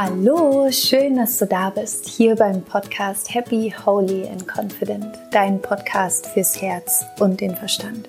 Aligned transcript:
Hallo, 0.00 0.70
schön, 0.70 1.16
dass 1.16 1.38
du 1.38 1.46
da 1.46 1.70
bist, 1.70 2.06
hier 2.06 2.36
beim 2.36 2.62
Podcast 2.62 3.34
Happy, 3.34 3.74
Holy 3.84 4.28
and 4.28 4.46
Confident, 4.46 5.18
dein 5.32 5.60
Podcast 5.60 6.28
fürs 6.28 6.62
Herz 6.62 7.04
und 7.18 7.40
den 7.40 7.56
Verstand. 7.56 8.08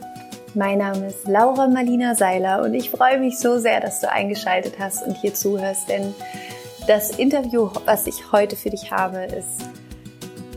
Mein 0.54 0.78
Name 0.78 1.08
ist 1.08 1.28
Laura 1.28 1.68
Marlina 1.68 2.14
Seiler 2.14 2.62
und 2.62 2.76
ich 2.76 2.92
freue 2.92 3.18
mich 3.18 3.40
so 3.40 3.58
sehr, 3.58 3.82
dass 3.82 4.02
du 4.02 4.12
eingeschaltet 4.12 4.76
hast 4.78 5.02
und 5.04 5.18
hier 5.18 5.34
zuhörst, 5.34 5.90
denn 5.90 6.14
das 6.86 7.18
Interview, 7.18 7.72
was 7.86 8.06
ich 8.06 8.32
heute 8.32 8.56
für 8.56 8.70
dich 8.70 8.92
habe, 8.92 9.24
ist 9.24 9.68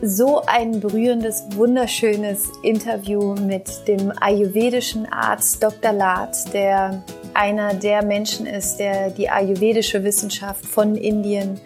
so 0.03 0.43
ein 0.45 0.81
berührendes, 0.81 1.45
wunderschönes 1.55 2.51
Interview 2.61 3.33
mit 3.33 3.87
dem 3.87 4.13
ayurvedischen 4.21 5.11
Arzt 5.11 5.63
Dr. 5.63 5.93
Lat, 5.93 6.53
der 6.53 7.01
einer 7.33 7.73
der 7.73 8.03
Menschen 8.03 8.45
ist, 8.45 8.77
der 8.77 9.09
die 9.09 9.29
ayurvedische 9.29 10.03
Wissenschaft 10.03 10.65
von 10.65 10.95
Indien 10.95 11.59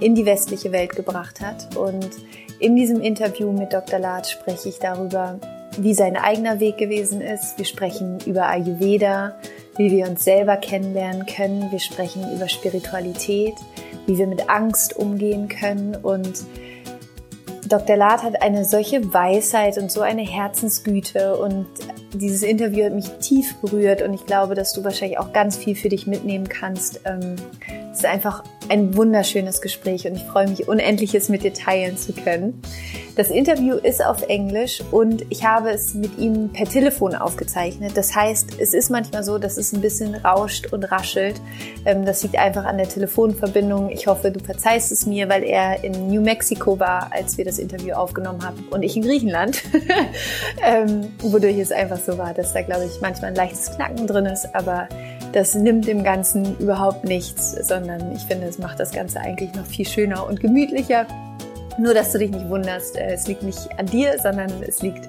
in 0.00 0.14
die 0.14 0.26
westliche 0.26 0.72
Welt 0.72 0.94
gebracht 0.96 1.40
hat. 1.40 1.76
Und 1.76 2.10
in 2.58 2.76
diesem 2.76 3.00
Interview 3.00 3.52
mit 3.52 3.72
Dr. 3.72 3.98
Lat 3.98 4.28
spreche 4.28 4.68
ich 4.68 4.78
darüber, 4.78 5.38
wie 5.78 5.94
sein 5.94 6.16
eigener 6.16 6.60
Weg 6.60 6.78
gewesen 6.78 7.20
ist. 7.20 7.58
Wir 7.58 7.64
sprechen 7.64 8.18
über 8.26 8.48
Ayurveda, 8.48 9.36
wie 9.76 9.90
wir 9.90 10.08
uns 10.08 10.24
selber 10.24 10.56
kennenlernen 10.56 11.26
können. 11.26 11.70
Wir 11.70 11.80
sprechen 11.80 12.24
über 12.34 12.48
Spiritualität, 12.48 13.54
wie 14.06 14.16
wir 14.16 14.26
mit 14.26 14.48
Angst 14.48 14.96
umgehen 14.96 15.48
können. 15.48 15.96
Und 15.96 16.44
Dr. 17.68 17.96
Lat 17.96 18.22
hat 18.22 18.42
eine 18.42 18.64
solche 18.64 19.12
Weisheit 19.12 19.78
und 19.78 19.90
so 19.90 20.00
eine 20.00 20.22
Herzensgüte 20.22 21.36
und 21.36 21.66
dieses 22.14 22.42
Interview 22.42 22.84
hat 22.84 22.92
mich 22.92 23.08
tief 23.20 23.56
berührt 23.56 24.02
und 24.02 24.14
ich 24.14 24.24
glaube, 24.26 24.54
dass 24.54 24.72
du 24.72 24.84
wahrscheinlich 24.84 25.18
auch 25.18 25.32
ganz 25.32 25.56
viel 25.56 25.74
für 25.74 25.88
dich 25.88 26.06
mitnehmen 26.06 26.48
kannst. 26.48 27.00
Es 27.96 28.00
ist 28.00 28.10
einfach 28.10 28.44
ein 28.68 28.94
wunderschönes 28.94 29.62
Gespräch 29.62 30.06
und 30.06 30.16
ich 30.16 30.24
freue 30.24 30.46
mich 30.46 30.68
unendlich, 30.68 31.14
es 31.14 31.30
mit 31.30 31.44
dir 31.44 31.54
teilen 31.54 31.96
zu 31.96 32.12
können. 32.12 32.60
Das 33.16 33.30
Interview 33.30 33.76
ist 33.76 34.04
auf 34.04 34.20
Englisch 34.28 34.82
und 34.90 35.24
ich 35.30 35.46
habe 35.46 35.70
es 35.70 35.94
mit 35.94 36.18
ihm 36.18 36.52
per 36.52 36.66
Telefon 36.66 37.14
aufgezeichnet. 37.14 37.92
Das 37.96 38.14
heißt, 38.14 38.60
es 38.60 38.74
ist 38.74 38.90
manchmal 38.90 39.24
so, 39.24 39.38
dass 39.38 39.56
es 39.56 39.72
ein 39.72 39.80
bisschen 39.80 40.14
rauscht 40.14 40.74
und 40.74 40.84
raschelt. 40.84 41.40
Ähm, 41.86 42.04
das 42.04 42.22
liegt 42.22 42.36
einfach 42.36 42.66
an 42.66 42.76
der 42.76 42.86
Telefonverbindung. 42.86 43.88
Ich 43.88 44.06
hoffe, 44.06 44.30
du 44.30 44.40
verzeihst 44.40 44.92
es 44.92 45.06
mir, 45.06 45.30
weil 45.30 45.42
er 45.42 45.82
in 45.82 46.08
New 46.08 46.20
Mexico 46.20 46.78
war, 46.78 47.10
als 47.14 47.38
wir 47.38 47.46
das 47.46 47.58
Interview 47.58 47.94
aufgenommen 47.94 48.44
haben 48.44 48.62
und 48.70 48.82
ich 48.82 48.94
in 48.96 49.04
Griechenland. 49.04 49.62
Ähm, 50.62 51.12
wodurch 51.20 51.58
es 51.58 51.70
einfach 51.70 51.98
so 51.98 52.18
war, 52.18 52.34
dass 52.34 52.52
da, 52.52 52.62
glaube 52.62 52.84
ich, 52.86 53.00
manchmal 53.00 53.30
ein 53.30 53.36
leichtes 53.36 53.76
Knacken 53.76 54.06
drin 54.06 54.26
ist, 54.26 54.54
aber 54.54 54.88
das 55.32 55.54
nimmt 55.54 55.86
dem 55.86 56.02
Ganzen 56.02 56.56
überhaupt 56.58 57.04
nichts, 57.04 57.52
sondern 57.66 58.12
ich 58.12 58.22
finde, 58.22 58.46
es 58.46 58.58
macht 58.58 58.80
das 58.80 58.92
Ganze 58.92 59.20
eigentlich 59.20 59.54
noch 59.54 59.66
viel 59.66 59.86
schöner 59.86 60.26
und 60.26 60.40
gemütlicher. 60.40 61.06
Nur, 61.78 61.92
dass 61.92 62.12
du 62.12 62.18
dich 62.18 62.30
nicht 62.30 62.48
wunderst, 62.48 62.96
äh, 62.96 63.12
es 63.12 63.26
liegt 63.26 63.42
nicht 63.42 63.68
an 63.78 63.86
dir, 63.86 64.18
sondern 64.18 64.50
es 64.66 64.80
liegt 64.82 65.08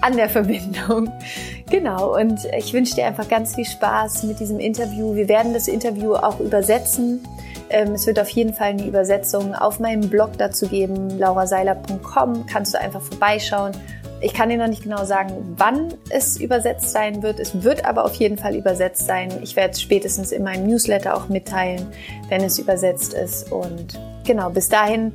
an 0.00 0.16
der 0.16 0.28
Verbindung. 0.28 1.12
Genau, 1.68 2.16
und 2.16 2.44
ich 2.56 2.72
wünsche 2.72 2.94
dir 2.94 3.06
einfach 3.06 3.28
ganz 3.28 3.56
viel 3.56 3.64
Spaß 3.64 4.22
mit 4.22 4.38
diesem 4.38 4.60
Interview. 4.60 5.16
Wir 5.16 5.28
werden 5.28 5.52
das 5.52 5.66
Interview 5.66 6.14
auch 6.14 6.38
übersetzen. 6.38 7.26
Ähm, 7.70 7.94
es 7.94 8.06
wird 8.06 8.20
auf 8.20 8.28
jeden 8.28 8.54
Fall 8.54 8.68
eine 8.68 8.86
Übersetzung 8.86 9.52
auf 9.52 9.80
meinem 9.80 10.08
Blog 10.08 10.38
dazu 10.38 10.68
geben, 10.68 11.18
lauraseiler.com. 11.18 12.46
Kannst 12.46 12.72
du 12.72 12.80
einfach 12.80 13.02
vorbeischauen 13.02 13.72
ich 14.20 14.32
kann 14.32 14.48
dir 14.48 14.56
noch 14.56 14.68
nicht 14.68 14.82
genau 14.82 15.04
sagen, 15.04 15.54
wann 15.56 15.92
es 16.08 16.38
übersetzt 16.38 16.90
sein 16.90 17.22
wird. 17.22 17.38
Es 17.38 17.62
wird 17.62 17.84
aber 17.84 18.04
auf 18.04 18.14
jeden 18.14 18.38
Fall 18.38 18.54
übersetzt 18.54 19.06
sein. 19.06 19.30
Ich 19.42 19.56
werde 19.56 19.72
es 19.72 19.82
spätestens 19.82 20.32
in 20.32 20.42
meinem 20.42 20.66
Newsletter 20.66 21.16
auch 21.16 21.28
mitteilen, 21.28 21.86
wenn 22.28 22.42
es 22.42 22.58
übersetzt 22.58 23.12
ist. 23.12 23.52
Und 23.52 23.98
genau, 24.24 24.50
bis 24.50 24.68
dahin. 24.68 25.12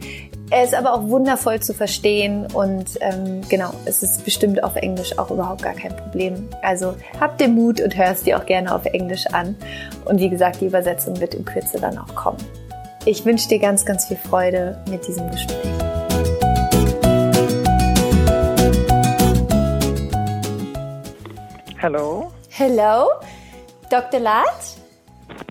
Er 0.51 0.65
ist 0.65 0.75
aber 0.75 0.93
auch 0.93 1.07
wundervoll 1.07 1.61
zu 1.61 1.73
verstehen 1.73 2.45
und 2.53 2.99
ähm, 2.99 3.39
genau, 3.47 3.71
es 3.85 4.03
ist 4.03 4.25
bestimmt 4.25 4.61
auf 4.65 4.75
Englisch 4.75 5.17
auch 5.17 5.31
überhaupt 5.31 5.61
gar 5.61 5.73
kein 5.73 5.95
Problem. 5.95 6.49
Also 6.61 6.93
hab 7.21 7.37
den 7.37 7.55
Mut 7.55 7.79
und 7.79 7.95
hörst 7.95 8.25
dir 8.25 8.37
auch 8.37 8.45
gerne 8.45 8.75
auf 8.75 8.85
Englisch 8.85 9.27
an. 9.27 9.55
Und 10.03 10.19
wie 10.19 10.29
gesagt, 10.29 10.59
die 10.59 10.65
Übersetzung 10.65 11.21
wird 11.21 11.35
in 11.35 11.45
Kürze 11.45 11.79
dann 11.79 11.97
auch 11.97 12.13
kommen. 12.15 12.39
Ich 13.05 13.25
wünsche 13.25 13.47
dir 13.47 13.59
ganz, 13.59 13.85
ganz 13.85 14.05
viel 14.05 14.17
Freude 14.17 14.77
mit 14.89 15.07
diesem 15.07 15.31
Gespräch. 15.31 15.90
Hello. 21.81 22.31
Hello, 22.51 23.09
Dr. 23.89 24.19
Lad? 24.19 24.53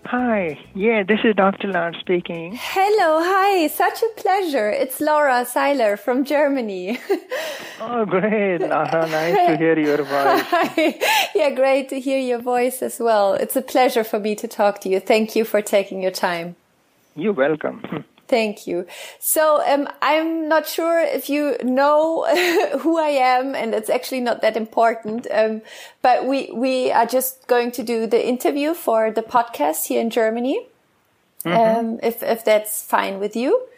Hi, 0.04 0.56
yeah, 0.76 1.02
this 1.02 1.18
is 1.24 1.34
Dr. 1.34 1.66
Lad 1.66 1.96
speaking. 1.98 2.56
Hello, 2.56 3.18
hi, 3.20 3.66
such 3.66 4.00
a 4.00 4.20
pleasure. 4.20 4.70
It's 4.70 5.00
Laura 5.00 5.44
Seiler 5.44 5.96
from 5.96 6.24
Germany. 6.24 7.00
oh, 7.80 8.04
great, 8.06 8.58
Laura, 8.58 9.08
nice 9.08 9.34
to 9.48 9.56
hear 9.56 9.76
your 9.76 10.04
voice. 10.04 10.06
Hi. 10.52 11.00
Yeah, 11.34 11.50
great 11.50 11.88
to 11.88 11.98
hear 11.98 12.20
your 12.20 12.38
voice 12.38 12.80
as 12.80 13.00
well. 13.00 13.34
It's 13.34 13.56
a 13.56 13.62
pleasure 13.62 14.04
for 14.04 14.20
me 14.20 14.36
to 14.36 14.46
talk 14.46 14.80
to 14.82 14.88
you. 14.88 15.00
Thank 15.00 15.34
you 15.34 15.44
for 15.44 15.60
taking 15.60 16.00
your 16.00 16.12
time. 16.12 16.54
You're 17.16 17.32
welcome. 17.32 18.04
Thank 18.30 18.68
you. 18.68 18.86
So 19.18 19.60
um, 19.66 19.88
I'm 20.00 20.48
not 20.48 20.68
sure 20.68 21.00
if 21.00 21.28
you 21.28 21.56
know 21.64 22.24
who 22.78 22.96
I 22.96 23.08
am, 23.08 23.56
and 23.56 23.74
it's 23.74 23.91
actually 23.91 24.20
not 24.20 24.41
that 24.42 24.56
important. 24.56 25.26
Um, 25.32 25.62
but 26.00 26.26
we 26.26 26.48
we 26.54 26.92
are 26.92 27.06
just 27.06 27.48
going 27.48 27.72
to 27.72 27.82
do 27.82 28.06
the 28.06 28.24
interview 28.24 28.74
for 28.74 29.10
the 29.10 29.22
podcast 29.22 29.88
here 29.88 30.00
in 30.00 30.10
Germany. 30.10 30.60
Mm 31.44 31.52
-hmm. 31.52 31.78
um, 31.78 31.98
if 32.02 32.22
if 32.22 32.42
that's 32.44 32.86
fine 32.86 33.19
with 33.19 33.34
you. 33.34 33.69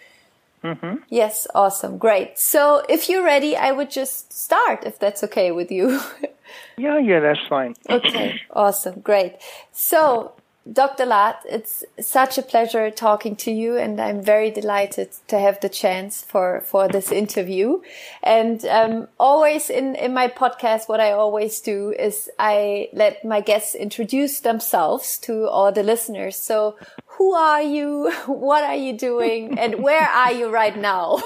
Mm 0.63 0.77
-hmm. 0.81 0.99
Yes, 1.09 1.47
awesome, 1.55 1.99
great. 1.99 2.39
So 2.39 2.83
if 2.89 3.09
you're 3.09 3.25
ready, 3.25 3.53
I 3.69 3.73
would 3.73 3.95
just 3.95 4.33
start 4.33 4.85
if 4.85 4.99
that's 4.99 5.23
okay 5.23 5.53
with 5.53 5.71
you. 5.71 5.89
yeah, 6.85 7.07
yeah, 7.07 7.23
that's 7.23 7.47
fine. 7.49 7.75
okay, 7.89 8.41
awesome, 8.49 9.01
great. 9.03 9.33
So 9.73 10.33
Dr. 10.71 11.07
Lad, 11.07 11.37
it's 11.45 11.85
such 11.99 12.39
a 12.39 12.43
pleasure 12.43 12.89
talking 12.93 13.35
to 13.37 13.51
you, 13.51 13.77
and 13.77 14.01
I'm 14.01 14.23
very 14.23 14.49
delighted 14.53 15.11
to 15.27 15.37
have 15.37 15.59
the 15.61 15.69
chance 15.69 16.23
for, 16.23 16.61
for 16.61 16.87
this 16.87 17.11
interview. 17.11 17.81
And 18.23 18.65
um, 18.67 19.09
always 19.19 19.71
in, 19.71 19.97
in 19.97 20.15
my 20.15 20.29
podcast, 20.29 20.89
what 20.89 21.01
I 21.01 21.11
always 21.13 21.61
do 21.61 21.91
is 21.91 22.31
I 22.39 22.91
let 22.93 23.25
my 23.25 23.41
guests 23.41 23.75
introduce 23.75 24.39
themselves 24.39 25.19
to 25.21 25.49
all 25.49 25.73
the 25.73 25.83
listeners. 25.83 26.37
So, 26.37 26.77
who 27.07 27.35
are 27.35 27.63
you? 27.63 28.13
What 28.27 28.63
are 28.63 28.77
you 28.77 28.97
doing? 28.97 29.59
And 29.63 29.83
where 29.83 30.09
are 30.09 30.33
you 30.33 30.49
right 30.49 30.77
now? 30.77 31.19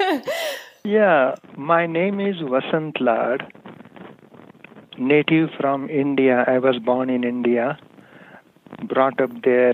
yeah, 0.84 1.34
my 1.56 1.86
name 1.86 2.20
is 2.20 2.36
Vasant 2.36 3.00
Lad, 3.00 3.40
native 4.98 5.50
from 5.60 5.90
India. 5.90 6.44
I 6.46 6.58
was 6.58 6.78
born 6.78 7.10
in 7.10 7.22
India 7.24 7.78
brought 8.84 9.20
up 9.20 9.30
there. 9.42 9.72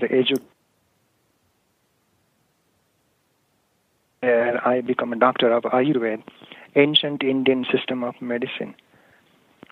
There, 4.21 4.67
I 4.67 4.81
become 4.81 5.13
a 5.13 5.17
doctor 5.17 5.51
of 5.51 5.63
Ayurveda, 5.63 6.23
ancient 6.75 7.23
Indian 7.23 7.65
system 7.71 8.03
of 8.03 8.19
medicine. 8.21 8.73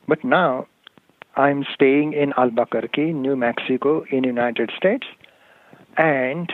But 0.07 0.23
now, 0.23 0.67
I'm 1.35 1.65
staying 1.73 2.13
in 2.13 2.33
Albuquerque, 2.37 3.13
New 3.13 3.35
Mexico, 3.35 4.05
in 4.09 4.23
United 4.23 4.71
States, 4.77 5.07
and 5.97 6.53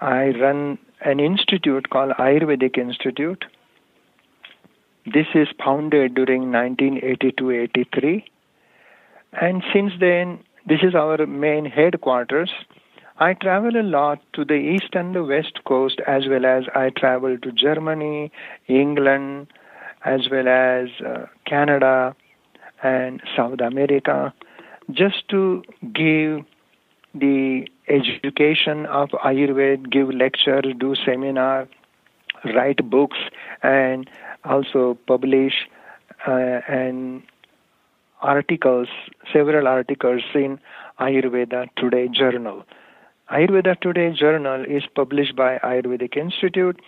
I 0.00 0.30
run 0.30 0.78
an 1.02 1.20
institute 1.20 1.90
called 1.90 2.12
Ayurvedic 2.12 2.78
Institute. 2.78 3.44
This 5.04 5.26
is 5.34 5.48
founded 5.62 6.14
during 6.14 6.44
1982-83, 6.44 8.24
and 9.32 9.62
since 9.72 9.92
then 10.00 10.38
this 10.66 10.80
is 10.82 10.94
our 10.94 11.26
main 11.26 11.64
headquarters. 11.64 12.50
I 13.18 13.34
travel 13.34 13.76
a 13.76 13.82
lot 13.82 14.20
to 14.34 14.44
the 14.44 14.54
east 14.54 14.94
and 14.94 15.14
the 15.14 15.24
west 15.24 15.64
coast, 15.64 16.00
as 16.06 16.26
well 16.28 16.46
as 16.46 16.64
I 16.74 16.90
travel 16.90 17.38
to 17.38 17.52
Germany, 17.52 18.32
England, 18.68 19.48
as 20.04 20.28
well 20.30 20.48
as 20.48 20.88
uh, 21.04 21.26
Canada 21.46 22.16
and 22.82 23.22
South 23.36 23.60
America, 23.60 24.32
just 24.90 25.28
to 25.28 25.62
give 25.92 26.44
the 27.14 27.68
education 27.88 28.86
of 28.86 29.10
Ayurveda, 29.10 29.90
give 29.90 30.10
lectures, 30.10 30.64
do 30.78 30.94
seminar, 31.04 31.68
write 32.44 32.88
books, 32.88 33.18
and 33.62 34.08
also 34.44 34.98
publish 35.06 35.68
uh, 36.26 36.60
and 36.68 37.22
articles, 38.22 38.88
several 39.32 39.68
articles 39.68 40.22
in 40.34 40.58
Ayurveda 41.00 41.68
Today 41.76 42.08
journal. 42.08 42.64
Ayurveda 43.30 43.80
Today 43.80 44.12
journal 44.12 44.64
is 44.64 44.82
published 44.94 45.36
by 45.36 45.58
Ayurvedic 45.58 46.16
Institute 46.16 46.80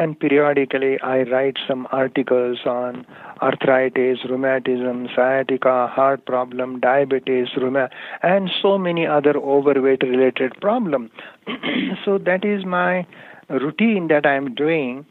and 0.00 0.18
periodically 0.18 0.98
I 1.00 1.22
write 1.24 1.58
some 1.68 1.86
articles 1.92 2.60
on 2.64 3.04
arthritis, 3.42 4.18
rheumatism, 4.28 5.08
sciatica, 5.14 5.88
heart 5.88 6.24
problem, 6.24 6.80
diabetes, 6.80 7.48
rheuma, 7.56 7.90
and 8.22 8.50
so 8.62 8.78
many 8.78 9.06
other 9.06 9.36
overweight 9.36 10.02
related 10.02 10.58
problems. 10.60 11.10
so 12.04 12.16
that 12.18 12.44
is 12.44 12.64
my 12.64 13.06
routine 13.50 14.08
that 14.08 14.24
I 14.24 14.36
am 14.36 14.54
doing, 14.54 15.04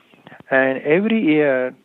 and 0.50 0.82
every 0.82 1.22
year 1.24 1.76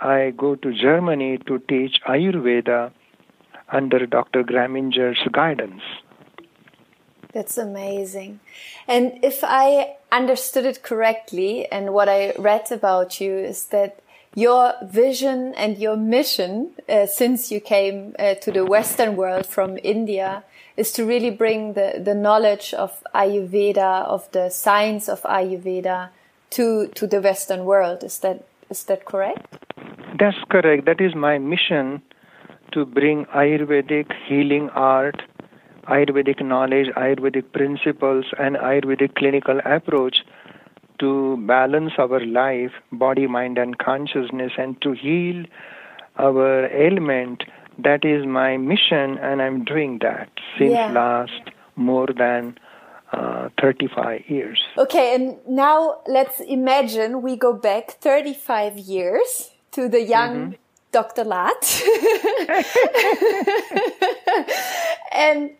I 0.00 0.32
go 0.36 0.56
to 0.56 0.72
Germany 0.74 1.38
to 1.46 1.60
teach 1.68 2.00
Ayurveda 2.08 2.90
under 3.72 4.06
Dr. 4.06 4.42
Graminger's 4.42 5.20
guidance. 5.32 5.82
That's 7.32 7.56
amazing. 7.56 8.40
And 8.88 9.18
if 9.22 9.40
I 9.44 9.96
understood 10.10 10.66
it 10.66 10.82
correctly, 10.82 11.70
and 11.70 11.92
what 11.92 12.08
I 12.08 12.32
read 12.38 12.72
about 12.72 13.20
you 13.20 13.36
is 13.36 13.66
that 13.66 14.00
your 14.34 14.74
vision 14.82 15.54
and 15.54 15.78
your 15.78 15.96
mission, 15.96 16.70
uh, 16.88 17.06
since 17.06 17.50
you 17.50 17.60
came 17.60 18.14
uh, 18.18 18.34
to 18.34 18.50
the 18.50 18.64
Western 18.64 19.16
world 19.16 19.46
from 19.46 19.78
India, 19.82 20.44
is 20.76 20.92
to 20.92 21.04
really 21.04 21.30
bring 21.30 21.74
the, 21.74 22.00
the 22.02 22.14
knowledge 22.14 22.72
of 22.74 23.02
Ayurveda, 23.14 24.04
of 24.06 24.30
the 24.32 24.50
science 24.50 25.08
of 25.08 25.22
Ayurveda, 25.22 26.10
to 26.50 26.88
to 26.88 27.06
the 27.06 27.20
Western 27.20 27.64
world. 27.64 28.02
Is 28.02 28.18
that 28.20 28.44
is 28.70 28.84
that 28.84 29.04
correct? 29.04 29.46
That's 30.18 30.42
correct. 30.48 30.86
That 30.86 31.00
is 31.00 31.14
my 31.14 31.38
mission 31.38 32.02
to 32.72 32.84
bring 32.84 33.26
Ayurvedic 33.26 34.12
healing 34.26 34.70
art 34.70 35.22
Ayurvedic 35.90 36.44
knowledge, 36.44 36.88
Ayurvedic 36.96 37.52
principles, 37.52 38.24
and 38.38 38.56
Ayurvedic 38.56 39.14
clinical 39.16 39.60
approach 39.64 40.18
to 41.00 41.36
balance 41.46 41.92
our 41.98 42.20
life, 42.24 42.72
body, 42.92 43.26
mind, 43.26 43.58
and 43.58 43.78
consciousness, 43.78 44.52
and 44.58 44.80
to 44.82 44.92
heal 44.92 45.44
our 46.18 46.66
ailment. 46.66 47.44
That 47.78 48.04
is 48.04 48.26
my 48.26 48.56
mission, 48.56 49.18
and 49.18 49.40
I'm 49.40 49.64
doing 49.64 49.98
that 50.02 50.28
since 50.58 50.72
yeah. 50.72 50.92
last 50.92 51.50
more 51.76 52.08
than 52.16 52.58
uh, 53.12 53.48
35 53.60 54.28
years. 54.28 54.62
Okay, 54.76 55.14
and 55.14 55.38
now 55.48 56.02
let's 56.06 56.40
imagine 56.40 57.22
we 57.22 57.36
go 57.36 57.54
back 57.54 57.92
35 57.92 58.76
years 58.78 59.50
to 59.72 59.88
the 59.88 60.02
young 60.02 60.36
mm-hmm. 60.36 60.59
Dr. 60.92 61.24
Lad. 61.24 61.54
and 65.12 65.50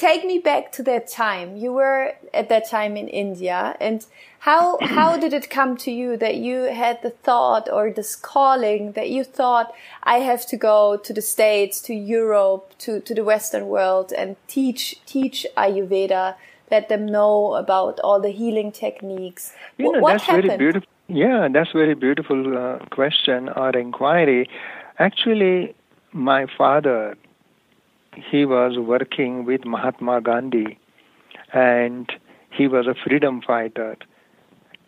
take 0.00 0.24
me 0.24 0.38
back 0.38 0.72
to 0.72 0.82
that 0.82 1.08
time. 1.08 1.56
You 1.56 1.72
were 1.72 2.14
at 2.32 2.48
that 2.48 2.68
time 2.68 2.96
in 2.96 3.08
India, 3.08 3.76
and 3.80 4.04
how 4.40 4.78
how 4.80 5.18
did 5.18 5.32
it 5.34 5.50
come 5.50 5.76
to 5.78 5.90
you 5.90 6.16
that 6.16 6.36
you 6.36 6.62
had 6.82 7.02
the 7.02 7.10
thought 7.10 7.68
or 7.70 7.90
this 7.90 8.16
calling 8.16 8.92
that 8.92 9.10
you 9.10 9.22
thought 9.24 9.74
I 10.02 10.18
have 10.30 10.46
to 10.46 10.56
go 10.56 10.96
to 10.96 11.12
the 11.12 11.22
States, 11.22 11.80
to 11.82 11.94
Europe, 11.94 12.72
to 12.78 13.00
to 13.00 13.14
the 13.14 13.24
Western 13.24 13.68
world 13.68 14.12
and 14.12 14.36
teach 14.48 14.82
teach 15.04 15.46
Ayurveda, 15.56 16.36
let 16.70 16.88
them 16.88 17.04
know 17.04 17.54
about 17.54 18.00
all 18.00 18.20
the 18.20 18.30
healing 18.30 18.72
techniques. 18.72 19.52
You 19.76 19.92
know, 19.92 20.00
what 20.00 20.12
that's 20.12 20.24
happened? 20.24 20.46
very 20.46 20.58
beautiful. 20.58 20.88
Yeah, 21.12 21.48
that's 21.52 21.72
very 21.72 21.94
beautiful 21.94 22.56
uh, 22.56 22.78
question 22.90 23.48
or 23.50 23.70
inquiry. 23.70 24.48
Actually, 24.98 25.74
my 26.12 26.46
father 26.56 27.16
he 28.14 28.44
was 28.44 28.76
working 28.78 29.44
with 29.44 29.64
Mahatma 29.64 30.20
Gandhi 30.20 30.78
and 31.52 32.12
he 32.50 32.68
was 32.68 32.86
a 32.86 32.94
freedom 32.94 33.40
fighter 33.40 33.96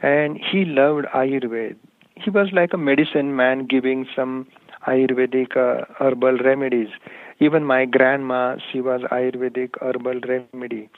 and 0.01 0.37
he 0.39 0.65
loved 0.65 1.07
Ayurveda. 1.15 1.77
He 2.17 2.31
was 2.31 2.49
like 2.53 2.73
a 2.73 2.79
medicine 2.79 3.35
man 3.35 3.67
giving 3.67 4.07
some 4.15 4.47
Ayurvedic 4.87 5.57
uh, 5.57 5.85
herbal 5.99 6.39
remedies. 6.39 6.89
Even 7.41 7.65
my 7.65 7.85
grandma, 7.85 8.57
she 8.71 8.81
was 8.81 9.01
Ayurvedic 9.11 9.71
herbal 9.81 10.21
remedy. 10.29 10.89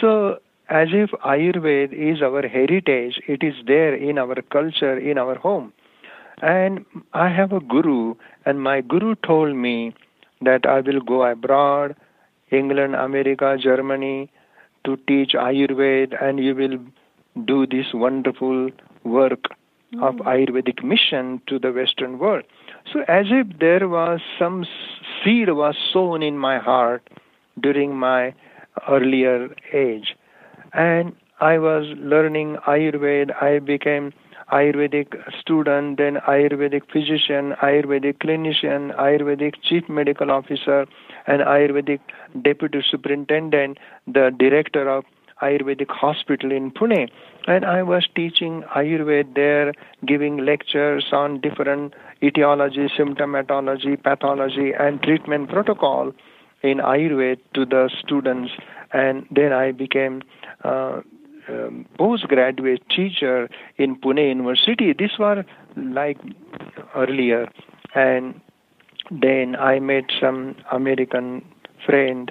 So, 0.00 0.38
as 0.68 0.88
if 0.92 1.10
Ayurveda 1.24 1.92
is 1.92 2.22
our 2.22 2.46
heritage, 2.46 3.20
it 3.26 3.42
is 3.42 3.54
there 3.66 3.94
in 3.94 4.18
our 4.18 4.36
culture, 4.42 4.98
in 4.98 5.18
our 5.18 5.36
home. 5.36 5.72
And 6.42 6.84
I 7.14 7.28
have 7.30 7.52
a 7.52 7.60
guru, 7.60 8.14
and 8.44 8.62
my 8.62 8.80
guru 8.80 9.14
told 9.26 9.56
me 9.56 9.94
that 10.42 10.66
I 10.66 10.80
will 10.80 11.00
go 11.00 11.24
abroad, 11.24 11.96
England, 12.50 12.94
America, 12.94 13.56
Germany, 13.60 14.30
to 14.84 14.96
teach 15.08 15.32
Ayurveda, 15.32 16.22
and 16.22 16.38
you 16.38 16.54
will 16.54 16.78
do 17.44 17.66
this 17.66 17.86
wonderful 17.92 18.70
work 19.04 19.42
mm-hmm. 19.94 20.02
of 20.02 20.16
Ayurvedic 20.16 20.84
mission 20.84 21.40
to 21.46 21.58
the 21.58 21.72
Western 21.72 22.18
world. 22.18 22.44
So, 22.92 23.00
as 23.08 23.26
if 23.30 23.58
there 23.58 23.88
was 23.88 24.20
some 24.38 24.64
seed 25.22 25.50
was 25.50 25.76
sown 25.92 26.22
in 26.22 26.38
my 26.38 26.58
heart 26.58 27.02
during 27.60 27.96
my 27.96 28.34
earlier 28.88 29.54
age, 29.72 30.16
and 30.72 31.14
I 31.40 31.58
was 31.58 31.86
learning 31.98 32.56
Ayurveda. 32.66 33.40
I 33.40 33.58
became 33.60 34.12
Ayurvedic 34.52 35.14
student, 35.38 35.98
then 35.98 36.16
Ayurvedic 36.26 36.90
physician, 36.90 37.54
Ayurvedic 37.62 38.18
clinician, 38.18 38.96
Ayurvedic 38.96 39.54
chief 39.62 39.88
medical 39.88 40.30
officer, 40.30 40.86
and 41.26 41.42
Ayurvedic 41.42 42.00
deputy 42.42 42.82
superintendent, 42.90 43.78
the 44.06 44.34
director 44.38 44.88
of 44.88 45.04
Ayurvedic 45.42 45.90
hospital 45.90 46.50
in 46.50 46.70
Pune. 46.70 47.08
And 47.46 47.64
I 47.64 47.82
was 47.82 48.08
teaching 48.16 48.64
Ayurveda 48.74 49.34
there, 49.34 49.72
giving 50.04 50.38
lectures 50.38 51.06
on 51.12 51.40
different 51.40 51.94
etiology, 52.22 52.88
symptomatology, 52.98 54.02
pathology, 54.02 54.72
and 54.72 55.00
treatment 55.02 55.50
protocol 55.50 56.12
in 56.62 56.78
Ayurveda 56.78 57.40
to 57.54 57.64
the 57.64 57.90
students. 58.04 58.52
And 58.92 59.26
then 59.30 59.52
I 59.52 59.72
became 59.72 60.22
uh, 60.64 61.00
um, 61.48 61.86
postgraduate 61.98 62.82
teacher 62.88 63.48
in 63.76 63.96
Pune 63.96 64.28
University. 64.28 64.92
This 64.92 65.12
was 65.18 65.44
like 65.76 66.18
earlier, 66.94 67.48
and 67.94 68.40
then 69.10 69.56
I 69.56 69.78
met 69.78 70.04
some 70.20 70.56
American 70.70 71.44
friend, 71.86 72.30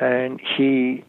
and 0.00 0.40
he 0.40 1.04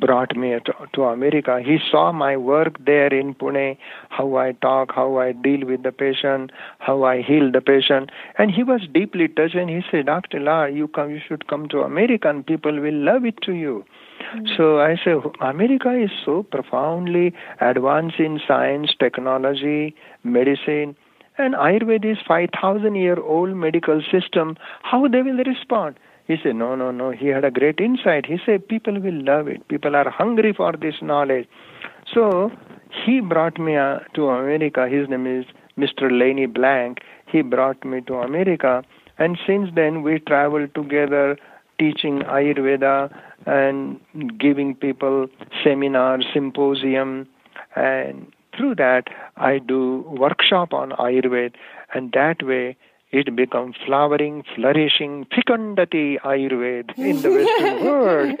brought 0.00 0.36
me 0.36 0.56
to, 0.92 1.02
America. 1.02 1.60
He 1.64 1.78
saw 1.90 2.12
my 2.12 2.36
work 2.36 2.76
there 2.84 3.12
in 3.12 3.34
Pune, 3.34 3.76
how 4.08 4.36
I 4.36 4.52
talk, 4.52 4.92
how 4.94 5.18
I 5.18 5.32
deal 5.32 5.66
with 5.66 5.82
the 5.82 5.92
patient, 5.92 6.52
how 6.78 7.04
I 7.04 7.22
heal 7.22 7.50
the 7.50 7.60
patient, 7.60 8.10
and 8.38 8.50
he 8.50 8.62
was 8.62 8.82
deeply 8.92 9.28
touched. 9.28 9.54
And 9.54 9.70
he 9.70 9.82
said, 9.90 10.06
"Dr. 10.06 10.40
La, 10.40 10.64
you 10.64 10.88
come, 10.88 11.10
you 11.10 11.20
should 11.26 11.46
come 11.46 11.68
to 11.68 11.82
America, 11.82 12.28
and 12.28 12.46
people 12.46 12.80
will 12.80 13.00
love 13.12 13.24
it 13.24 13.40
to 13.42 13.52
you." 13.52 13.84
Mm. 14.34 14.56
So 14.56 14.80
I 14.80 14.96
say, 15.04 15.14
America 15.40 15.92
is 15.92 16.10
so 16.24 16.42
profoundly 16.42 17.32
advanced 17.60 18.18
in 18.18 18.40
science, 18.46 18.94
technology, 18.98 19.94
medicine, 20.22 20.96
and 21.36 21.54
Ayurveda 21.54 22.12
is 22.12 22.18
5,000 22.26 22.94
year 22.94 23.18
old 23.18 23.56
medical 23.56 24.02
system. 24.10 24.56
How 24.82 25.06
they 25.08 25.22
will 25.22 25.42
respond? 25.44 25.96
He 26.26 26.36
said, 26.42 26.56
no, 26.56 26.74
no, 26.74 26.90
no. 26.90 27.10
He 27.10 27.28
had 27.28 27.44
a 27.44 27.50
great 27.50 27.80
insight. 27.80 28.26
He 28.26 28.38
said, 28.44 28.66
people 28.66 28.98
will 29.00 29.22
love 29.24 29.48
it. 29.48 29.66
People 29.68 29.94
are 29.94 30.08
hungry 30.08 30.52
for 30.56 30.72
this 30.72 30.94
knowledge. 31.02 31.46
So 32.12 32.50
he 33.04 33.20
brought 33.20 33.58
me 33.58 33.76
uh, 33.76 33.98
to 34.14 34.28
America. 34.28 34.88
His 34.88 35.08
name 35.08 35.26
is 35.26 35.44
Mr. 35.78 36.10
Lenny 36.10 36.46
Blank. 36.46 37.00
He 37.26 37.42
brought 37.42 37.84
me 37.84 38.00
to 38.02 38.14
America. 38.14 38.82
And 39.18 39.38
since 39.46 39.70
then, 39.74 40.02
we 40.02 40.18
traveled 40.20 40.74
together 40.74 41.36
teaching 41.78 42.20
Ayurveda 42.20 43.14
and 43.46 44.00
giving 44.38 44.74
people 44.74 45.26
seminars, 45.62 46.24
symposium, 46.32 47.28
and 47.76 48.32
through 48.56 48.76
that 48.76 49.04
I 49.36 49.58
do 49.58 50.04
workshop 50.18 50.72
on 50.72 50.90
Ayurveda, 50.92 51.54
and 51.92 52.12
that 52.12 52.42
way 52.42 52.76
it 53.14 53.34
becomes 53.36 53.76
flowering, 53.86 54.42
flourishing, 54.56 55.24
fecundity 55.32 56.18
Ayurveda 56.24 56.98
in 56.98 57.22
the 57.22 57.30
Western 57.30 57.84
world. 57.88 58.40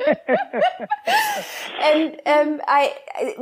and 1.80 2.20
um, 2.26 2.60
I, 2.66 2.94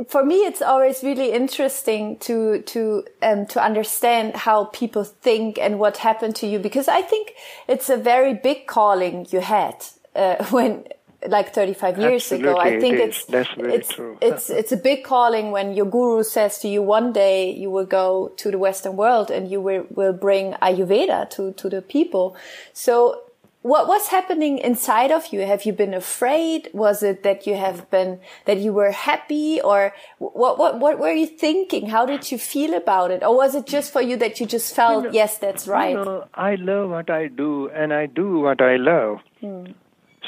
for 0.09 0.23
me, 0.23 0.35
it's 0.45 0.61
always 0.61 1.03
really 1.03 1.31
interesting 1.31 2.19
to 2.19 2.61
to 2.61 3.03
um, 3.23 3.47
to 3.47 3.63
understand 3.63 4.35
how 4.35 4.65
people 4.65 5.03
think 5.03 5.57
and 5.57 5.79
what 5.79 5.97
happened 5.97 6.35
to 6.37 6.47
you 6.47 6.59
because 6.59 6.87
I 6.87 7.01
think 7.01 7.33
it's 7.67 7.89
a 7.89 7.97
very 7.97 8.35
big 8.35 8.67
calling 8.67 9.25
you 9.31 9.41
had 9.41 9.83
uh, 10.15 10.45
when 10.51 10.85
like 11.27 11.53
35 11.53 11.97
years 11.99 12.23
Absolutely, 12.23 12.49
ago. 12.49 12.59
I 12.59 12.79
think 12.79 12.95
it 12.95 13.09
it's 13.09 13.25
That's 13.25 13.49
very 13.55 13.73
it's 13.73 13.89
true. 13.89 14.17
it's 14.21 14.49
it's 14.49 14.71
a 14.71 14.77
big 14.77 15.03
calling 15.03 15.51
when 15.51 15.73
your 15.73 15.85
guru 15.85 16.23
says 16.23 16.59
to 16.59 16.67
you 16.67 16.81
one 16.81 17.13
day 17.13 17.51
you 17.51 17.69
will 17.69 17.85
go 17.85 18.31
to 18.37 18.51
the 18.51 18.57
Western 18.57 18.95
world 18.95 19.31
and 19.31 19.49
you 19.49 19.61
will 19.61 19.85
will 19.89 20.13
bring 20.13 20.53
Ayurveda 20.61 21.29
to 21.31 21.51
to 21.53 21.69
the 21.69 21.81
people. 21.81 22.35
So 22.73 23.23
what 23.63 23.87
was 23.87 24.09
happening 24.09 24.57
inside 24.57 25.09
of 25.09 25.31
you? 25.31 25.45
Have 25.45 25.65
you 25.65 25.71
been 25.71 25.93
afraid? 25.93 26.69
Was 26.73 27.01
it 27.01 27.23
that 27.23 27.47
you 27.47 27.55
have 27.55 27.89
been 27.89 28.19
that 28.45 28.57
you 28.59 28.73
were 28.73 28.91
happy, 28.91 29.61
or 29.61 29.93
what? 30.19 30.59
What? 30.59 30.79
What 30.79 30.99
were 30.99 31.13
you 31.13 31.25
thinking? 31.25 31.87
How 31.87 32.05
did 32.05 32.29
you 32.29 32.37
feel 32.37 32.73
about 32.73 33.09
it, 33.09 33.23
or 33.23 33.35
was 33.35 33.55
it 33.55 33.65
just 33.65 33.93
for 33.93 34.01
you 34.01 34.17
that 34.17 34.41
you 34.41 34.45
just 34.45 34.75
felt, 34.75 35.03
you 35.03 35.09
know, 35.09 35.15
yes, 35.15 35.37
that's 35.37 35.65
right? 35.65 35.95
You 35.95 36.03
know, 36.03 36.25
I 36.33 36.55
love 36.55 36.89
what 36.89 37.09
I 37.09 37.27
do, 37.27 37.69
and 37.69 37.93
I 37.93 38.05
do 38.05 38.39
what 38.41 38.61
I 38.61 38.75
love. 38.75 39.21
Hmm. 39.39 39.71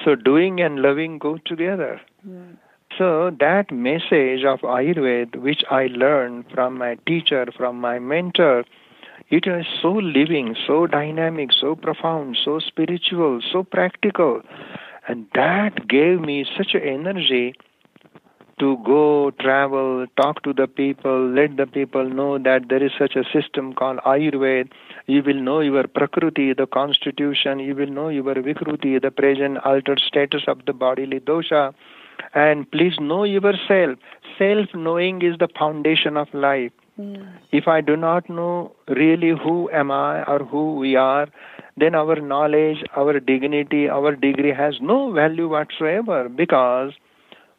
So 0.04 0.16
doing 0.16 0.62
and 0.62 0.82
loving 0.82 1.18
go 1.18 1.38
together. 1.46 2.02
Hmm. 2.24 2.54
So 2.98 3.32
that 3.40 3.72
message 3.72 4.46
of 4.46 4.62
Ayurveda, 4.62 5.36
which 5.42 5.64
I 5.70 5.88
learned 5.88 6.46
from 6.54 6.78
my 6.78 6.98
teacher, 7.06 7.46
from 7.58 7.80
my 7.80 8.00
mentor 8.00 8.64
it 9.30 9.48
is 9.48 9.66
so 9.82 9.92
living, 9.92 10.56
so 10.68 10.86
dynamic, 10.86 11.50
so 11.52 11.75
profound, 11.75 12.38
so 12.44 12.60
spiritual, 12.60 13.42
so 13.52 13.64
practical. 13.64 14.42
And 15.08 15.25
that 15.34 15.88
gave 15.88 16.20
me 16.20 16.46
such 16.58 16.75
energy 16.75 17.56
to 18.60 18.78
go, 18.86 19.32
travel, 19.40 20.06
talk 20.16 20.44
to 20.44 20.54
the 20.54 20.68
people, 20.68 21.30
let 21.30 21.58
the 21.58 21.66
people 21.66 22.08
know 22.08 22.38
that 22.38 22.70
there 22.70 22.84
is 22.84 22.92
such 22.98 23.16
a 23.16 23.24
system 23.34 23.74
called 23.74 24.00
Ayurveda. 24.06 24.70
You 25.07 25.21
will 25.24 25.41
know 25.41 25.59
your 25.59 25.88
Prakriti, 25.88 26.53
the 26.53 26.65
constitution. 26.65 27.59
You 27.59 27.75
will 27.75 27.88
know 27.88 28.09
your 28.09 28.35
Vikruti, 28.35 29.01
the 29.01 29.12
present 29.12 29.59
altered 29.63 30.01
status 30.05 30.43
of 30.47 30.65
the 30.65 30.74
bodily 30.74 31.19
dosha. 31.19 31.74
And 32.33 32.69
please 32.71 32.93
know 33.00 33.24
yourself. 33.24 34.00
Self 34.38 34.67
knowing 34.74 35.21
is 35.21 35.38
the 35.38 35.47
foundation 35.59 36.17
of 36.17 36.33
life. 36.33 36.71
Mm. 37.00 37.27
If 37.51 37.67
I 37.67 37.81
do 37.81 37.95
not 37.95 38.29
know 38.29 38.74
really 38.88 39.31
who 39.31 39.69
am 39.71 39.91
I 39.91 40.24
or 40.24 40.39
who 40.39 40.75
we 40.75 40.95
are, 40.95 41.27
then 41.77 41.93
our 41.93 42.15
knowledge, 42.15 42.83
our 42.95 43.19
dignity, 43.19 43.89
our 43.89 44.15
degree 44.15 44.53
has 44.53 44.75
no 44.81 45.12
value 45.12 45.50
whatsoever 45.50 46.29
because 46.29 46.93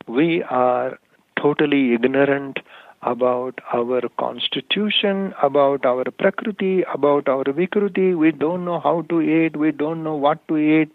we 0.08 0.42
are 0.44 0.98
totally 1.40 1.94
ignorant 1.94 2.58
about 3.06 3.60
our 3.72 4.00
constitution, 4.18 5.32
about 5.42 5.86
our 5.86 6.04
prakriti, 6.22 6.84
about 6.92 7.28
our 7.28 7.44
vikruti. 7.44 8.16
We 8.16 8.32
don't 8.32 8.64
know 8.64 8.80
how 8.80 9.02
to 9.10 9.20
eat, 9.20 9.56
we 9.56 9.70
don't 9.72 10.02
know 10.02 10.16
what 10.16 10.46
to 10.48 10.56
eat, 10.56 10.90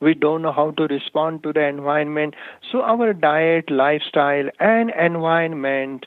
we 0.00 0.14
don't 0.14 0.42
know 0.42 0.52
how 0.52 0.70
to 0.72 0.86
respond 0.86 1.42
to 1.42 1.52
the 1.52 1.66
environment. 1.66 2.34
So, 2.70 2.82
our 2.82 3.12
diet, 3.12 3.70
lifestyle, 3.70 4.50
and 4.60 4.90
environment 4.90 6.06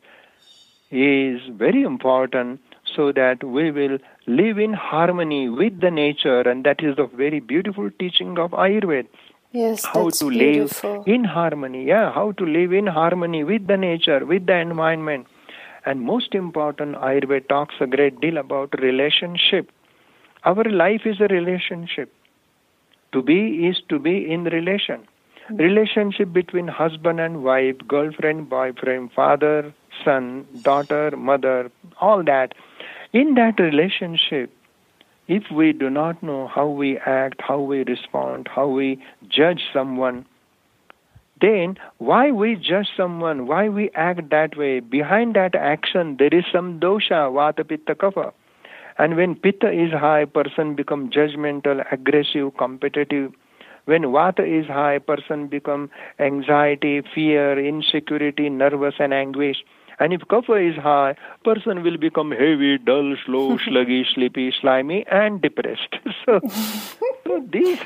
is 0.92 1.42
very 1.50 1.84
important 1.84 2.62
so 2.96 3.12
that 3.12 3.44
we 3.44 3.72
will 3.72 3.98
live 4.28 4.58
in 4.58 4.74
harmony 4.74 5.50
with 5.50 5.80
the 5.82 5.92
nature 5.92 6.42
and 6.42 6.64
that 6.64 6.84
is 6.84 6.96
the 6.96 7.06
very 7.06 7.40
beautiful 7.40 7.90
teaching 8.00 8.38
of 8.40 8.52
ayurveda 8.52 9.08
yes 9.52 9.86
how 9.86 10.10
to 10.10 10.30
beautiful. 10.30 10.98
live 10.98 11.08
in 11.16 11.24
harmony 11.24 11.84
yeah 11.86 12.12
how 12.12 12.32
to 12.32 12.46
live 12.46 12.74
in 12.74 12.88
harmony 12.88 13.44
with 13.44 13.68
the 13.68 13.78
nature 13.78 14.26
with 14.26 14.46
the 14.48 14.56
environment 14.56 15.28
and 15.90 16.02
most 16.10 16.36
important 16.40 16.96
ayurveda 17.10 17.48
talks 17.52 17.84
a 17.86 17.88
great 17.98 18.20
deal 18.22 18.38
about 18.38 18.80
relationship. 18.88 19.72
Our 20.44 20.66
life 20.80 21.08
is 21.12 21.20
a 21.20 21.30
relationship. 21.34 22.14
To 23.14 23.22
be 23.30 23.40
is 23.68 23.82
to 23.90 24.00
be 24.08 24.16
in 24.34 24.44
relation. 24.56 25.08
Relationship 25.62 26.32
between 26.32 26.68
husband 26.68 27.20
and 27.20 27.44
wife 27.44 27.80
girlfriend 27.94 28.50
boyfriend 28.50 29.12
father 29.14 29.74
son, 30.04 30.48
daughter, 30.62 31.12
mother, 31.18 31.72
all 32.00 32.24
that. 32.24 32.54
In 33.14 33.34
that 33.36 33.60
relationship, 33.60 34.52
if 35.28 35.44
we 35.52 35.74
do 35.74 35.90
not 35.90 36.22
know 36.22 36.48
how 36.48 36.68
we 36.68 36.98
act, 37.00 37.42
how 37.48 37.60
we 37.60 37.84
respond, 37.84 38.48
how 38.48 38.68
we 38.68 39.04
judge 39.28 39.62
someone, 39.74 40.26
then 41.42 41.78
why 41.98 42.32
we 42.32 42.56
judge 42.56 42.90
someone, 42.96 43.48
why 43.48 43.70
we 43.70 43.90
act 43.96 44.30
that 44.30 44.58
way, 44.58 44.80
behind 44.80 45.36
that 45.36 45.56
action 45.56 46.18
there 46.18 46.34
is 46.34 46.46
some 46.52 46.80
dosha, 46.80 47.32
vata, 47.32 47.68
pitta, 47.68 47.96
kapha. 47.96 48.32
And 48.98 49.16
when 49.16 49.36
pitta 49.36 49.72
is 49.72 49.92
high, 49.92 50.26
person 50.26 50.76
become 50.76 51.10
judgmental, 51.10 51.86
aggressive, 51.92 52.58
competitive. 52.58 53.32
When 53.86 54.04
vata 54.04 54.46
is 54.46 54.68
high, 54.68 55.00
person 55.00 55.48
become 55.48 55.90
anxiety, 56.20 57.02
fear, 57.16 57.58
insecurity, 57.58 58.50
nervous 58.50 58.96
and 59.00 59.14
anguish. 59.14 59.64
And 60.00 60.14
if 60.14 60.22
kapha 60.22 60.70
is 60.70 60.78
high, 60.78 61.16
person 61.44 61.84
will 61.84 61.98
become 61.98 62.32
heavy, 62.32 62.78
dull, 62.78 63.16
slow, 63.26 63.58
sluggish, 63.66 64.14
sleepy, 64.14 64.54
slimy, 64.60 65.06
and 65.08 65.42
depressed. 65.42 65.96
so, 66.26 66.40
so 67.28 67.46
these 67.52 67.80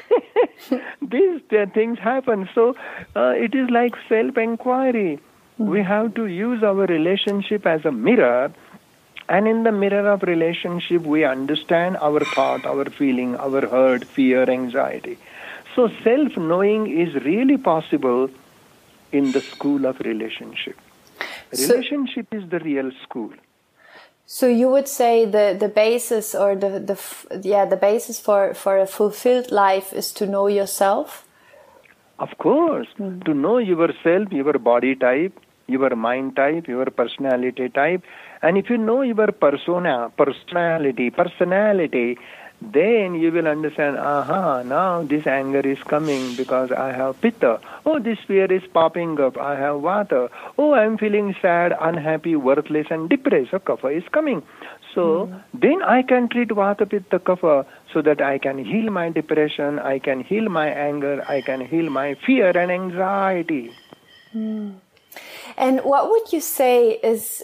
these 1.01 1.41
things 1.73 1.99
happen. 1.99 2.49
So 2.53 2.75
uh, 3.15 3.33
it 3.35 3.55
is 3.55 3.69
like 3.69 3.95
self-inquiry. 4.07 5.19
Mm. 5.59 5.65
We 5.65 5.81
have 5.81 6.13
to 6.15 6.27
use 6.27 6.63
our 6.63 6.85
relationship 6.85 7.65
as 7.65 7.85
a 7.85 7.91
mirror 7.91 8.53
and 9.29 9.47
in 9.47 9.63
the 9.63 9.71
mirror 9.71 10.11
of 10.11 10.23
relationship, 10.23 11.03
we 11.03 11.23
understand 11.23 11.97
our 11.97 12.19
thought, 12.19 12.65
our 12.65 12.85
feeling, 12.85 13.35
our 13.37 13.61
hurt, 13.61 14.03
fear, 14.03 14.49
anxiety. 14.49 15.17
So 15.75 15.89
self 16.03 16.35
knowing 16.37 16.87
is 16.87 17.15
really 17.23 17.57
possible 17.57 18.29
in 19.11 19.31
the 19.31 19.41
school 19.41 19.85
of 19.85 19.99
relationship. 20.01 20.75
Relationship 21.57 22.27
so, 22.31 22.37
is 22.37 22.49
the 22.49 22.59
real 22.59 22.91
school. 23.03 23.31
So 24.25 24.47
you 24.47 24.69
would 24.69 24.87
say 24.87 25.25
the 25.25 25.55
the 25.59 25.67
basis 25.67 26.33
or 26.33 26.55
the 26.55 26.79
the 26.79 26.97
yeah 27.41 27.65
the 27.65 27.75
basis 27.75 28.19
for 28.19 28.53
for 28.53 28.77
a 28.77 28.87
fulfilled 28.87 29.51
life 29.51 29.93
is 29.93 30.11
to 30.13 30.25
know 30.25 30.47
yourself. 30.47 31.25
Of 32.19 32.37
course, 32.37 32.87
mm. 32.99 33.23
to 33.25 33.33
know 33.33 33.57
yourself, 33.57 34.31
your 34.31 34.57
body 34.59 34.95
type, 34.95 35.37
your 35.67 35.95
mind 35.95 36.35
type, 36.35 36.67
your 36.67 36.85
personality 36.85 37.69
type, 37.69 38.03
and 38.41 38.57
if 38.57 38.69
you 38.69 38.77
know 38.77 39.01
your 39.01 39.31
persona, 39.31 40.11
personality, 40.15 41.09
personality, 41.09 42.17
then 42.71 43.15
you 43.15 43.31
will 43.31 43.47
understand, 43.47 43.97
aha, 43.97 44.63
now 44.63 45.03
this 45.03 45.25
anger 45.27 45.59
is 45.59 45.81
coming 45.83 46.35
because 46.35 46.71
I 46.71 46.91
have 46.91 47.19
pitta. 47.21 47.59
Oh, 47.85 47.99
this 47.99 48.19
fear 48.27 48.51
is 48.51 48.63
popping 48.73 49.19
up, 49.19 49.37
I 49.37 49.55
have 49.55 49.81
vata. 49.81 50.29
Oh, 50.57 50.73
I'm 50.73 50.97
feeling 50.97 51.35
sad, 51.41 51.75
unhappy, 51.79 52.35
worthless, 52.35 52.87
and 52.89 53.09
depressed. 53.09 53.51
So 53.51 53.59
kapha 53.59 53.95
is 53.95 54.07
coming. 54.11 54.43
So 54.93 55.27
mm. 55.27 55.43
then 55.53 55.81
I 55.81 56.03
can 56.03 56.29
treat 56.29 56.49
vata, 56.49 56.89
pitta, 56.89 57.19
kapha 57.19 57.65
so 57.91 58.01
that 58.01 58.21
I 58.21 58.37
can 58.37 58.63
heal 58.63 58.91
my 58.91 59.09
depression, 59.09 59.79
I 59.79 59.99
can 59.99 60.21
heal 60.21 60.49
my 60.49 60.67
anger, 60.67 61.23
I 61.27 61.41
can 61.41 61.61
heal 61.61 61.89
my 61.89 62.15
fear 62.25 62.55
and 62.55 62.71
anxiety. 62.71 63.71
Mm. 64.35 64.75
And 65.57 65.81
what 65.81 66.09
would 66.09 66.31
you 66.31 66.41
say 66.41 66.99
is 67.03 67.43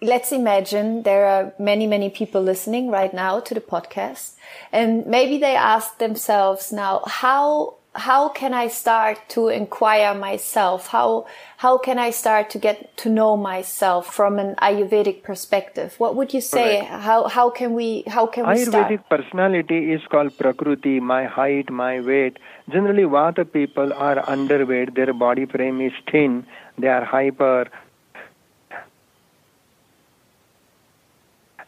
let's 0.00 0.32
imagine 0.32 1.02
there 1.02 1.26
are 1.26 1.52
many, 1.58 1.86
many 1.86 2.10
people 2.10 2.42
listening 2.42 2.90
right 2.90 3.12
now 3.12 3.40
to 3.40 3.54
the 3.54 3.60
podcast, 3.60 4.34
and 4.72 5.06
maybe 5.06 5.38
they 5.38 5.56
ask 5.56 5.98
themselves 5.98 6.72
now, 6.72 7.02
how 7.06 7.74
how 7.94 8.28
can 8.28 8.54
I 8.54 8.68
start 8.68 9.18
to 9.30 9.48
inquire 9.48 10.14
myself? 10.14 10.88
How 10.88 11.26
how 11.56 11.78
can 11.78 11.98
I 11.98 12.10
start 12.10 12.50
to 12.50 12.58
get 12.58 12.96
to 12.98 13.08
know 13.08 13.36
myself 13.36 14.14
from 14.14 14.38
an 14.38 14.54
Ayurvedic 14.56 15.22
perspective? 15.22 15.94
What 15.98 16.14
would 16.14 16.32
you 16.32 16.40
say? 16.40 16.84
How 16.84 17.28
how 17.28 17.50
can 17.50 17.74
we 17.74 18.04
how 18.06 18.26
can 18.26 18.46
we 18.48 18.64
start? 18.64 18.90
Ayurvedic 18.90 19.08
personality 19.10 19.92
is 19.92 20.00
called 20.10 20.36
Prakriti, 20.38 21.00
my 21.00 21.24
height, 21.24 21.70
my 21.70 22.00
weight. 22.00 22.38
Generally, 22.70 23.04
Vata 23.04 23.50
people 23.50 23.92
are 23.92 24.16
underweight. 24.26 24.94
Their 24.94 25.12
body 25.12 25.46
frame 25.46 25.80
is 25.80 25.92
thin. 26.10 26.46
They 26.78 26.88
are 26.88 27.04
hyper 27.04 27.66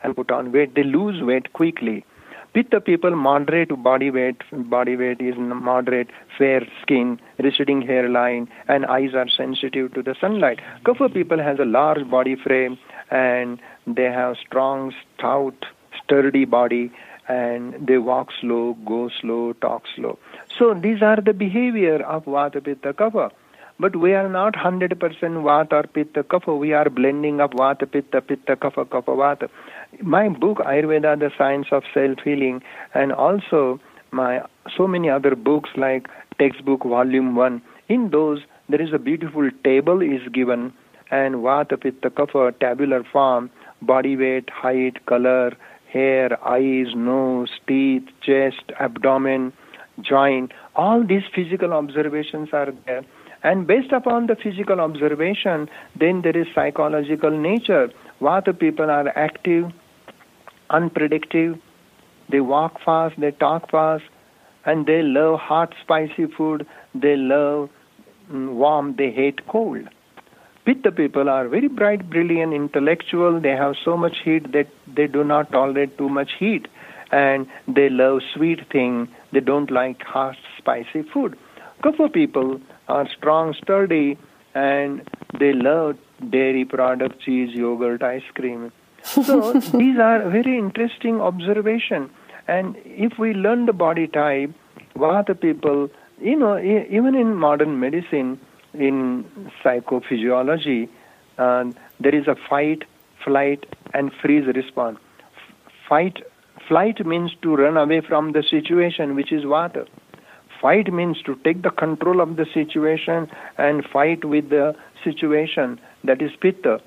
and 0.03 0.17
put 0.17 0.31
on 0.31 0.53
weight, 0.53 0.75
they 0.75 0.83
lose 0.83 1.23
weight 1.23 1.53
quickly. 1.53 2.05
Pitta 2.53 2.81
people 2.81 3.15
moderate 3.15 3.71
body 3.81 4.11
weight, 4.11 4.43
body 4.53 4.97
weight 4.97 5.21
is 5.21 5.37
moderate, 5.39 6.09
fair 6.37 6.67
skin, 6.83 7.21
receding 7.39 7.81
hairline, 7.81 8.49
and 8.67 8.85
eyes 8.87 9.15
are 9.15 9.29
sensitive 9.29 9.95
to 9.95 10.03
the 10.03 10.17
sunlight. 10.21 10.59
Kapha 10.85 11.13
people 11.13 11.39
has 11.39 11.61
a 11.61 11.65
large 11.65 12.11
body 12.11 12.35
frame 12.35 12.77
and 13.11 13.61
they 13.87 14.11
have 14.11 14.37
strong, 14.45 14.93
stout, 15.17 15.65
sturdy 16.03 16.45
body 16.45 16.91
and 17.29 17.87
they 17.87 17.99
walk 17.99 18.31
slow, 18.41 18.77
go 18.85 19.09
slow, 19.21 19.53
talk 19.53 19.85
slow. 19.95 20.19
So 20.59 20.75
these 20.75 21.03
are 21.03 21.21
the 21.21 21.33
behavior 21.33 22.03
of 22.03 22.25
Vata 22.25 22.63
Pitta 22.65 22.93
Kapha. 22.93 23.31
But 23.81 23.97
we 23.97 24.15
are 24.15 24.29
not 24.29 24.55
100% 24.55 24.99
Vata 24.99 25.73
or 25.73 25.83
Pitta 25.85 26.23
Kapha. 26.23 26.59
We 26.59 26.73
are 26.75 26.89
blending 26.91 27.41
of 27.41 27.51
Vata 27.53 27.91
Pitta, 27.91 28.21
Pitta 28.21 28.57
Kapha, 28.57 28.85
Kapha 28.85 29.17
Vata 29.17 29.49
my 30.03 30.29
book 30.29 30.59
Ayurveda: 30.59 31.19
The 31.19 31.31
Science 31.37 31.67
of 31.73 31.83
Self 31.93 32.19
Healing, 32.25 32.63
and 32.95 33.13
also 33.13 33.81
my 34.11 34.43
so 34.77 34.87
many 34.87 35.11
other 35.11 35.35
books 35.35 35.71
like 35.77 36.09
textbook 36.39 36.85
volume 36.85 37.35
one. 37.35 37.63
In 37.89 38.11
those, 38.11 38.41
there 38.69 38.81
is 38.81 38.93
a 38.93 38.99
beautiful 38.99 39.51
table 39.65 40.01
is 40.01 40.27
given, 40.33 40.73
and 41.11 41.37
Vata 41.37 41.81
Pitta 41.81 42.11
Kapha 42.11 42.59
tabular 42.61 43.05
form, 43.13 43.51
body 43.83 44.17
weight, 44.17 44.49
height, 44.51 45.05
color, 45.07 45.53
hair, 45.93 46.39
eyes, 46.47 46.95
nose, 46.95 47.51
teeth, 47.67 48.09
chest, 48.23 48.73
abdomen, 48.79 49.53
joint. 50.01 50.53
All 50.77 51.05
these 51.07 51.25
physical 51.35 51.73
observations 51.73 52.51
are 52.53 52.73
there. 52.87 53.05
And 53.43 53.67
based 53.67 53.93
upon 53.93 54.27
the 54.27 54.37
physical 54.37 54.81
observation, 54.81 55.69
then 55.99 56.23
there 56.23 56.37
is 56.37 56.47
psychological 56.55 57.31
nature. 57.31 57.91
Vata 58.21 58.59
people 58.59 58.91
are 58.91 59.09
active, 59.17 59.73
unpredictable, 60.69 61.59
they 62.31 62.41
walk 62.41 62.81
fast, 62.85 63.19
they 63.19 63.31
talk 63.33 63.71
fast, 63.71 64.05
and 64.65 64.87
they 64.87 65.03
love 65.03 65.41
hot, 65.41 65.75
spicy 65.83 66.27
food, 66.27 66.67
they 66.95 67.17
love 67.17 67.71
mm, 68.31 68.55
warm, 68.55 68.95
they 68.97 69.11
hate 69.11 69.47
cold. 69.49 69.89
Pitta 70.65 70.93
people 70.93 71.29
are 71.29 71.49
very 71.49 71.69
bright, 71.69 72.09
brilliant, 72.11 72.53
intellectual, 72.53 73.41
they 73.41 73.57
have 73.57 73.75
so 73.85 73.97
much 73.97 74.19
heat 74.23 74.53
that 74.53 74.69
they 74.95 75.07
do 75.07 75.25
not 75.25 75.51
tolerate 75.51 75.97
too 75.97 76.09
much 76.09 76.31
heat, 76.39 76.69
and 77.11 77.47
they 77.67 77.89
love 77.89 78.21
sweet 78.35 78.61
thing, 78.71 79.09
they 79.33 79.41
don't 79.41 79.71
like 79.71 80.03
hot, 80.03 80.37
spicy 80.59 81.03
food. 81.03 81.37
Kapha 81.83 82.13
people 82.13 82.61
are 82.89 83.09
strong, 83.17 83.55
sturdy, 83.55 84.19
and 84.55 85.09
they 85.39 85.53
love 85.53 85.97
dairy 86.29 86.65
product, 86.65 87.21
cheese, 87.21 87.55
yogurt, 87.55 88.03
ice 88.03 88.23
cream. 88.35 88.73
So 89.03 89.53
these 89.79 89.99
are 89.99 90.29
very 90.29 90.59
interesting 90.59 91.21
observation. 91.21 92.11
And 92.49 92.77
if 92.85 93.19
we 93.19 93.33
learn 93.33 93.67
the 93.67 93.73
body 93.73 94.07
type, 94.09 94.51
Vata 94.97 95.41
people, 95.41 95.89
you 96.21 96.37
know, 96.37 96.59
even 96.59 97.15
in 97.15 97.35
modern 97.35 97.81
medicine, 97.81 98.39
in 98.75 99.25
psychophysiology, 99.65 100.89
uh, 101.39 101.65
there 101.99 102.15
is 102.15 102.27
a 102.29 102.37
fight, 102.49 102.85
flight, 103.25 103.65
and 103.95 104.13
freeze 104.21 104.47
response. 104.55 104.99
Fight, 105.89 106.19
flight 106.69 107.05
means 107.07 107.33
to 107.43 107.57
run 107.57 107.77
away 107.77 108.01
from 108.01 108.33
the 108.33 108.43
situation, 108.43 109.15
which 109.15 109.33
is 109.33 109.45
Vata. 109.45 109.87
Fight 110.61 110.93
means 110.93 111.23
to 111.23 111.37
take 111.37 111.63
the 111.63 111.71
control 111.71 112.21
of 112.21 112.37
the 112.37 112.47
situation 112.53 113.31
and 113.57 113.85
fight 113.85 114.25
with 114.25 114.51
the 114.51 114.75
situation, 115.03 115.81
that 116.05 116.21
is 116.21 116.33
Pitta. 116.41 116.81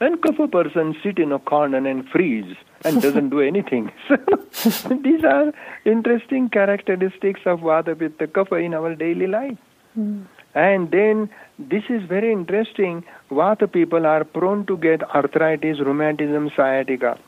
And 0.00 0.20
Kapha 0.22 0.50
person 0.50 0.96
sit 1.02 1.18
in 1.18 1.30
a 1.30 1.38
corner 1.38 1.86
and 1.86 2.08
freeze 2.08 2.56
and 2.84 3.00
doesn't 3.06 3.28
do 3.30 3.40
anything. 3.40 3.92
So 4.08 4.16
these 5.02 5.24
are 5.24 5.52
interesting 5.84 6.48
characteristics 6.48 7.40
of 7.44 7.60
Vata 7.60 7.96
Pitta 7.96 8.26
Kapha 8.26 8.64
in 8.64 8.74
our 8.74 8.94
daily 8.94 9.26
life. 9.26 9.58
Mm. 9.98 10.26
And 10.54 10.90
then 10.90 11.30
this 11.58 11.84
is 11.88 12.02
very 12.08 12.32
interesting. 12.32 13.04
Vata 13.30 13.70
people 13.70 14.06
are 14.06 14.24
prone 14.24 14.66
to 14.66 14.76
get 14.76 15.02
arthritis, 15.14 15.78
rheumatism, 15.78 16.50
sciatica. 16.56 17.18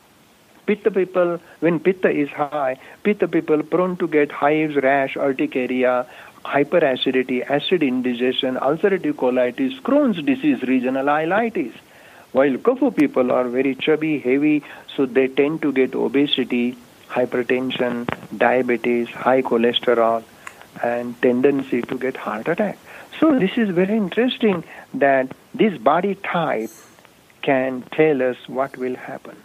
Pitta 0.65 0.91
people, 0.91 1.39
when 1.59 1.79
Pitta 1.79 2.09
is 2.09 2.29
high, 2.29 2.77
Pitta 3.03 3.27
people 3.27 3.63
prone 3.63 3.97
to 3.97 4.07
get 4.07 4.31
hives, 4.31 4.75
rash, 4.75 5.15
urticaria, 5.15 6.05
hyperacidity, 6.45 7.49
acid 7.49 7.83
indigestion, 7.83 8.55
ulcerative 8.55 9.13
colitis, 9.13 9.79
Crohn's 9.81 10.21
disease, 10.23 10.61
regional 10.63 11.05
ileitis. 11.05 11.73
While 12.31 12.57
Kapha 12.57 12.95
people 12.95 13.31
are 13.31 13.47
very 13.47 13.75
chubby, 13.75 14.19
heavy, 14.19 14.63
so 14.95 15.05
they 15.05 15.27
tend 15.27 15.61
to 15.61 15.71
get 15.71 15.95
obesity, 15.95 16.75
hypertension, 17.07 18.07
diabetes, 18.37 19.09
high 19.09 19.41
cholesterol, 19.41 20.23
and 20.81 21.21
tendency 21.21 21.81
to 21.83 21.97
get 21.97 22.17
heart 22.17 22.47
attack. 22.47 22.77
So 23.19 23.37
this 23.37 23.57
is 23.57 23.69
very 23.69 23.95
interesting 23.95 24.63
that 24.95 25.31
this 25.53 25.77
body 25.77 26.15
type 26.15 26.71
can 27.43 27.83
tell 27.91 28.21
us 28.23 28.37
what 28.47 28.75
will 28.77 28.95
happen. 28.95 29.37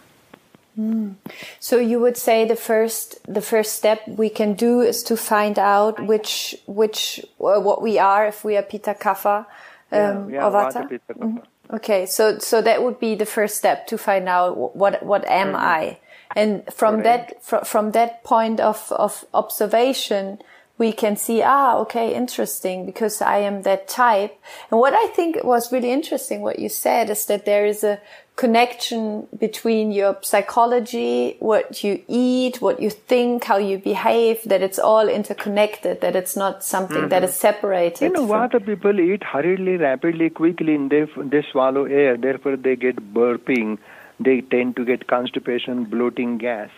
Mm. 0.79 1.15
So 1.59 1.77
you 1.77 1.99
would 1.99 2.15
say 2.15 2.45
the 2.45 2.55
first 2.55 3.19
the 3.27 3.41
first 3.41 3.73
step 3.73 3.99
we 4.07 4.29
can 4.29 4.53
do 4.53 4.79
is 4.79 5.03
to 5.03 5.17
find 5.17 5.59
out 5.59 5.99
which 6.05 6.55
which 6.67 7.19
uh, 7.41 7.59
what 7.59 7.81
we 7.81 7.99
are 7.99 8.27
if 8.27 8.45
we 8.45 8.55
are 8.55 8.63
Pitta 8.63 8.93
Kapha 8.93 9.39
um, 9.39 9.45
yeah, 9.91 10.25
yeah, 10.29 10.45
or 10.45 10.51
Vata. 10.51 10.99
Mm. 11.09 11.43
Okay, 11.71 12.05
so 12.05 12.39
so 12.39 12.61
that 12.61 12.81
would 12.81 12.99
be 12.99 13.15
the 13.15 13.25
first 13.25 13.57
step 13.57 13.87
to 13.87 13.97
find 13.97 14.29
out 14.29 14.75
what 14.75 15.03
what 15.03 15.25
am 15.27 15.49
mm 15.49 15.55
-hmm. 15.55 15.81
I, 15.81 15.97
and 16.35 16.63
from 16.73 17.03
that 17.03 17.33
fr 17.41 17.57
from 17.65 17.91
that 17.91 18.23
point 18.23 18.59
of 18.61 18.91
of 18.91 19.25
observation, 19.33 20.39
we 20.79 20.93
can 20.93 21.17
see, 21.17 21.43
ah, 21.43 21.77
okay, 21.79 22.15
interesting, 22.15 22.85
because 22.85 23.21
I 23.21 23.39
am 23.39 23.63
that 23.63 23.89
type. 23.89 24.39
And 24.71 24.79
what 24.79 24.93
I 24.93 25.07
think 25.07 25.43
was 25.43 25.71
really 25.73 25.91
interesting, 25.91 26.41
what 26.41 26.57
you 26.57 26.69
said, 26.69 27.09
is 27.09 27.25
that 27.25 27.45
there 27.45 27.65
is 27.65 27.83
a 27.83 27.99
connection 28.39 29.27
between 29.37 29.91
your 29.91 30.17
psychology, 30.21 31.35
what 31.39 31.83
you 31.83 32.01
eat, 32.07 32.61
what 32.61 32.81
you 32.81 32.89
think, 32.89 33.43
how 33.43 33.57
you 33.57 33.77
behave, 33.77 34.41
that 34.45 34.61
it's 34.61 34.79
all 34.79 35.09
interconnected, 35.09 35.99
that 35.99 36.15
it's 36.15 36.37
not 36.37 36.63
something 36.63 36.99
mm-hmm. 36.99 37.09
that 37.09 37.25
is 37.25 37.35
separated. 37.35 38.05
You 38.05 38.13
know, 38.13 38.23
what 38.23 38.53
the 38.53 38.61
people 38.61 38.97
eat 38.97 39.23
hurriedly, 39.23 39.75
rapidly, 39.75 40.29
quickly, 40.29 40.73
and 40.75 40.89
they, 40.89 41.05
they 41.17 41.43
swallow 41.51 41.83
air, 41.83 42.15
therefore 42.15 42.55
they 42.55 42.77
get 42.77 43.13
burping, 43.13 43.77
they 44.21 44.39
tend 44.39 44.77
to 44.77 44.85
get 44.85 45.07
constipation, 45.07 45.83
bloating, 45.83 46.37
gas. 46.37 46.69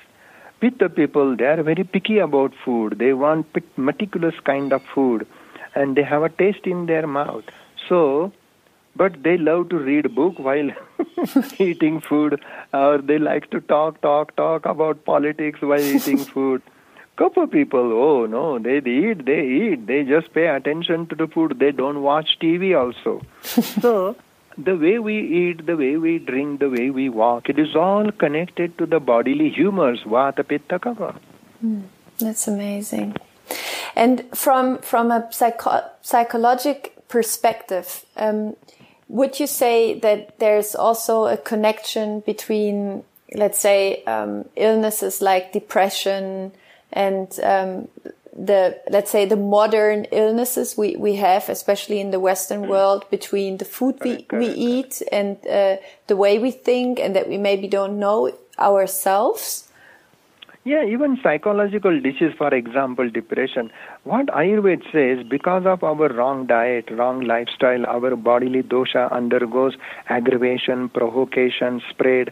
Pitta 0.61 0.89
people, 0.89 1.35
they 1.35 1.45
are 1.45 1.61
very 1.61 1.83
picky 1.83 2.17
about 2.17 2.53
food. 2.65 2.97
They 2.97 3.13
want 3.13 3.45
meticulous 3.77 4.35
kind 4.43 4.73
of 4.73 4.81
food, 4.95 5.27
and 5.75 5.95
they 5.95 6.03
have 6.03 6.23
a 6.23 6.29
taste 6.29 6.65
in 6.65 6.87
their 6.87 7.05
mouth. 7.05 7.43
So, 7.87 8.31
but 8.95 9.23
they 9.23 9.37
love 9.37 9.69
to 9.69 9.77
read 9.77 10.13
book 10.15 10.37
while 10.37 10.69
eating 11.59 12.01
food, 12.01 12.41
or 12.73 12.97
they 12.99 13.17
like 13.17 13.49
to 13.51 13.61
talk, 13.61 14.01
talk, 14.01 14.35
talk 14.35 14.65
about 14.65 15.05
politics 15.05 15.61
while 15.61 15.79
eating 15.79 16.17
food. 16.33 16.61
Kapha 17.17 17.49
people, 17.51 17.91
oh 17.93 18.25
no, 18.25 18.57
they 18.57 18.77
eat, 18.77 19.25
they 19.25 19.41
eat, 19.45 19.85
they 19.85 20.03
just 20.03 20.33
pay 20.33 20.47
attention 20.47 21.05
to 21.07 21.15
the 21.15 21.27
food. 21.27 21.59
They 21.59 21.71
don't 21.71 22.01
watch 22.01 22.37
TV 22.41 22.77
also. 22.77 23.21
so 23.81 24.15
the 24.57 24.75
way 24.75 24.99
we 24.99 25.19
eat, 25.19 25.65
the 25.65 25.77
way 25.77 25.97
we 25.97 26.19
drink, 26.19 26.59
the 26.59 26.69
way 26.69 26.89
we 26.89 27.09
walk, 27.09 27.49
it 27.49 27.59
is 27.59 27.75
all 27.75 28.11
connected 28.11 28.77
to 28.77 28.85
the 28.85 28.99
bodily 28.99 29.49
humors, 29.49 30.01
vata, 30.03 30.47
pitta, 30.47 30.79
kapha. 30.79 31.15
Mm, 31.63 31.83
that's 32.19 32.47
amazing. 32.47 33.15
And 33.95 34.25
from 34.33 34.77
from 34.79 35.11
a 35.11 35.27
psycho- 35.31 35.89
psychologic 36.01 36.95
perspective, 37.07 38.05
um, 38.15 38.55
would 39.11 39.41
you 39.41 39.47
say 39.47 39.99
that 39.99 40.39
there's 40.39 40.73
also 40.73 41.25
a 41.25 41.35
connection 41.35 42.21
between, 42.21 43.03
let's 43.35 43.59
say, 43.59 44.03
um, 44.05 44.45
illnesses 44.55 45.21
like 45.21 45.51
depression 45.51 46.53
and 46.93 47.27
um, 47.43 47.89
the 48.33 48.79
let's 48.89 49.11
say 49.11 49.25
the 49.25 49.35
modern 49.35 50.05
illnesses 50.05 50.77
we, 50.77 50.95
we 50.95 51.15
have, 51.15 51.49
especially 51.49 51.99
in 51.99 52.11
the 52.11 52.21
Western 52.21 52.63
mm. 52.63 52.67
world, 52.69 53.03
between 53.09 53.57
the 53.57 53.65
food 53.65 53.99
we, 54.01 54.25
we 54.31 54.47
eat 54.47 55.01
and 55.11 55.37
uh, 55.45 55.75
the 56.07 56.15
way 56.15 56.39
we 56.39 56.51
think, 56.51 56.97
and 56.97 57.13
that 57.13 57.27
we 57.27 57.37
maybe 57.37 57.67
don't 57.67 57.99
know 57.99 58.31
ourselves. 58.57 59.67
Yeah, 60.63 60.85
even 60.85 61.17
psychological 61.23 61.99
disease, 61.99 62.33
for 62.37 62.53
example, 62.53 63.09
depression. 63.09 63.71
What 64.03 64.27
Ayurveda 64.27 64.83
says, 64.91 65.25
because 65.27 65.65
of 65.65 65.83
our 65.83 66.07
wrong 66.09 66.45
diet, 66.45 66.87
wrong 66.91 67.21
lifestyle, 67.21 67.83
our 67.87 68.15
bodily 68.15 68.61
dosha 68.61 69.11
undergoes 69.11 69.73
aggravation, 70.09 70.89
provocation, 70.89 71.81
spread. 71.89 72.31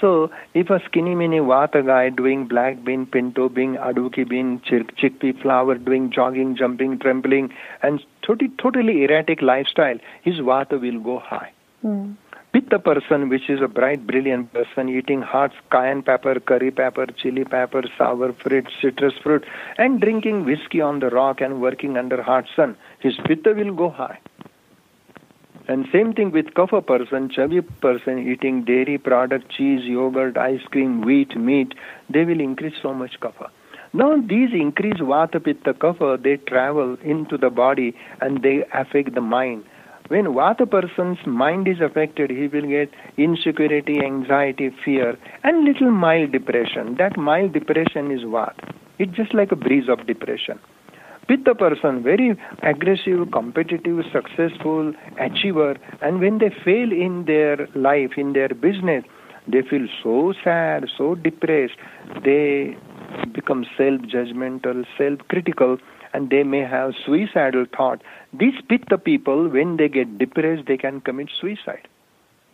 So, 0.00 0.28
if 0.54 0.70
a 0.70 0.80
skinny 0.86 1.14
mini 1.14 1.38
vata 1.38 1.86
guy 1.86 2.08
doing 2.08 2.48
black 2.48 2.82
bean, 2.84 3.06
pinto 3.06 3.48
bean, 3.48 3.76
aduki 3.76 4.28
bean, 4.28 4.60
chickpea 4.68 5.40
flour, 5.40 5.76
doing 5.76 6.10
jogging, 6.10 6.56
jumping, 6.56 6.98
trembling, 6.98 7.50
and 7.82 8.00
totally, 8.26 8.50
totally 8.60 9.04
erratic 9.04 9.40
lifestyle, 9.40 9.98
his 10.22 10.40
vata 10.40 10.80
will 10.80 10.98
go 11.00 11.20
high. 11.20 11.52
Mm. 11.84 12.16
Pitta 12.50 12.78
person, 12.78 13.28
which 13.28 13.50
is 13.50 13.60
a 13.60 13.68
bright, 13.68 14.06
brilliant 14.06 14.52
person, 14.54 14.88
eating 14.88 15.20
hot 15.20 15.52
cayenne 15.70 16.02
pepper, 16.02 16.40
curry 16.40 16.70
pepper, 16.70 17.06
chili 17.06 17.44
pepper, 17.44 17.82
sour 17.98 18.32
fruit, 18.32 18.66
citrus 18.80 19.12
fruit, 19.22 19.44
and 19.76 20.00
drinking 20.00 20.46
whiskey 20.46 20.80
on 20.80 21.00
the 21.00 21.10
rock 21.10 21.42
and 21.42 21.60
working 21.60 21.98
under 21.98 22.22
hot 22.22 22.46
sun, 22.56 22.74
his 23.00 23.16
pitta 23.26 23.52
will 23.52 23.74
go 23.74 23.90
high. 23.90 24.18
And 25.68 25.86
same 25.92 26.14
thing 26.14 26.30
with 26.30 26.46
kapha 26.54 26.84
person, 26.86 27.28
chubby 27.28 27.60
person 27.60 28.26
eating 28.26 28.64
dairy 28.64 28.96
product, 28.96 29.50
cheese, 29.50 29.84
yogurt, 29.84 30.38
ice 30.38 30.62
cream, 30.70 31.02
wheat, 31.02 31.36
meat, 31.36 31.74
they 32.08 32.24
will 32.24 32.40
increase 32.40 32.74
so 32.80 32.94
much 32.94 33.20
kapha. 33.20 33.50
Now 33.92 34.16
these 34.16 34.54
increase 34.54 34.96
vata, 34.96 35.44
pitta, 35.44 35.74
kapha, 35.74 36.22
they 36.22 36.38
travel 36.38 36.96
into 37.02 37.36
the 37.36 37.50
body 37.50 37.94
and 38.22 38.42
they 38.42 38.64
affect 38.72 39.14
the 39.14 39.20
mind. 39.20 39.64
When 40.08 40.24
vata 40.24 40.68
person's 40.70 41.18
mind 41.26 41.68
is 41.68 41.80
affected, 41.82 42.30
he 42.30 42.48
will 42.48 42.66
get 42.66 42.90
insecurity, 43.18 44.00
anxiety, 44.02 44.70
fear, 44.82 45.18
and 45.44 45.64
little 45.64 45.90
mild 45.90 46.32
depression. 46.32 46.96
That 46.98 47.18
mild 47.18 47.52
depression 47.52 48.10
is 48.10 48.24
what? 48.24 48.54
It's 48.98 49.14
just 49.14 49.34
like 49.34 49.52
a 49.52 49.56
breeze 49.56 49.88
of 49.88 50.06
depression. 50.06 50.58
With 51.28 51.44
Pitta 51.44 51.54
person, 51.54 52.02
very 52.02 52.40
aggressive, 52.62 53.30
competitive, 53.32 54.02
successful, 54.10 54.94
achiever, 55.20 55.76
and 56.00 56.20
when 56.20 56.38
they 56.38 56.48
fail 56.64 56.90
in 56.90 57.26
their 57.26 57.68
life, 57.74 58.12
in 58.16 58.32
their 58.32 58.48
business, 58.48 59.04
they 59.46 59.60
feel 59.60 59.86
so 60.02 60.32
sad, 60.42 60.86
so 60.96 61.16
depressed. 61.16 61.76
They 62.24 62.78
become 63.32 63.66
self-judgmental, 63.76 64.86
self-critical, 64.96 65.78
and 66.12 66.30
they 66.30 66.42
may 66.42 66.60
have 66.60 66.94
suicidal 67.04 67.66
thought. 67.76 68.02
These 68.32 68.60
pitta 68.68 68.98
people, 68.98 69.48
when 69.48 69.76
they 69.76 69.88
get 69.88 70.18
depressed, 70.18 70.66
they 70.66 70.76
can 70.76 71.00
commit 71.00 71.30
suicide. 71.40 71.88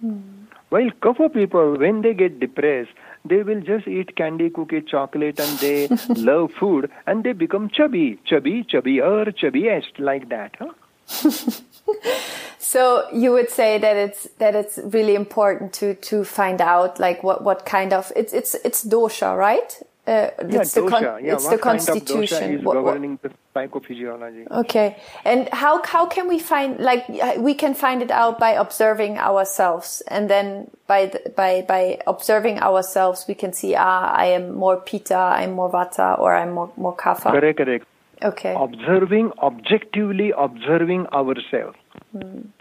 Mm. 0.05 0.45
While 0.71 0.91
kapha 1.03 1.33
people, 1.33 1.77
when 1.79 2.03
they 2.03 2.15
get 2.15 2.41
depressed, 2.41 2.91
they 3.25 3.43
will 3.43 3.61
just 3.61 3.87
eat 3.87 4.17
candy, 4.17 4.51
cookie, 4.51 4.83
chocolate, 4.83 5.39
and 5.39 5.59
they 5.59 5.89
love 6.17 6.53
food, 6.59 6.91
and 7.07 7.25
they 7.25 7.33
become 7.33 7.69
chubby, 7.69 8.19
chubby, 8.25 8.65
chubbier, 8.65 9.33
chubbiest, 9.37 9.99
like 9.99 10.29
that. 10.31 10.57
Huh? 10.59 10.73
so 12.59 13.07
you 13.13 13.31
would 13.31 13.51
say 13.51 13.79
that 13.79 13.97
it's 13.97 14.27
that 14.39 14.55
it's 14.55 14.79
really 14.83 15.15
important 15.15 15.73
to 15.75 15.95
to 15.97 16.25
find 16.25 16.61
out 16.61 16.99
like 16.99 17.23
what 17.23 17.45
what 17.45 17.67
kind 17.67 17.93
of 17.93 18.11
it's 18.17 18.33
it's 18.33 18.55
it's 18.65 18.85
dosha, 18.85 19.37
right? 19.37 19.83
Uh, 20.07 20.29
yeah, 20.51 20.61
it's 20.61 20.75
dosha. 20.75 21.19
The 21.19 21.27
yeah, 21.27 21.35
it's 21.35 21.49
the 21.49 21.57
constitution. 21.57 22.63
What, 22.63 22.75
governing 22.75 23.19
the 23.23 23.31
psychophysiology. 23.55 24.51
Okay, 24.51 24.99
and 25.25 25.49
how 25.49 25.83
how 25.83 26.05
can 26.05 26.29
we 26.29 26.39
find 26.39 26.79
like 26.79 27.09
we 27.39 27.55
can 27.55 27.73
find 27.73 28.03
it 28.03 28.11
out 28.11 28.39
by 28.39 28.51
observing 28.51 29.17
ourselves, 29.17 30.03
and 30.09 30.29
then 30.29 30.71
by 30.87 31.07
the, 31.07 31.31
by 31.35 31.65
by 31.67 32.01
observing 32.07 32.59
ourselves, 32.61 33.25
we 33.27 33.35
can 33.35 33.55
see 33.55 33.75
ah 33.75 34.13
I 34.13 34.27
am 34.27 34.55
more 34.55 34.77
pitta, 34.77 35.17
I'm 35.17 35.53
more 35.53 35.73
vata, 35.73 36.19
or 36.19 36.37
I'm 36.37 36.53
more 36.53 36.71
more 36.77 36.95
kapha. 36.95 37.31
Correct, 37.33 37.57
correct. 37.57 37.87
Okay. 38.23 38.55
Observing 38.55 39.33
objectively, 39.39 40.33
observing 40.37 41.07
ourselves. 41.07 41.79
Hmm. 42.13 42.53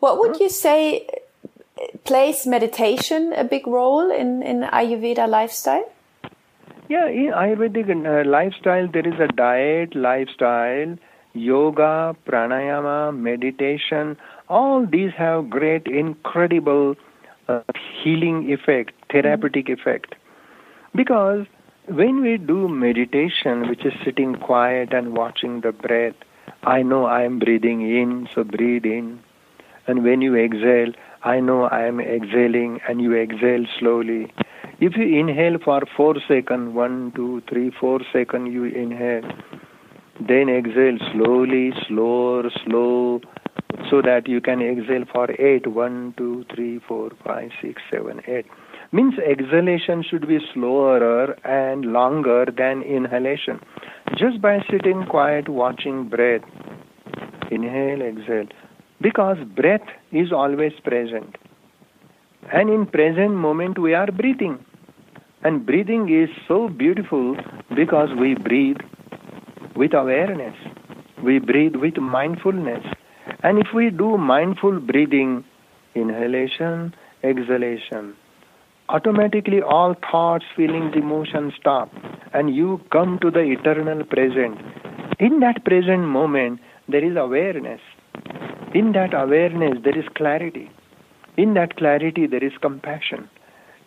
What 0.00 0.18
would 0.20 0.40
you 0.40 0.48
say 0.48 1.06
plays 2.04 2.46
meditation 2.46 3.34
a 3.34 3.44
big 3.44 3.66
role 3.66 4.10
in 4.10 4.42
in 4.42 4.62
Ayurveda 4.62 5.28
lifestyle? 5.28 5.84
Yeah, 6.88 7.08
in 7.08 7.32
Ayurvedic 7.32 7.90
uh, 7.90 8.28
lifestyle, 8.28 8.86
there 8.86 9.06
is 9.06 9.18
a 9.18 9.26
diet, 9.26 9.96
lifestyle, 9.96 10.96
yoga, 11.32 12.16
pranayama, 12.24 13.16
meditation. 13.16 14.16
All 14.48 14.86
these 14.86 15.10
have 15.18 15.50
great, 15.50 15.88
incredible 15.88 16.94
uh, 17.48 17.62
healing 18.02 18.52
effect, 18.52 18.92
therapeutic 19.10 19.66
mm-hmm. 19.66 19.80
effect. 19.80 20.14
Because 20.94 21.46
when 21.88 22.20
we 22.22 22.36
do 22.36 22.68
meditation, 22.68 23.68
which 23.68 23.84
is 23.84 23.92
sitting 24.04 24.36
quiet 24.36 24.92
and 24.92 25.16
watching 25.16 25.62
the 25.62 25.72
breath, 25.72 26.14
I 26.62 26.82
know 26.82 27.06
I 27.06 27.22
am 27.22 27.40
breathing 27.40 27.80
in, 27.82 28.28
so 28.32 28.44
breathe 28.44 28.84
in. 28.84 29.18
And 29.88 30.04
when 30.04 30.20
you 30.20 30.36
exhale, 30.36 30.92
I 31.24 31.40
know 31.40 31.64
I 31.64 31.84
am 31.86 32.00
exhaling, 32.00 32.80
and 32.88 33.00
you 33.00 33.16
exhale 33.16 33.66
slowly. 33.78 34.32
If 34.78 34.94
you 34.94 35.18
inhale 35.18 35.56
for 35.64 35.80
4 35.96 36.16
seconds, 36.28 36.74
1, 36.74 37.12
2, 37.16 37.42
3, 37.48 37.70
4 37.80 38.00
seconds, 38.12 38.52
you 38.52 38.64
inhale. 38.64 39.22
Then 40.20 40.50
exhale 40.50 40.98
slowly, 41.12 41.72
slower, 41.88 42.50
slow, 42.64 43.22
so 43.90 44.02
that 44.02 44.28
you 44.28 44.42
can 44.42 44.60
exhale 44.60 45.04
for 45.10 45.30
8, 45.30 45.66
1, 45.66 46.14
2, 46.18 46.44
3, 46.54 46.80
4, 46.86 47.10
5, 47.24 47.50
6, 47.62 47.82
7, 47.90 48.20
8. 48.28 48.46
Means 48.92 49.14
exhalation 49.18 50.02
should 50.02 50.28
be 50.28 50.40
slower 50.52 51.32
and 51.46 51.86
longer 51.86 52.44
than 52.44 52.82
inhalation. 52.82 53.60
Just 54.18 54.42
by 54.42 54.58
sitting 54.70 55.06
quiet, 55.06 55.48
watching 55.48 56.08
breath, 56.08 56.42
inhale, 57.50 58.02
exhale. 58.02 58.48
Because 59.00 59.38
breath 59.56 59.88
is 60.12 60.32
always 60.32 60.72
present. 60.84 61.36
And 62.52 62.70
in 62.70 62.86
present 62.86 63.32
moment 63.32 63.78
we 63.78 63.94
are 63.94 64.10
breathing. 64.10 64.64
And 65.42 65.66
breathing 65.66 66.08
is 66.08 66.30
so 66.46 66.68
beautiful 66.68 67.36
because 67.74 68.10
we 68.18 68.34
breathe 68.34 68.78
with 69.74 69.94
awareness. 69.94 70.56
We 71.22 71.38
breathe 71.38 71.76
with 71.76 71.96
mindfulness. 71.96 72.84
And 73.42 73.58
if 73.58 73.68
we 73.74 73.90
do 73.90 74.16
mindful 74.16 74.80
breathing, 74.80 75.44
inhalation, 75.94 76.94
exhalation, 77.22 78.14
automatically 78.88 79.60
all 79.60 79.94
thoughts, 80.10 80.44
feelings, 80.54 80.94
emotions 80.94 81.54
stop 81.58 81.90
and 82.32 82.54
you 82.54 82.80
come 82.92 83.18
to 83.20 83.30
the 83.30 83.40
eternal 83.40 84.04
present. 84.04 84.60
In 85.18 85.40
that 85.40 85.64
present 85.64 86.06
moment, 86.06 86.60
there 86.88 87.04
is 87.04 87.16
awareness. 87.16 87.80
In 88.74 88.92
that 88.92 89.14
awareness, 89.14 89.78
there 89.82 89.98
is 89.98 90.04
clarity. 90.14 90.70
In 91.36 91.54
that 91.54 91.76
clarity, 91.76 92.26
there 92.26 92.42
is 92.42 92.56
compassion. 92.60 93.28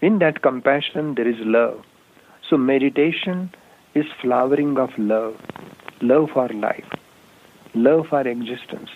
In 0.02 0.20
that 0.20 0.42
compassion, 0.42 1.16
there 1.16 1.28
is 1.28 1.40
love. 1.40 1.84
So, 2.48 2.58
meditation 2.58 3.52
is 3.94 4.06
flowering 4.22 4.78
of 4.78 4.98
love 4.98 5.40
love 6.02 6.30
for 6.32 6.48
life, 6.50 6.90
love 7.74 8.08
for 8.08 8.22
existence, 8.22 8.90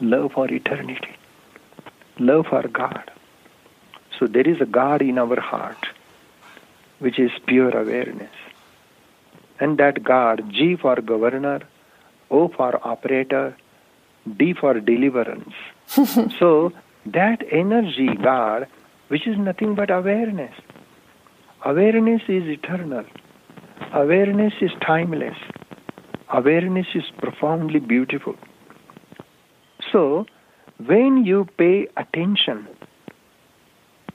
love 0.00 0.32
for 0.32 0.50
eternity, 0.52 1.16
love 2.18 2.46
for 2.46 2.66
God. 2.68 3.10
So, 4.18 4.26
there 4.26 4.46
is 4.46 4.60
a 4.60 4.66
God 4.66 5.00
in 5.00 5.18
our 5.18 5.40
heart, 5.40 5.86
which 6.98 7.18
is 7.18 7.30
pure 7.46 7.70
awareness. 7.70 8.30
And 9.58 9.78
that 9.78 10.02
God, 10.02 10.50
G 10.50 10.76
for 10.76 10.96
governor, 10.96 11.60
O 12.30 12.48
for 12.48 12.86
operator, 12.86 13.56
D 14.36 14.52
for 14.52 14.78
deliverance. 14.80 15.54
so, 16.38 16.72
that 17.06 17.42
energy, 17.50 18.08
God, 18.22 18.66
which 19.08 19.26
is 19.26 19.36
nothing 19.38 19.74
but 19.74 19.90
awareness. 19.90 20.54
Awareness 21.64 22.22
is 22.28 22.44
eternal. 22.44 23.04
Awareness 23.92 24.54
is 24.60 24.70
timeless. 24.80 25.36
Awareness 26.32 26.86
is 26.94 27.04
profoundly 27.18 27.80
beautiful. 27.80 28.36
So, 29.90 30.26
when 30.86 31.24
you 31.24 31.46
pay 31.58 31.88
attention, 31.96 32.68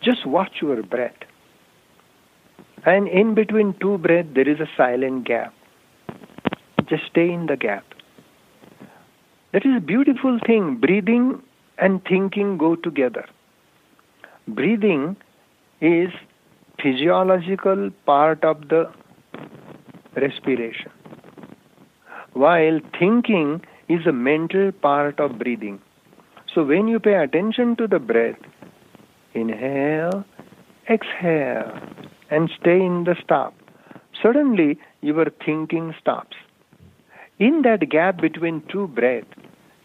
just 0.02 0.26
watch 0.26 0.62
your 0.62 0.82
breath. 0.82 1.18
And 2.86 3.08
in 3.08 3.34
between 3.34 3.74
two 3.80 3.98
breaths, 3.98 4.30
there 4.34 4.48
is 4.48 4.60
a 4.60 4.70
silent 4.78 5.26
gap. 5.26 5.54
Just 6.88 7.06
stay 7.08 7.32
in 7.32 7.48
the 7.48 7.58
gap. 7.58 7.84
That 9.52 9.66
is 9.66 9.76
a 9.76 9.80
beautiful 9.80 10.40
thing. 10.46 10.76
Breathing 10.76 11.42
and 11.78 12.04
thinking 12.06 12.58
go 12.58 12.76
together. 12.76 13.26
Breathing 14.48 15.18
is 15.82 16.10
physiological 16.82 17.90
part 18.06 18.44
of 18.44 18.70
the 18.70 18.92
respiration, 20.16 20.92
while 22.34 22.80
thinking 23.00 23.62
is 23.90 24.06
a 24.06 24.12
mental 24.12 24.72
part 24.72 25.20
of 25.20 25.38
breathing. 25.38 25.82
So 26.54 26.64
when 26.64 26.88
you 26.88 27.00
pay 27.00 27.16
attention 27.16 27.76
to 27.78 27.88
the 27.88 28.00
breath, 28.00 28.40
inhale, 29.34 30.24
exhale, 30.90 31.80
and 32.30 32.50
stay 32.60 32.82
in 32.82 33.04
the 33.04 33.16
stop. 33.22 33.54
Suddenly, 34.22 34.80
your 35.02 35.26
thinking 35.46 35.94
stops. 36.00 36.38
In 37.38 37.64
that 37.64 37.90
gap 37.90 38.22
between 38.22 38.62
two 38.72 38.88
breaths, 38.88 39.28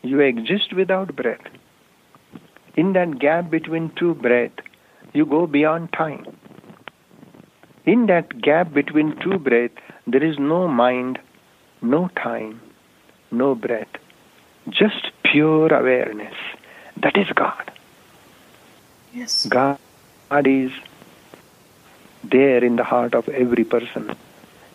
you 0.02 0.20
exist 0.20 0.72
without 0.72 1.16
breath. 1.16 1.40
In 2.76 2.92
that 2.94 3.18
gap 3.18 3.50
between 3.50 3.90
two 3.90 4.14
breaths, 4.14 4.62
you 5.12 5.26
go 5.26 5.46
beyond 5.46 5.92
time. 5.92 6.26
In 7.84 8.06
that 8.06 8.40
gap 8.40 8.72
between 8.72 9.16
two 9.16 9.38
breaths, 9.38 9.80
there 10.06 10.22
is 10.22 10.38
no 10.38 10.68
mind, 10.68 11.18
no 11.82 12.08
time, 12.16 12.60
no 13.30 13.54
breath, 13.54 13.88
just 14.68 15.10
pure 15.24 15.72
awareness. 15.72 16.34
That 16.96 17.16
is 17.16 17.28
God. 17.34 17.70
Yes. 19.12 19.46
God 19.46 19.78
is 20.44 20.70
there 22.22 22.62
in 22.62 22.76
the 22.76 22.84
heart 22.84 23.14
of 23.14 23.28
every 23.28 23.64
person 23.64 24.14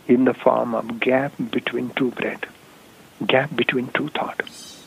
in 0.08 0.26
the 0.26 0.34
form 0.34 0.76
of 0.76 1.00
gap 1.00 1.34
between 1.52 1.90
two 1.92 2.12
breaths, 2.12 2.48
gap 3.26 3.56
between 3.56 3.88
two 3.90 4.10
thoughts. 4.10 4.84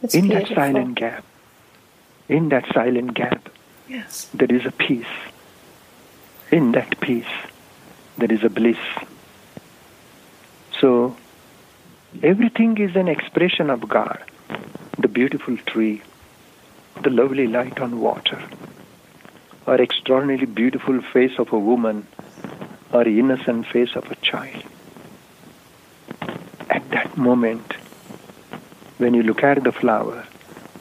That's 0.00 0.14
in 0.14 0.28
beautiful. 0.28 0.54
that 0.54 0.60
silent 0.60 0.94
gap, 0.96 1.24
in 2.32 2.48
that 2.48 2.64
silent 2.72 3.12
gap, 3.12 3.50
yes. 3.88 4.28
there 4.32 4.50
is 4.50 4.64
a 4.64 4.72
peace. 4.72 5.14
In 6.50 6.72
that 6.72 6.98
peace, 7.00 7.34
there 8.16 8.32
is 8.32 8.42
a 8.42 8.48
bliss. 8.48 8.78
So, 10.80 11.14
everything 12.22 12.78
is 12.78 12.96
an 12.96 13.08
expression 13.08 13.68
of 13.68 13.86
God. 13.86 14.22
The 14.98 15.08
beautiful 15.08 15.58
tree, 15.58 16.02
the 17.02 17.10
lovely 17.10 17.46
light 17.46 17.80
on 17.80 18.00
water, 18.00 18.42
or 19.66 19.80
extraordinarily 19.80 20.46
beautiful 20.46 21.02
face 21.02 21.38
of 21.38 21.52
a 21.52 21.58
woman, 21.58 22.06
or 22.92 23.06
innocent 23.06 23.66
face 23.66 23.94
of 23.94 24.10
a 24.10 24.16
child. 24.16 24.62
At 26.70 26.88
that 26.90 27.16
moment, 27.18 27.74
when 28.96 29.12
you 29.12 29.22
look 29.22 29.42
at 29.42 29.62
the 29.62 29.72
flower, 29.72 30.26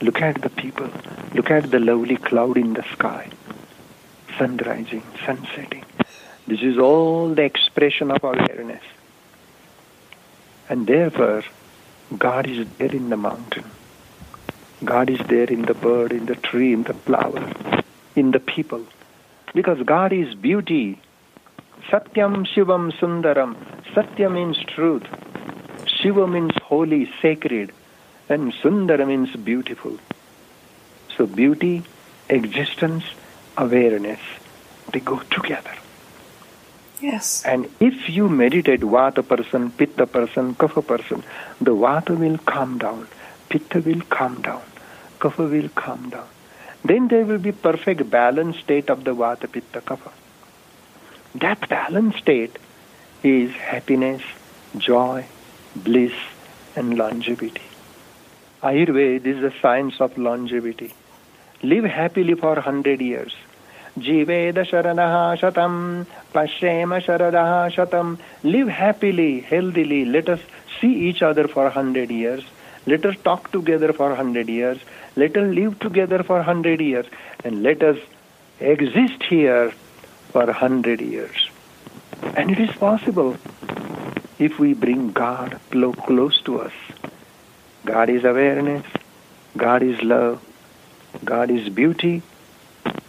look 0.02 0.22
at 0.22 0.42
the 0.42 0.50
people, 0.50 0.90
look 1.34 1.52
at 1.52 1.70
the 1.72 1.80
lovely 1.80 2.18
cloud 2.18 2.58
in 2.58 2.74
the 2.74 2.84
sky, 2.94 3.30
sun 4.38 4.58
rising, 4.58 5.04
sun 5.26 5.48
setting. 5.56 5.86
This 6.48 6.62
is 6.62 6.78
all 6.78 7.34
the 7.34 7.44
expression 7.44 8.12
of 8.12 8.24
our 8.24 8.36
awareness. 8.36 8.84
And 10.70 10.88
therefore, 10.88 11.44
God 12.18 12.48
is 12.48 12.68
there 12.78 12.92
in 12.92 13.10
the 13.10 13.18
mountain. 13.18 13.66
God 14.84 15.10
is 15.10 15.20
there 15.28 15.46
in 15.46 15.62
the 15.64 15.74
bird, 15.74 16.12
in 16.12 16.26
the 16.26 16.36
tree, 16.36 16.74
in 16.74 16.84
the 16.84 16.94
flower, 16.94 17.52
in 18.16 18.32
the 18.32 18.40
people. 18.40 18.84
Because 19.54 19.82
God 19.84 20.12
is 20.12 20.34
beauty. 20.34 21.00
Satyam 21.90 22.48
Shivam 22.48 22.92
Sundaram. 22.94 23.56
Satya 23.94 24.30
means 24.30 24.58
truth. 24.66 25.04
Shiva 25.86 26.28
means 26.28 26.54
holy, 26.64 27.12
sacred. 27.22 27.72
And 28.32 28.54
Sundara 28.54 29.06
means 29.06 29.36
beautiful. 29.36 29.98
So 31.18 31.26
beauty, 31.26 31.84
existence, 32.30 33.04
awareness, 33.58 34.22
they 34.94 35.02
go 35.02 35.20
together. 35.30 35.74
Yes. 37.02 37.44
And 37.46 37.70
if 37.82 38.10
you 38.10 38.30
meditate 38.30 38.80
Vata 38.80 39.28
person, 39.28 39.70
Pitta 39.72 40.08
person, 40.08 40.56
Kapha 40.56 40.82
person, 40.88 41.24
the 41.60 41.72
Vata 41.72 42.18
will 42.18 42.38
calm 42.38 42.78
down, 42.78 43.08
Pitta 43.50 43.82
will 43.82 44.00
calm 44.04 44.42
down, 44.42 44.62
Kapha 45.20 45.52
will 45.52 45.68
calm 45.70 46.10
down. 46.10 46.30
Then 46.86 47.10
there 47.10 47.26
will 47.26 47.38
be 47.38 47.52
perfect 47.52 48.10
balanced 48.10 48.62
state 48.62 48.90
of 48.90 49.04
the 49.04 49.12
Vata, 49.12 49.52
Pitta, 49.52 49.82
Kapha. 49.82 50.14
That 51.36 51.68
balanced 51.68 52.20
state 52.20 52.56
is 53.24 53.52
happiness, 53.52 54.24
joy, 54.78 55.26
bliss, 55.76 56.14
and 56.78 56.98
longevity. 56.98 57.71
Ayurveda 58.64 59.26
is 59.26 59.42
the 59.42 59.52
science 59.60 60.00
of 60.00 60.16
longevity. 60.20 60.94
Live 61.64 61.84
happily 61.86 62.36
for 62.36 62.54
100 62.54 63.02
years. 63.02 63.36
Jiveda 63.98 64.64
Sharanaha 64.70 65.36
Shatam, 65.40 66.06
Pashema 66.32 67.02
Sharadaha 67.02 67.74
Shatam. 67.74 68.20
Live 68.44 68.68
happily, 68.68 69.40
healthily. 69.40 70.06
Let 70.06 70.30
us 70.30 70.40
see 70.80 70.94
each 71.10 71.24
other 71.24 71.48
for 71.48 71.64
100 71.64 72.12
years. 72.12 72.44
Let 72.86 73.04
us 73.04 73.16
talk 73.24 73.52
together 73.52 73.94
for 73.94 74.10
100 74.10 74.48
years. 74.48 74.80
Let 75.16 75.36
us 75.38 75.56
live 75.56 75.80
together 75.80 76.22
for 76.22 76.36
100 76.36 76.82
years. 76.82 77.08
And 77.44 77.64
let 77.64 77.82
us 77.82 77.98
exist 78.60 79.24
here 79.24 79.72
for 80.32 80.46
100 80.46 81.02
years. 81.02 81.50
And 82.22 82.52
it 82.52 82.60
is 82.60 82.70
possible 82.76 83.38
if 84.38 84.60
we 84.60 84.76
bring 84.76 85.14
God 85.14 85.60
close 85.72 86.40
to 86.42 86.60
us. 86.62 86.74
God 87.86 88.10
is 88.10 88.24
awareness, 88.24 88.86
God 89.58 89.84
is 89.84 90.02
love, 90.02 90.44
God 91.26 91.50
is 91.50 91.70
beauty, 91.70 92.22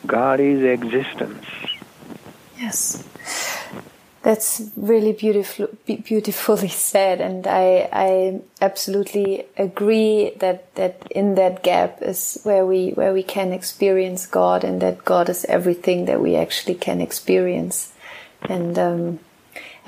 God 0.06 0.40
is 0.40 0.62
existence. 0.62 1.44
Yes. 2.58 3.06
That's 4.22 4.70
really 4.76 5.12
beautiful, 5.12 5.68
beautifully 5.84 6.68
said, 6.92 7.20
and 7.20 7.44
I, 7.46 7.88
I 7.92 8.40
absolutely 8.60 9.46
agree 9.56 10.32
that, 10.38 10.72
that 10.76 11.02
in 11.10 11.34
that 11.34 11.64
gap 11.64 12.00
is 12.00 12.40
where 12.44 12.64
we 12.64 12.90
where 12.90 13.12
we 13.12 13.24
can 13.24 13.52
experience 13.52 14.26
God, 14.26 14.62
and 14.62 14.80
that 14.80 15.04
God 15.04 15.28
is 15.28 15.44
everything 15.46 16.04
that 16.04 16.20
we 16.20 16.36
actually 16.36 16.76
can 16.76 17.00
experience. 17.00 17.92
And 18.42 18.78
um, 18.78 19.18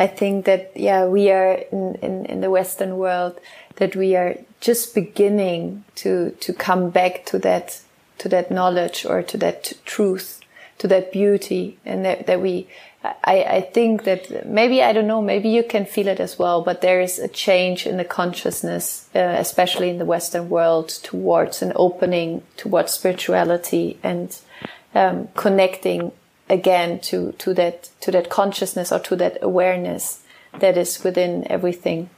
I 0.01 0.09
think 0.09 0.47
that 0.47 0.73
yeah, 0.75 1.07
we 1.07 1.31
are 1.31 1.53
in, 1.71 1.95
in, 2.03 2.27
in 2.27 2.41
the 2.41 2.51
Western 2.51 2.97
world 2.97 3.39
that 3.77 3.95
we 3.95 4.17
are 4.17 4.37
just 4.65 4.95
beginning 4.95 5.85
to 5.95 6.31
to 6.41 6.53
come 6.53 6.91
back 6.91 7.27
to 7.27 7.39
that 7.39 7.81
to 8.19 8.29
that 8.31 8.51
knowledge 8.51 9.05
or 9.05 9.23
to 9.23 9.37
that 9.37 9.73
truth, 9.85 10.41
to 10.79 10.89
that 10.89 11.13
beauty, 11.13 11.79
and 11.85 12.05
that, 12.05 12.27
that 12.27 12.41
we, 12.41 12.67
I, 13.03 13.45
I 13.45 13.61
think 13.61 14.05
that 14.05 14.47
maybe, 14.47 14.83
I 14.83 14.93
don't 14.95 15.07
know, 15.07 15.21
maybe 15.21 15.49
you 15.51 15.63
can 15.63 15.85
feel 15.85 16.09
it 16.09 16.21
as 16.21 16.39
well, 16.39 16.63
but 16.63 16.81
there 16.81 17.01
is 17.01 17.19
a 17.19 17.29
change 17.29 17.87
in 17.87 17.99
the 17.99 18.05
consciousness, 18.05 19.09
uh, 19.15 19.37
especially 19.39 19.91
in 19.91 19.99
the 19.99 20.07
Western 20.07 20.49
world, 20.49 20.89
towards 20.89 21.61
an 21.61 21.73
opening 21.77 22.43
towards 22.57 22.93
spirituality 22.93 23.99
and 24.03 24.39
um, 24.95 25.29
connecting 25.35 26.13
again 26.49 27.01
to, 27.01 27.33
to 27.33 27.53
that, 27.55 27.91
to 28.01 28.11
that 28.11 28.31
consciousness 28.31 28.93
or 28.93 29.01
to 29.01 29.17
that 29.17 29.37
awareness 29.43 30.23
that 30.61 30.79
is 30.79 31.03
within 31.03 31.47
everything. 31.51 32.09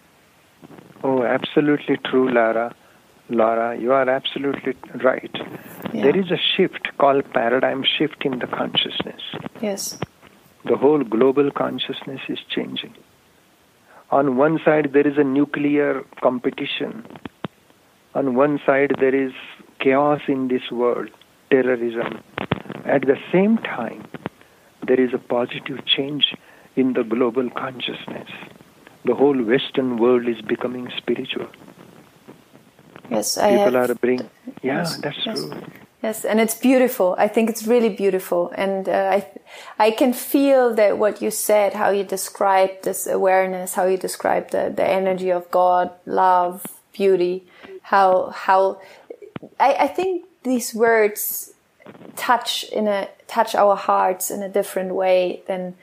Oh, 1.02 1.22
absolutely 1.22 1.98
true, 1.98 2.32
Lara. 2.32 2.74
Laura, 3.28 3.76
you 3.76 3.92
are 3.92 4.08
absolutely 4.08 4.74
right. 5.02 5.30
Yeah. 5.92 6.04
There 6.04 6.16
is 6.16 6.30
a 6.30 6.36
shift 6.36 6.88
called 6.98 7.30
paradigm 7.32 7.82
shift 7.82 8.24
in 8.24 8.38
the 8.38 8.46
consciousness. 8.46 9.20
Yes. 9.60 9.98
The 10.64 10.76
whole 10.76 11.02
global 11.02 11.50
consciousness 11.50 12.20
is 12.28 12.38
changing. 12.48 12.94
On 14.10 14.36
one 14.36 14.60
side, 14.64 14.90
there 14.92 15.06
is 15.06 15.18
a 15.18 15.24
nuclear 15.24 16.04
competition. 16.22 17.04
On 18.14 18.36
one 18.36 18.60
side, 18.64 18.94
there 19.00 19.14
is 19.14 19.32
chaos 19.80 20.20
in 20.28 20.48
this 20.48 20.70
world, 20.70 21.08
terrorism. 21.50 22.22
At 22.84 23.02
the 23.02 23.18
same 23.32 23.58
time, 23.58 24.06
there 24.86 25.00
is 25.00 25.12
a 25.12 25.18
positive 25.18 25.84
change 25.84 26.34
in 26.76 26.92
the 26.92 27.02
global 27.02 27.50
consciousness. 27.50 28.30
The 29.06 29.14
whole 29.14 29.40
Western 29.52 29.98
world 29.98 30.26
is 30.28 30.40
becoming 30.42 30.86
spiritual. 30.96 31.48
Yes, 33.10 33.38
I 33.38 33.50
people 33.50 33.80
have, 33.80 33.90
are 33.90 33.94
bring. 33.94 34.20
Yeah, 34.62 34.78
yes, 34.78 34.96
that's 34.96 35.22
yes. 35.24 35.38
true. 35.38 35.62
Yes, 36.02 36.24
and 36.24 36.40
it's 36.40 36.54
beautiful. 36.54 37.14
I 37.18 37.28
think 37.28 37.48
it's 37.48 37.66
really 37.66 37.88
beautiful, 37.88 38.52
and 38.56 38.88
uh, 38.88 39.16
I, 39.16 39.26
I 39.78 39.90
can 39.90 40.12
feel 40.12 40.74
that 40.74 40.98
what 40.98 41.22
you 41.22 41.30
said, 41.30 41.74
how 41.74 41.90
you 41.90 42.04
described 42.04 42.84
this 42.84 43.06
awareness, 43.06 43.74
how 43.74 43.86
you 43.86 43.96
described 43.96 44.50
the 44.50 44.72
the 44.80 44.86
energy 45.00 45.30
of 45.30 45.50
God, 45.50 45.90
love, 46.04 46.64
beauty, 46.92 47.46
how 47.82 48.32
how, 48.46 48.80
I, 49.60 49.70
I 49.86 49.88
think 49.88 50.26
these 50.42 50.74
words 50.74 51.52
touch 52.16 52.64
in 52.64 52.88
a 52.88 53.08
touch 53.26 53.54
our 53.54 53.76
hearts 53.76 54.30
in 54.30 54.42
a 54.42 54.48
different 54.48 54.94
way 54.94 55.42
than 55.46 55.74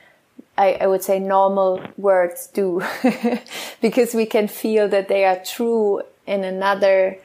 I, 0.56 0.74
I, 0.80 0.86
would 0.86 1.02
say 1.02 1.18
normal 1.18 1.80
words 1.96 2.46
do 2.46 2.82
because 3.80 4.14
we 4.14 4.26
can 4.26 4.46
feel 4.46 4.88
that 4.88 5.08
they 5.08 5.24
are 5.24 5.42
true 5.44 6.02
in 6.26 6.44
another 6.44 7.18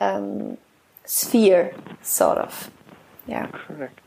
um, 0.00 0.58
sphere, 1.04 1.74
sort 2.02 2.38
of. 2.38 2.70
Yeah. 3.26 3.46
Correct. 3.46 4.00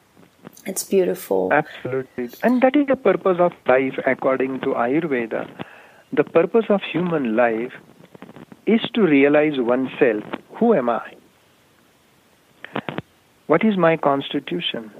It's 0.65 0.83
beautiful. 0.83 1.51
Absolutely. 1.51 2.29
And 2.43 2.61
that 2.61 2.75
is 2.75 2.87
the 2.87 2.95
purpose 2.95 3.37
of 3.39 3.53
life 3.67 3.97
according 4.05 4.59
to 4.61 4.67
Ayurveda. 4.67 5.47
The 6.13 6.23
purpose 6.23 6.65
of 6.69 6.81
human 6.83 7.35
life 7.35 7.73
is 8.65 8.81
to 8.93 9.01
realize 9.01 9.57
oneself. 9.57 10.23
Who 10.55 10.73
am 10.73 10.89
I? 10.89 11.13
What 13.47 13.63
is 13.63 13.77
my 13.77 13.95
constitution? 13.97 14.91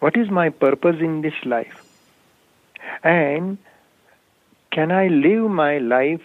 What 0.00 0.16
is 0.16 0.30
my 0.30 0.50
purpose 0.50 0.96
in 1.00 1.22
this 1.22 1.34
life? 1.44 1.89
And 3.02 3.58
can 4.70 4.92
I 4.92 5.08
live 5.08 5.50
my 5.50 5.78
life 5.78 6.22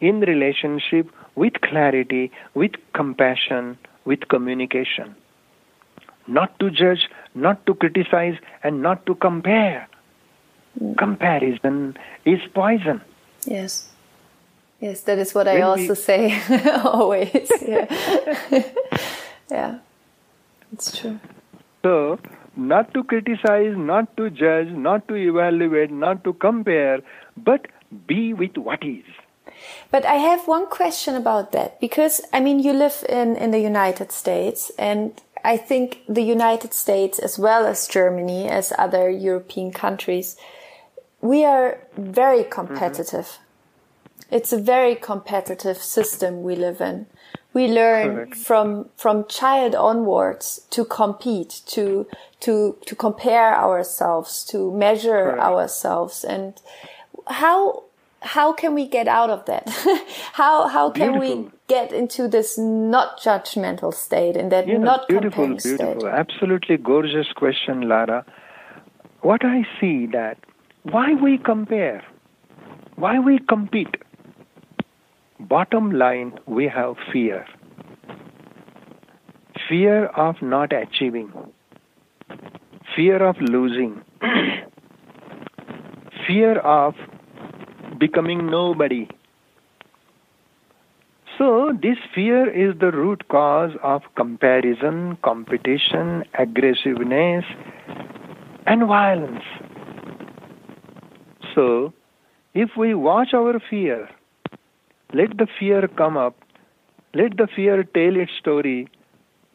in 0.00 0.20
relationship 0.20 1.10
with 1.34 1.60
clarity, 1.60 2.30
with 2.54 2.72
compassion, 2.94 3.78
with 4.04 4.28
communication. 4.28 5.14
Not 6.26 6.58
to 6.60 6.70
judge, 6.70 7.08
not 7.34 7.64
to 7.66 7.74
criticize, 7.74 8.36
and 8.62 8.82
not 8.82 9.06
to 9.06 9.14
compare. 9.14 9.88
Mm. 10.80 10.96
Comparison 10.96 11.96
is 12.24 12.40
poison. 12.54 13.00
Yes. 13.44 13.88
Yes, 14.80 15.02
that 15.02 15.18
is 15.18 15.34
what 15.34 15.46
when 15.46 15.58
I 15.58 15.60
also 15.60 15.90
we... 15.90 15.94
say 15.94 16.40
always. 16.84 17.50
Yeah. 17.66 17.86
yeah. 19.50 19.78
It's 20.72 20.98
true. 20.98 21.18
So, 21.82 22.18
not 22.56 22.92
to 22.94 23.04
criticize, 23.04 23.74
not 23.76 24.16
to 24.16 24.30
judge, 24.30 24.68
not 24.68 25.06
to 25.08 25.14
evaluate, 25.14 25.90
not 25.90 26.24
to 26.24 26.32
compare, 26.34 27.00
but 27.36 27.66
be 28.06 28.32
with 28.32 28.56
what 28.56 28.84
is. 28.84 29.04
But 29.90 30.04
I 30.04 30.14
have 30.14 30.46
one 30.46 30.66
question 30.66 31.14
about 31.14 31.52
that 31.52 31.80
because 31.80 32.20
I 32.32 32.40
mean, 32.40 32.60
you 32.60 32.72
live 32.72 33.04
in, 33.08 33.36
in 33.36 33.50
the 33.50 33.60
United 33.60 34.12
States 34.12 34.70
and 34.78 35.20
I 35.44 35.56
think 35.56 36.02
the 36.08 36.22
United 36.22 36.74
States 36.74 37.18
as 37.18 37.38
well 37.38 37.66
as 37.66 37.88
Germany 37.88 38.48
as 38.48 38.72
other 38.78 39.08
European 39.08 39.72
countries, 39.72 40.36
we 41.20 41.44
are 41.44 41.80
very 41.96 42.44
competitive. 42.44 43.26
Mm-hmm. 43.26 44.34
It's 44.36 44.52
a 44.52 44.60
very 44.60 44.94
competitive 44.94 45.78
system 45.78 46.42
we 46.42 46.54
live 46.54 46.80
in. 46.80 47.06
We 47.52 47.66
learn 47.66 48.14
Correct. 48.14 48.36
from 48.36 48.88
from 48.96 49.26
child 49.26 49.74
onwards 49.74 50.66
to 50.70 50.84
compete, 50.84 51.62
to 51.66 52.06
to 52.40 52.76
to 52.86 52.94
compare 52.94 53.54
ourselves, 53.56 54.44
to 54.46 54.70
measure 54.72 55.32
Correct. 55.32 55.42
ourselves, 55.42 56.24
and 56.24 56.54
how 57.26 57.84
how 58.22 58.52
can 58.52 58.74
we 58.74 58.86
get 58.86 59.08
out 59.08 59.30
of 59.30 59.46
that? 59.46 59.68
how 60.32 60.68
how 60.68 60.90
can 60.90 61.12
beautiful. 61.12 61.44
we 61.44 61.50
get 61.66 61.92
into 61.92 62.28
this 62.28 62.58
not 62.58 63.18
judgmental 63.20 63.92
state 63.94 64.36
and 64.36 64.52
that 64.52 64.68
not 64.68 65.08
beautiful, 65.08 65.46
beautiful, 65.46 66.00
state? 66.00 66.04
Absolutely 66.04 66.76
gorgeous 66.76 67.32
question, 67.34 67.88
Lara. 67.88 68.24
What 69.22 69.44
I 69.44 69.62
see 69.80 70.06
that 70.06 70.38
why 70.82 71.14
we 71.14 71.38
compare, 71.38 72.02
why 72.96 73.18
we 73.18 73.38
compete. 73.38 73.96
Bottom 75.48 75.90
line, 75.90 76.38
we 76.46 76.68
have 76.68 76.96
fear. 77.12 77.46
Fear 79.68 80.06
of 80.06 80.40
not 80.42 80.72
achieving, 80.72 81.32
fear 82.96 83.24
of 83.24 83.36
losing, 83.40 84.02
fear 86.26 86.58
of 86.58 86.94
becoming 87.98 88.46
nobody. 88.46 89.08
So, 91.38 91.72
this 91.80 91.96
fear 92.14 92.50
is 92.50 92.78
the 92.78 92.90
root 92.90 93.28
cause 93.28 93.70
of 93.82 94.02
comparison, 94.16 95.16
competition, 95.22 96.24
aggressiveness, 96.38 97.44
and 98.66 98.86
violence. 98.86 99.44
So, 101.54 101.94
if 102.52 102.70
we 102.76 102.94
watch 102.94 103.32
our 103.32 103.58
fear, 103.70 104.08
let 105.12 105.38
the 105.38 105.48
fear 105.58 105.88
come 105.88 106.16
up, 106.16 106.36
let 107.14 107.36
the 107.36 107.48
fear 107.54 107.82
tell 107.82 108.16
its 108.16 108.30
story. 108.38 108.88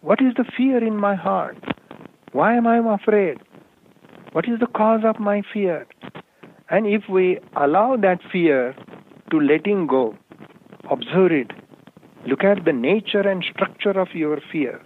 What 0.02 0.22
is 0.22 0.34
the 0.36 0.44
fear 0.58 0.86
in 0.86 0.98
my 0.98 1.16
heart? 1.16 1.58
Why 2.34 2.56
am 2.56 2.68
I 2.68 2.80
afraid? 2.94 3.38
What 4.34 4.50
is 4.50 4.60
the 4.60 4.68
cause 4.68 5.02
of 5.06 5.20
my 5.20 5.42
fear? 5.54 5.88
And 6.70 6.86
if 6.86 7.04
we 7.10 7.40
allow 7.56 7.96
that 7.96 8.20
fear 8.30 8.76
to 9.32 9.40
letting 9.40 9.88
go, 9.88 10.18
observe 10.92 11.32
it, 11.32 11.52
look 12.28 12.44
at 12.44 12.66
the 12.66 12.74
nature 12.74 13.22
and 13.22 13.42
structure 13.44 13.98
of 13.98 14.10
your 14.14 14.42
fear, 14.52 14.82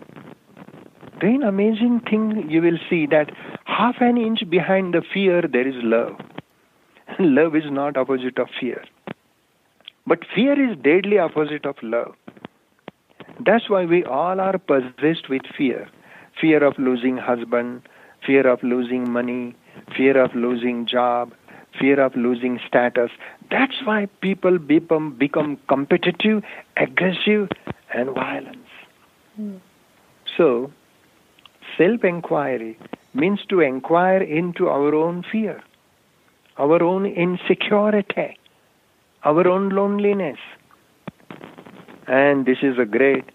then 1.19 1.41
amazing 1.41 2.01
thing 2.09 2.45
you 2.47 2.61
will 2.61 2.77
see 2.89 3.07
that 3.07 3.31
half 3.65 3.95
an 4.01 4.17
inch 4.17 4.47
behind 4.49 4.93
the 4.93 5.01
fear 5.13 5.41
there 5.41 5.67
is 5.67 5.75
love. 5.83 6.15
love 7.19 7.55
is 7.55 7.71
not 7.71 7.97
opposite 7.97 8.37
of 8.37 8.49
fear. 8.59 8.83
But 10.09 10.25
fear 10.33 10.53
is 10.59 10.75
deadly 10.77 11.19
opposite 11.19 11.67
of 11.67 11.75
love. 11.83 12.15
That's 13.45 13.69
why 13.69 13.85
we 13.85 14.03
all 14.03 14.39
are 14.39 14.57
possessed 14.57 15.29
with 15.29 15.43
fear. 15.55 15.87
Fear 16.41 16.63
of 16.63 16.79
losing 16.79 17.17
husband, 17.17 17.83
fear 18.25 18.47
of 18.47 18.63
losing 18.63 19.11
money, 19.11 19.55
fear 19.95 20.17
of 20.17 20.33
losing 20.33 20.87
job, 20.87 21.31
fear 21.79 21.99
of 21.99 22.15
losing 22.15 22.59
status. 22.67 23.11
That's 23.51 23.83
why 23.83 24.07
people 24.21 24.57
become, 24.57 25.13
become 25.13 25.59
competitive, 25.67 26.43
aggressive, 26.75 27.49
and 27.93 28.09
violent. 28.09 28.65
Mm. 29.39 29.59
So, 30.35 30.71
self 31.77 32.03
inquiry 32.03 32.79
means 33.13 33.45
to 33.49 33.59
inquire 33.59 34.23
into 34.23 34.69
our 34.69 34.95
own 34.95 35.23
fear 35.31 35.61
our 36.57 36.83
own 36.83 37.05
insecurity, 37.05 38.38
our 39.23 39.47
own 39.47 39.69
loneliness. 39.69 40.37
And 42.07 42.45
this 42.45 42.57
is 42.61 42.77
a 42.79 42.85
great. 42.85 43.25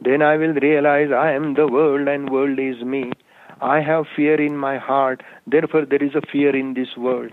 Then 0.00 0.22
I 0.22 0.36
will 0.36 0.54
realize 0.54 1.10
I 1.12 1.32
am 1.32 1.54
the 1.54 1.66
world 1.66 2.08
and 2.08 2.30
world 2.30 2.58
is 2.58 2.82
me. 2.82 3.12
I 3.60 3.80
have 3.80 4.06
fear 4.16 4.40
in 4.40 4.56
my 4.56 4.78
heart, 4.78 5.22
therefore 5.46 5.86
there 5.86 6.02
is 6.02 6.14
a 6.16 6.22
fear 6.32 6.54
in 6.56 6.74
this 6.74 6.96
world. 6.96 7.30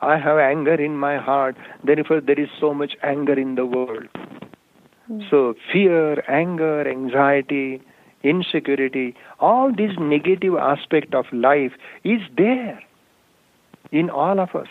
I 0.00 0.18
have 0.18 0.38
anger 0.38 0.74
in 0.74 0.96
my 0.96 1.16
heart, 1.16 1.56
therefore 1.82 2.20
there 2.20 2.38
is 2.38 2.48
so 2.60 2.72
much 2.72 2.92
anger 3.02 3.32
in 3.32 3.56
the 3.56 3.66
world. 3.66 4.06
Mm. 5.10 5.28
So 5.30 5.54
fear, 5.72 6.22
anger, 6.30 6.88
anxiety, 6.88 7.82
insecurity, 8.22 9.16
all 9.40 9.72
this 9.74 9.92
negative 9.98 10.54
aspect 10.56 11.14
of 11.14 11.24
life 11.32 11.72
is 12.04 12.20
there 12.36 12.80
in 13.92 14.10
all 14.10 14.40
of 14.40 14.54
us. 14.54 14.68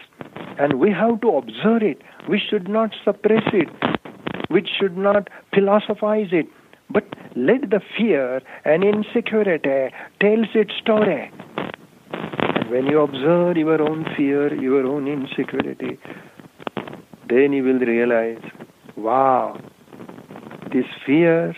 And 0.60 0.80
we 0.80 0.91
have 0.91 1.21
to 1.21 1.30
observe 1.30 1.82
it. 1.82 2.01
We 2.30 2.39
should 2.39 2.67
not 2.67 2.91
suppress 3.04 3.43
it. 3.54 3.69
We 4.49 4.67
should 4.80 4.97
not 4.97 5.30
philosophize 5.54 6.30
it. 6.32 6.47
But 6.89 7.04
let 7.36 7.69
the 7.69 7.82
fear 7.97 8.41
and 8.63 8.84
insecurity 8.84 9.93
tells 10.21 10.47
its 10.54 10.73
story. 10.82 11.32
When 12.69 12.86
you 12.88 13.01
observe 13.01 13.58
your 13.58 13.82
own 13.82 14.06
fear, 14.15 14.54
your 14.54 14.86
own 14.86 15.08
insecurity, 15.08 15.99
then 17.28 17.54
you 17.54 17.63
will 17.63 17.80
realize, 17.80 18.41
wow, 18.95 19.60
this 20.71 20.86
fear 21.06 21.56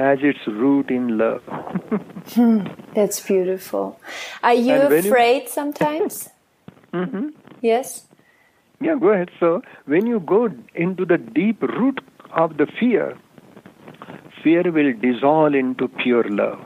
has 0.00 0.18
its 0.22 0.46
root 0.46 0.90
in 0.90 1.18
love. 1.18 1.42
hmm, 2.34 2.66
that's 2.94 3.20
beautiful. 3.20 4.00
Are 4.42 4.54
you 4.54 4.74
afraid 4.74 5.42
you... 5.42 5.48
sometimes? 5.48 6.28
mm-hmm. 6.92 7.28
Yes. 7.60 8.06
Yeah, 8.80 8.96
go 8.98 9.08
ahead. 9.08 9.30
So, 9.38 9.62
when 9.84 10.06
you 10.06 10.20
go 10.20 10.48
into 10.74 11.04
the 11.04 11.18
deep 11.18 11.62
root 11.62 12.00
of 12.32 12.56
the 12.56 12.66
fear, 12.78 13.18
fear 14.42 14.62
will 14.70 14.92
dissolve 14.94 15.54
into 15.54 15.88
pure 15.88 16.24
love. 16.24 16.60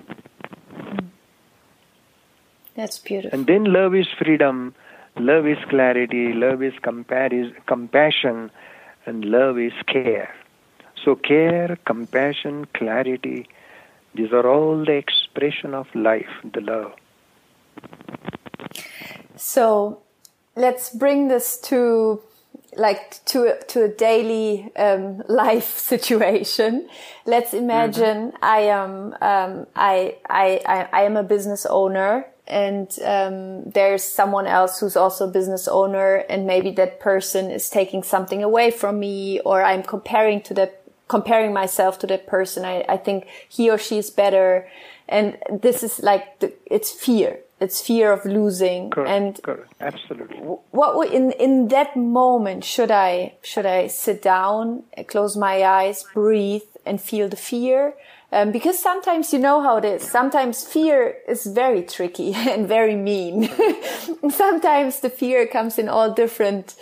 That's 2.76 2.98
beautiful. 2.98 3.38
And 3.38 3.46
then 3.46 3.64
love 3.64 3.94
is 3.94 4.06
freedom, 4.18 4.74
love 5.16 5.46
is 5.46 5.58
clarity, 5.68 6.32
love 6.32 6.62
is 6.62 6.74
comparis- 6.82 7.54
compassion, 7.66 8.50
and 9.06 9.24
love 9.24 9.58
is 9.58 9.72
care. 9.86 10.34
So, 11.02 11.14
care, 11.14 11.76
compassion, 11.84 12.66
clarity, 12.74 13.48
these 14.14 14.32
are 14.32 14.48
all 14.48 14.84
the 14.84 14.92
expression 14.92 15.74
of 15.74 15.86
life, 15.94 16.30
the 16.52 16.60
love. 16.60 16.92
So, 19.36 20.02
let's 20.56 20.90
bring 20.90 21.28
this 21.28 21.58
to 21.62 22.22
like 22.76 23.24
to 23.24 23.44
a, 23.44 23.64
to 23.64 23.84
a 23.84 23.88
daily 23.88 24.72
um, 24.76 25.22
life 25.28 25.78
situation. 25.78 26.88
Let's 27.26 27.54
imagine 27.54 28.32
mm-hmm. 28.32 28.44
I 28.44 28.58
am 28.60 29.14
um, 29.20 29.66
I, 29.74 30.16
I 30.28 30.88
I 30.92 31.02
am 31.02 31.16
a 31.16 31.22
business 31.22 31.66
owner 31.66 32.26
and 32.46 32.98
um, 33.04 33.70
there's 33.70 34.02
someone 34.02 34.46
else 34.46 34.80
who's 34.80 34.96
also 34.96 35.28
a 35.28 35.30
business 35.30 35.66
owner 35.66 36.24
and 36.28 36.46
maybe 36.46 36.70
that 36.72 37.00
person 37.00 37.50
is 37.50 37.70
taking 37.70 38.02
something 38.02 38.42
away 38.42 38.70
from 38.70 39.00
me 39.00 39.40
or 39.40 39.62
I'm 39.62 39.82
comparing 39.82 40.42
to 40.42 40.54
that 40.54 40.82
comparing 41.08 41.52
myself 41.52 41.98
to 42.00 42.06
that 42.08 42.26
person. 42.26 42.64
I, 42.64 42.84
I 42.88 42.96
think 42.96 43.26
he 43.48 43.70
or 43.70 43.78
she 43.78 43.98
is 43.98 44.10
better. 44.10 44.68
And 45.08 45.36
this 45.50 45.82
is 45.82 46.00
like, 46.00 46.40
the, 46.40 46.52
it's 46.66 46.90
fear. 46.90 47.40
It's 47.60 47.80
fear 47.80 48.12
of 48.12 48.24
losing. 48.24 48.90
Correct, 48.90 49.10
and 49.10 49.42
correct. 49.42 49.72
absolutely. 49.80 50.38
What 50.38 51.10
in 51.12 51.30
in 51.32 51.68
that 51.68 51.96
moment 51.96 52.64
should 52.64 52.90
I 52.90 53.34
should 53.42 53.64
I 53.64 53.86
sit 53.86 54.20
down, 54.20 54.82
close 55.06 55.36
my 55.36 55.62
eyes, 55.62 56.04
breathe, 56.12 56.68
and 56.84 57.00
feel 57.00 57.28
the 57.28 57.36
fear? 57.36 57.94
Um, 58.32 58.50
because 58.50 58.82
sometimes 58.82 59.32
you 59.32 59.38
know 59.38 59.62
how 59.62 59.76
it 59.76 59.84
is. 59.84 60.02
Sometimes 60.02 60.64
fear 60.66 61.16
is 61.28 61.46
very 61.46 61.82
tricky 61.82 62.34
and 62.52 62.66
very 62.66 62.96
mean. 62.96 63.48
sometimes 64.30 65.00
the 65.00 65.10
fear 65.10 65.46
comes 65.46 65.78
in 65.78 65.88
all 65.88 66.12
different 66.12 66.74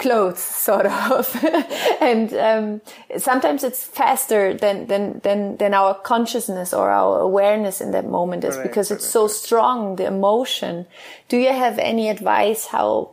clothes, 0.00 0.40
sort 0.40 0.86
of. 0.86 1.44
and 2.00 2.32
um, 2.34 2.80
sometimes 3.18 3.62
it's 3.62 3.84
faster 3.84 4.54
than, 4.54 4.86
than, 4.86 5.20
than, 5.20 5.56
than 5.58 5.74
our 5.74 5.94
consciousness 5.94 6.72
or 6.72 6.90
our 6.90 7.20
awareness 7.20 7.80
in 7.80 7.92
that 7.92 8.08
moment 8.08 8.42
is 8.44 8.56
because 8.56 8.88
correct. 8.88 9.02
it's 9.02 9.10
so 9.10 9.28
strong, 9.28 9.96
the 9.96 10.06
emotion. 10.06 10.86
Do 11.28 11.36
you 11.36 11.52
have 11.52 11.78
any 11.78 12.08
advice 12.08 12.66
how, 12.66 13.10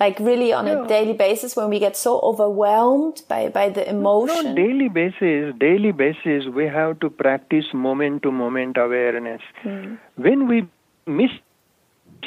like 0.00 0.18
really 0.18 0.52
on 0.52 0.68
a 0.68 0.86
daily 0.86 1.14
basis 1.14 1.56
when 1.56 1.70
we 1.70 1.78
get 1.78 1.96
so 1.96 2.20
overwhelmed 2.20 3.22
by, 3.28 3.48
by 3.48 3.68
the 3.70 3.88
emotion? 3.88 4.54
No, 4.54 4.54
daily 4.54 4.88
basis, 4.88 5.54
daily 5.58 5.92
basis, 5.92 6.46
we 6.52 6.64
have 6.66 7.00
to 7.00 7.08
practice 7.08 7.66
moment 7.72 8.22
to 8.24 8.32
moment 8.32 8.76
awareness. 8.76 9.40
Mm. 9.64 9.98
When 10.16 10.48
we 10.48 10.68
miss 11.06 11.30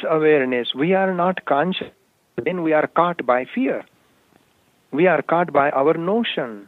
awareness, 0.09 0.73
we 0.73 0.93
are 0.93 1.13
not 1.13 1.43
conscious 1.45 1.91
then 2.39 2.63
we 2.63 2.73
are 2.73 2.88
caught 2.88 3.25
by 3.25 3.45
fear. 3.45 3.84
We 4.91 5.08
are 5.08 5.21
caught 5.21 5.54
by 5.54 5.69
our 5.71 5.93
notion. 5.93 6.67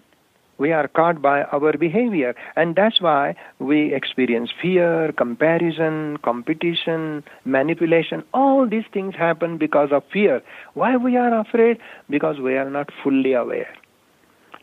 We 0.57 0.71
are 0.71 0.87
caught 0.87 1.23
by 1.23 1.41
our 1.43 1.73
behavior. 1.73 2.35
And 2.55 2.75
that's 2.75 3.01
why 3.01 3.35
we 3.57 3.93
experience 3.95 4.51
fear, 4.61 5.11
comparison, 5.11 6.17
competition, 6.17 7.23
manipulation. 7.45 8.23
All 8.31 8.67
these 8.69 8.83
things 8.93 9.15
happen 9.15 9.57
because 9.57 9.89
of 9.91 10.03
fear. 10.13 10.41
Why 10.75 10.97
we 10.97 11.17
are 11.17 11.39
afraid? 11.39 11.79
Because 12.09 12.39
we 12.39 12.57
are 12.57 12.69
not 12.69 12.89
fully 13.03 13.33
aware. 13.33 13.73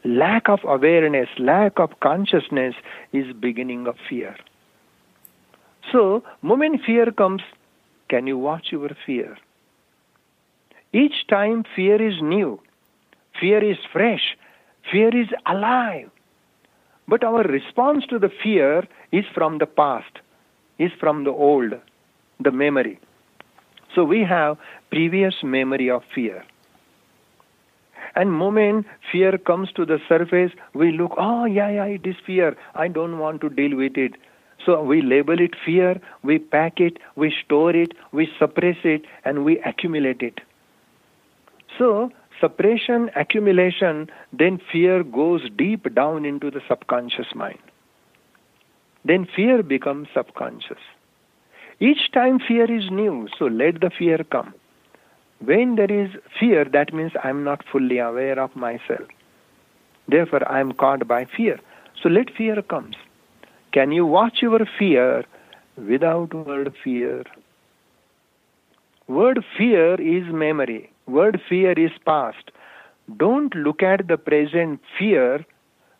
Lack 0.04 0.48
of 0.48 0.60
awareness, 0.62 1.28
lack 1.38 1.80
of 1.80 1.98
consciousness 2.00 2.76
is 3.12 3.32
beginning 3.34 3.88
of 3.88 3.96
fear. 4.08 4.36
So, 5.90 6.22
moment 6.42 6.82
fear 6.86 7.10
comes, 7.10 7.42
can 8.08 8.28
you 8.28 8.38
watch 8.38 8.68
your 8.70 8.90
fear? 9.04 9.36
Each 10.92 11.26
time 11.28 11.64
fear 11.76 12.00
is 12.00 12.22
new, 12.22 12.60
fear 13.38 13.62
is 13.62 13.76
fresh, 13.92 14.36
fear 14.90 15.14
is 15.14 15.28
alive. 15.44 16.10
But 17.06 17.24
our 17.24 17.42
response 17.42 18.06
to 18.06 18.18
the 18.18 18.30
fear 18.42 18.86
is 19.12 19.24
from 19.34 19.58
the 19.58 19.66
past, 19.66 20.20
is 20.78 20.90
from 20.98 21.24
the 21.24 21.30
old, 21.30 21.74
the 22.40 22.50
memory. 22.50 22.98
So 23.94 24.04
we 24.04 24.22
have 24.24 24.56
previous 24.90 25.34
memory 25.42 25.90
of 25.90 26.02
fear. 26.14 26.44
And 28.14 28.32
moment 28.32 28.86
fear 29.12 29.36
comes 29.38 29.70
to 29.72 29.84
the 29.84 29.98
surface, 30.08 30.52
we 30.74 30.92
look, 30.92 31.12
oh 31.18 31.44
yeah, 31.44 31.70
yeah, 31.70 31.84
it 31.84 32.06
is 32.06 32.16
fear. 32.26 32.56
I 32.74 32.88
don't 32.88 33.18
want 33.18 33.40
to 33.42 33.50
deal 33.50 33.76
with 33.76 33.96
it. 33.96 34.14
So 34.64 34.82
we 34.82 35.02
label 35.02 35.38
it 35.40 35.54
fear, 35.64 36.00
we 36.22 36.38
pack 36.38 36.80
it, 36.80 36.98
we 37.14 37.32
store 37.44 37.76
it, 37.76 37.92
we 38.12 38.28
suppress 38.38 38.76
it, 38.84 39.02
and 39.24 39.44
we 39.44 39.58
accumulate 39.60 40.22
it. 40.22 40.40
So 41.78 42.10
suppression, 42.40 43.10
accumulation, 43.16 44.10
then 44.32 44.60
fear 44.70 45.02
goes 45.04 45.48
deep 45.56 45.94
down 45.94 46.24
into 46.24 46.50
the 46.50 46.60
subconscious 46.68 47.34
mind. 47.34 47.58
Then 49.04 49.26
fear 49.34 49.62
becomes 49.62 50.08
subconscious. 50.12 50.82
Each 51.80 52.10
time 52.12 52.40
fear 52.40 52.70
is 52.70 52.90
new, 52.90 53.28
so 53.38 53.46
let 53.46 53.80
the 53.80 53.90
fear 53.90 54.18
come. 54.24 54.52
When 55.38 55.76
there 55.76 55.90
is 55.90 56.10
fear, 56.38 56.64
that 56.64 56.92
means 56.92 57.12
I'm 57.22 57.44
not 57.44 57.64
fully 57.70 57.98
aware 57.98 58.38
of 58.40 58.56
myself. 58.56 59.08
Therefore, 60.08 60.46
I'm 60.50 60.72
caught 60.72 61.06
by 61.06 61.26
fear. 61.26 61.60
So 62.02 62.08
let 62.08 62.34
fear 62.34 62.60
comes. 62.62 62.96
Can 63.72 63.92
you 63.92 64.04
watch 64.06 64.42
your 64.42 64.66
fear 64.78 65.24
without 65.76 66.34
word 66.34 66.74
fear? 66.82 67.24
Word 69.06 69.44
fear 69.56 69.94
is 70.00 70.24
memory. 70.32 70.90
Word 71.08 71.40
fear 71.48 71.72
is 71.72 71.92
past. 72.04 72.50
Don't 73.16 73.54
look 73.54 73.82
at 73.82 74.06
the 74.08 74.18
present 74.18 74.80
fear 74.98 75.44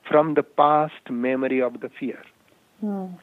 from 0.08 0.34
the 0.34 0.42
past 0.42 1.10
memory 1.10 1.60
of 1.62 1.80
the 1.80 1.88
fear. 1.88 2.22
Mm. 2.84 3.14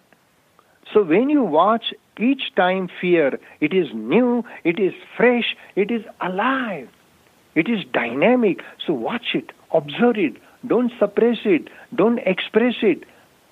So 0.93 1.03
when 1.03 1.29
you 1.29 1.43
watch 1.43 1.93
each 2.19 2.53
time 2.55 2.89
fear, 3.01 3.39
it 3.59 3.73
is 3.73 3.88
new, 3.93 4.43
it 4.63 4.79
is 4.79 4.93
fresh, 5.17 5.55
it 5.75 5.91
is 5.91 6.03
alive, 6.21 6.89
it 7.55 7.67
is 7.67 7.83
dynamic. 7.91 8.61
So 8.86 8.93
watch 8.93 9.33
it, 9.33 9.51
observe 9.71 10.17
it, 10.17 10.38
don't 10.67 10.91
suppress 10.99 11.39
it, 11.45 11.69
don't 11.93 12.19
express 12.19 12.75
it, 12.81 13.03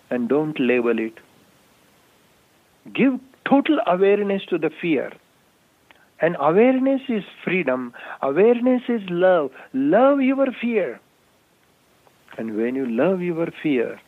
and 0.09 0.29
don't 0.29 0.59
label 0.59 0.99
it. 0.99 1.13
Give 2.93 3.19
total 3.45 3.79
awareness 3.87 4.43
to 4.45 4.57
the 4.57 4.69
fear. 4.69 5.11
And 6.23 6.37
awareness 6.39 7.01
is 7.09 7.25
freedom, 7.43 7.93
awareness 8.21 8.83
is 8.87 9.01
love. 9.09 9.51
Love 9.73 10.21
your 10.21 10.47
fear. 10.61 11.01
And 12.37 12.55
when 12.55 12.75
you 12.75 12.85
love 12.85 13.21
your 13.21 13.49
fear, 13.61 13.99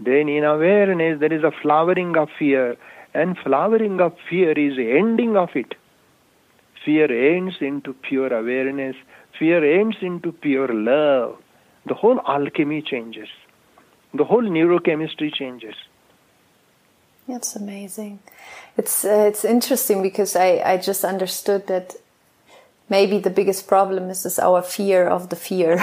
then 0.00 0.28
in 0.28 0.42
awareness 0.42 1.20
there 1.20 1.32
is 1.32 1.44
a 1.44 1.52
flowering 1.62 2.16
of 2.16 2.28
fear, 2.36 2.76
and 3.14 3.38
flowering 3.38 4.00
of 4.00 4.16
fear 4.28 4.50
is 4.58 4.78
ending 4.78 5.36
of 5.36 5.50
it. 5.54 5.76
Fear 6.84 7.36
ends 7.36 7.54
into 7.60 7.94
pure 7.94 8.32
awareness, 8.36 8.96
fear 9.38 9.62
ends 9.80 9.98
into 10.02 10.32
pure 10.32 10.74
love. 10.74 11.36
The 11.86 11.94
whole 11.94 12.20
alchemy 12.26 12.82
changes, 12.82 13.28
the 14.12 14.24
whole 14.24 14.42
neurochemistry 14.42 15.32
changes. 15.32 15.76
That's 17.28 17.56
amazing. 17.56 18.20
It's 18.76 19.04
uh, 19.04 19.26
it's 19.28 19.44
interesting 19.44 20.02
because 20.02 20.36
I, 20.36 20.62
I 20.64 20.76
just 20.76 21.04
understood 21.04 21.66
that 21.66 21.94
maybe 22.88 23.18
the 23.18 23.30
biggest 23.30 23.66
problem 23.66 24.10
is, 24.10 24.24
is 24.24 24.38
our 24.38 24.62
fear 24.62 25.08
of 25.08 25.28
the 25.28 25.36
fear. 25.36 25.76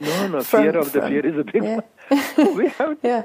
no, 0.00 0.28
no, 0.28 0.40
from, 0.42 0.62
fear 0.62 0.76
of 0.78 0.92
the 0.92 1.02
fear 1.02 1.26
is 1.26 1.38
a 1.38 1.44
big 1.44 1.64
yeah. 1.64 1.80
one. 1.80 2.56
we 2.56 2.68
have 2.68 2.96
yeah. 3.02 3.22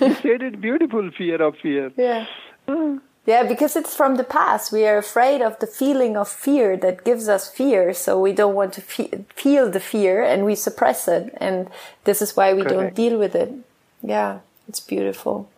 you 0.00 0.14
said 0.14 0.42
it 0.42 0.60
beautiful, 0.60 1.10
fear 1.16 1.42
of 1.42 1.56
fear. 1.56 1.92
Yeah. 1.96 2.26
Yeah, 3.26 3.42
because 3.42 3.74
it's 3.74 3.92
from 3.92 4.18
the 4.18 4.22
past. 4.22 4.70
We 4.70 4.86
are 4.86 4.98
afraid 4.98 5.42
of 5.42 5.58
the 5.58 5.66
feeling 5.66 6.16
of 6.16 6.28
fear 6.28 6.76
that 6.76 7.04
gives 7.04 7.28
us 7.28 7.50
fear, 7.50 7.92
so 7.92 8.20
we 8.20 8.32
don't 8.32 8.54
want 8.54 8.72
to 8.74 8.80
fe- 8.80 9.24
feel 9.34 9.68
the 9.68 9.80
fear 9.80 10.22
and 10.22 10.44
we 10.44 10.54
suppress 10.54 11.08
it. 11.08 11.34
And 11.38 11.68
this 12.04 12.22
is 12.22 12.36
why 12.36 12.54
we 12.54 12.62
Correct. 12.62 12.76
don't 12.76 12.94
deal 12.94 13.18
with 13.18 13.34
it. 13.34 13.52
Yeah, 14.00 14.38
it's 14.68 14.80
beautiful. 14.80 15.50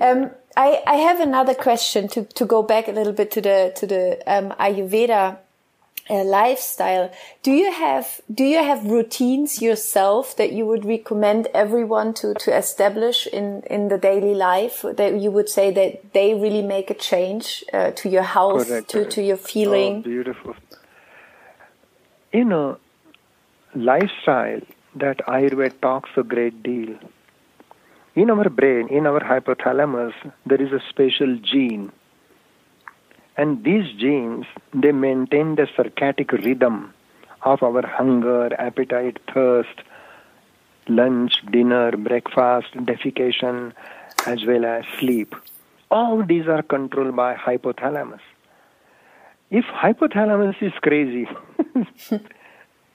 Um, 0.00 0.30
I, 0.56 0.82
I 0.86 0.96
have 0.96 1.20
another 1.20 1.54
question 1.54 2.08
to, 2.08 2.24
to 2.24 2.44
go 2.44 2.62
back 2.62 2.88
a 2.88 2.92
little 2.92 3.12
bit 3.12 3.30
to 3.32 3.40
the 3.40 3.72
to 3.76 3.86
the 3.86 4.22
um, 4.26 4.50
Ayurveda 4.58 5.38
uh, 6.10 6.24
lifestyle. 6.24 7.10
Do 7.42 7.52
you 7.52 7.72
have 7.72 8.20
do 8.32 8.44
you 8.44 8.62
have 8.62 8.84
routines 8.84 9.62
yourself 9.62 10.36
that 10.36 10.52
you 10.52 10.66
would 10.66 10.84
recommend 10.84 11.48
everyone 11.54 12.12
to 12.14 12.34
to 12.34 12.56
establish 12.56 13.26
in 13.26 13.62
in 13.70 13.88
the 13.88 13.98
daily 13.98 14.34
life 14.34 14.82
that 14.82 15.20
you 15.20 15.30
would 15.30 15.48
say 15.48 15.70
that 15.70 16.12
they 16.12 16.34
really 16.34 16.62
make 16.62 16.90
a 16.90 16.94
change 16.94 17.64
uh, 17.72 17.92
to 17.92 18.08
your 18.08 18.22
health 18.22 18.68
correct, 18.68 18.90
to 18.90 19.04
to 19.06 19.22
your 19.22 19.38
feeling? 19.38 19.98
Oh, 19.98 20.02
beautiful. 20.02 20.56
You 22.32 22.44
know, 22.44 22.78
lifestyle 23.74 24.60
that 24.96 25.18
Ayurveda 25.18 25.80
talks 25.80 26.10
a 26.16 26.22
great 26.22 26.62
deal 26.62 26.98
in 28.14 28.30
our 28.30 28.48
brain, 28.48 28.88
in 28.88 29.06
our 29.06 29.20
hypothalamus, 29.20 30.12
there 30.44 30.60
is 30.60 30.72
a 30.72 30.80
special 30.88 31.36
gene. 31.38 31.90
And 33.36 33.64
these 33.64 33.90
genes, 33.98 34.44
they 34.74 34.92
maintain 34.92 35.54
the 35.54 35.66
circadian 35.76 36.44
rhythm 36.44 36.92
of 37.42 37.62
our 37.62 37.86
hunger, 37.86 38.50
appetite, 38.58 39.18
thirst, 39.32 39.80
lunch, 40.88 41.32
dinner, 41.50 41.96
breakfast, 41.96 42.72
defecation, 42.74 43.72
as 44.26 44.44
well 44.44 44.64
as 44.64 44.84
sleep. 44.98 45.34
All 45.90 46.22
these 46.22 46.46
are 46.46 46.62
controlled 46.62 47.16
by 47.16 47.34
hypothalamus. 47.34 48.20
If 49.50 49.64
hypothalamus 49.64 50.62
is 50.62 50.72
crazy, 50.82 51.28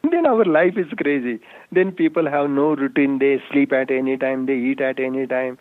then 0.03 0.25
our 0.25 0.45
life 0.45 0.77
is 0.77 0.87
crazy. 0.97 1.39
Then 1.71 1.91
people 1.91 2.29
have 2.29 2.49
no 2.49 2.75
routine. 2.75 3.19
They 3.19 3.41
sleep 3.51 3.73
at 3.73 3.91
any 3.91 4.17
time. 4.17 4.45
They 4.45 4.55
eat 4.55 4.81
at 4.81 4.99
any 4.99 5.27
time. 5.27 5.57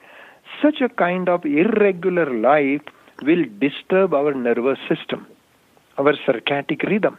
Such 0.62 0.80
a 0.80 0.88
kind 0.88 1.28
of 1.28 1.44
irregular 1.44 2.32
life 2.32 2.82
will 3.22 3.44
disturb 3.58 4.14
our 4.14 4.34
nervous 4.34 4.78
system, 4.88 5.26
our 5.98 6.12
circadian 6.26 6.82
rhythm. 6.88 7.18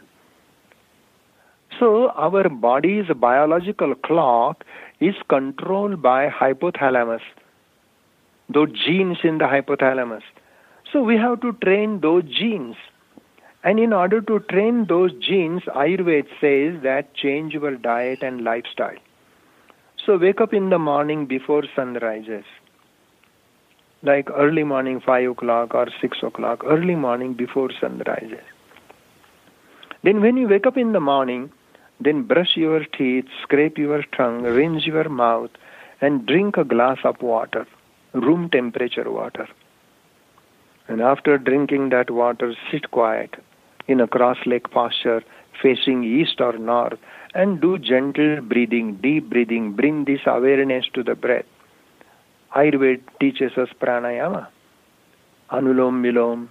So 1.78 2.08
our 2.10 2.48
body's 2.48 3.06
biological 3.14 3.94
clock 3.94 4.64
is 5.00 5.14
controlled 5.28 6.02
by 6.02 6.28
hypothalamus, 6.28 7.20
those 8.48 8.72
genes 8.72 9.18
in 9.22 9.38
the 9.38 9.44
hypothalamus. 9.44 10.22
So 10.92 11.02
we 11.02 11.16
have 11.16 11.40
to 11.42 11.52
train 11.64 12.00
those 12.00 12.24
genes. 12.24 12.76
And 13.64 13.80
in 13.80 13.92
order 13.92 14.20
to 14.20 14.38
train 14.40 14.86
those 14.86 15.12
genes, 15.14 15.62
Ayurveda 15.62 16.28
says 16.40 16.82
that 16.82 17.14
change 17.14 17.54
your 17.54 17.74
diet 17.76 18.22
and 18.22 18.42
lifestyle. 18.44 18.96
So 20.06 20.16
wake 20.16 20.40
up 20.40 20.54
in 20.54 20.70
the 20.70 20.78
morning 20.78 21.26
before 21.26 21.64
sun 21.74 21.94
rises. 22.00 22.44
Like 24.02 24.30
early 24.30 24.62
morning, 24.62 25.00
5 25.00 25.30
o'clock 25.32 25.74
or 25.74 25.88
6 26.00 26.18
o'clock, 26.22 26.62
early 26.64 26.94
morning 26.94 27.34
before 27.34 27.70
sun 27.80 28.00
rises. 28.06 28.44
Then 30.04 30.20
when 30.20 30.36
you 30.36 30.46
wake 30.46 30.66
up 30.66 30.76
in 30.76 30.92
the 30.92 31.00
morning, 31.00 31.50
then 32.00 32.22
brush 32.22 32.56
your 32.56 32.84
teeth, 32.84 33.26
scrape 33.42 33.76
your 33.76 34.04
tongue, 34.16 34.44
rinse 34.44 34.86
your 34.86 35.08
mouth, 35.08 35.50
and 36.00 36.24
drink 36.26 36.56
a 36.56 36.64
glass 36.64 36.98
of 37.02 37.20
water, 37.20 37.66
room 38.12 38.48
temperature 38.48 39.10
water. 39.10 39.48
And 40.86 41.00
after 41.00 41.36
drinking 41.38 41.88
that 41.88 42.08
water, 42.08 42.54
sit 42.70 42.92
quiet 42.92 43.34
in 43.88 44.00
a 44.00 44.06
cross 44.06 44.38
leg 44.46 44.70
posture 44.70 45.22
facing 45.60 46.04
east 46.04 46.40
or 46.40 46.56
north 46.56 46.98
and 47.34 47.60
do 47.60 47.78
gentle 47.78 48.40
breathing, 48.42 48.96
deep 49.02 49.28
breathing. 49.30 49.72
Bring 49.72 50.04
this 50.04 50.20
awareness 50.26 50.84
to 50.94 51.02
the 51.02 51.14
breath. 51.14 51.44
Ayurveda 52.54 53.00
teaches 53.20 53.52
us 53.58 53.68
pranayama, 53.80 54.46
anulom 55.50 56.02
vilom, 56.02 56.48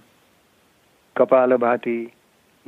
kapalabhati, 1.16 2.12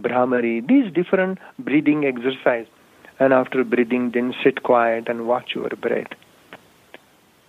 bhramari, 0.01 0.67
these 0.67 0.93
different 0.93 1.39
breathing 1.59 2.05
exercises. 2.05 2.73
And 3.21 3.35
after 3.35 3.63
breathing, 3.65 4.13
then 4.13 4.35
sit 4.43 4.63
quiet 4.63 5.09
and 5.09 5.27
watch 5.27 5.55
your 5.55 5.69
breath. 5.69 6.09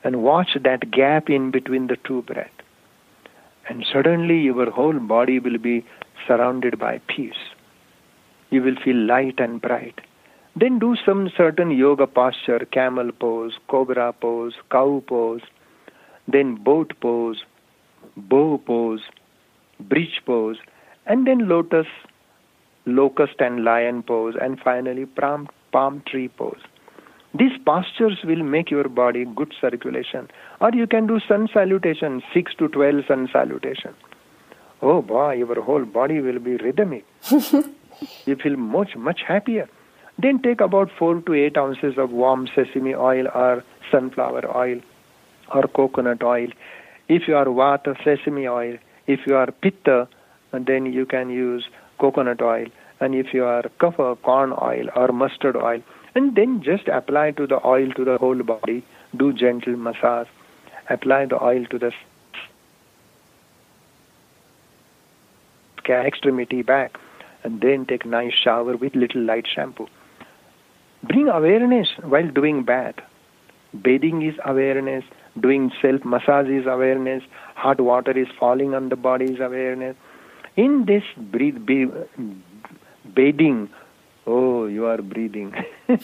And 0.03 0.21
watch 0.21 0.57
that 0.61 0.91
gap 0.91 1.29
in 1.29 1.49
between 1.49 1.87
the 1.87 1.97
two 2.03 2.23
breaths. 2.23 2.51
And 3.69 3.85
suddenly 3.91 4.39
your 4.39 4.69
whole 4.69 4.99
body 4.99 5.39
will 5.39 5.57
be 5.57 5.85
surrounded 6.27 6.79
by 6.79 6.99
peace. 7.07 7.41
You 8.49 8.61
will 8.61 8.75
feel 8.83 8.95
light 8.95 9.39
and 9.39 9.61
bright. 9.61 10.01
Then 10.55 10.79
do 10.79 10.95
some 11.05 11.29
certain 11.35 11.71
yoga 11.71 12.07
posture, 12.07 12.59
camel 12.71 13.11
pose, 13.13 13.53
cobra 13.69 14.11
pose, 14.11 14.53
cow 14.69 15.01
pose, 15.07 15.41
then 16.27 16.55
boat 16.55 16.93
pose, 16.99 17.43
bow 18.17 18.57
pose, 18.65 19.01
bridge 19.79 20.21
pose, 20.25 20.57
and 21.05 21.25
then 21.25 21.47
lotus, 21.47 21.87
locust 22.85 23.35
and 23.39 23.63
lion 23.63 24.03
pose, 24.03 24.35
and 24.41 24.59
finally 24.59 25.05
palm, 25.05 25.47
palm 25.71 26.03
tree 26.05 26.27
pose. 26.27 26.59
These 27.33 27.57
postures 27.65 28.19
will 28.25 28.43
make 28.43 28.69
your 28.69 28.89
body 28.89 29.23
good 29.23 29.53
circulation. 29.61 30.27
Or 30.59 30.71
you 30.73 30.85
can 30.85 31.07
do 31.07 31.21
sun 31.25 31.47
salutation, 31.53 32.21
6 32.33 32.55
to 32.55 32.67
12 32.67 33.05
sun 33.07 33.29
salutation 33.31 33.93
oh 34.81 35.01
boy, 35.01 35.33
your 35.33 35.61
whole 35.61 35.85
body 35.85 36.19
will 36.21 36.39
be 36.39 36.57
rhythmic. 36.57 37.05
You 38.25 38.35
feel 38.35 38.57
much, 38.57 38.95
much 38.95 39.21
happier. 39.27 39.69
Then 40.17 40.41
take 40.41 40.61
about 40.61 40.89
4 40.97 41.21
to 41.21 41.33
8 41.33 41.57
ounces 41.57 41.97
of 41.97 42.11
warm 42.11 42.47
sesame 42.47 42.95
oil 42.95 43.27
or 43.27 43.63
sunflower 43.91 44.55
oil 44.55 44.81
or 45.53 45.63
coconut 45.63 46.23
oil. 46.23 46.47
If 47.07 47.27
you 47.27 47.35
are 47.35 47.45
Vata, 47.45 47.95
sesame 48.03 48.47
oil. 48.47 48.77
If 49.07 49.27
you 49.27 49.35
are 49.35 49.51
Pitta, 49.51 50.07
then 50.51 50.85
you 50.91 51.05
can 51.05 51.29
use 51.29 51.67
coconut 51.99 52.41
oil. 52.41 52.67
And 52.99 53.15
if 53.15 53.33
you 53.33 53.45
are 53.45 53.63
Kapha, 53.79 54.21
corn 54.21 54.53
oil 54.61 54.89
or 54.95 55.09
mustard 55.09 55.55
oil. 55.55 55.81
And 56.13 56.35
then 56.35 56.61
just 56.61 56.87
apply 56.87 57.31
to 57.31 57.47
the 57.47 57.65
oil 57.65 57.91
to 57.93 58.05
the 58.05 58.17
whole 58.17 58.43
body. 58.43 58.83
Do 59.15 59.33
gentle 59.33 59.75
massage. 59.75 60.27
Apply 60.89 61.25
the 61.25 61.41
oil 61.41 61.65
to 61.65 61.79
the 61.79 61.91
extremity 65.99 66.61
back. 66.61 66.97
And 67.43 67.59
then 67.61 67.85
take 67.85 68.05
a 68.05 68.07
nice 68.07 68.33
shower 68.33 68.77
with 68.77 68.95
little 68.95 69.21
light 69.21 69.47
shampoo. 69.47 69.87
Bring 71.03 71.27
awareness 71.27 71.87
while 72.03 72.27
doing 72.27 72.63
bath. 72.63 72.95
Bathing 73.81 74.21
is 74.21 74.35
awareness. 74.45 75.03
Doing 75.39 75.71
self 75.81 76.05
massage 76.05 76.47
is 76.49 76.67
awareness. 76.67 77.23
Hot 77.55 77.79
water 77.79 78.11
is 78.11 78.27
falling 78.39 78.75
on 78.75 78.89
the 78.89 78.95
body 78.95 79.25
is 79.25 79.39
awareness. 79.39 79.95
In 80.55 80.85
this 80.85 81.03
breathe, 81.17 81.65
be, 81.65 81.87
bathing, 83.13 83.69
oh, 84.27 84.65
you 84.65 84.85
are 84.85 85.01
breathing. 85.01 85.55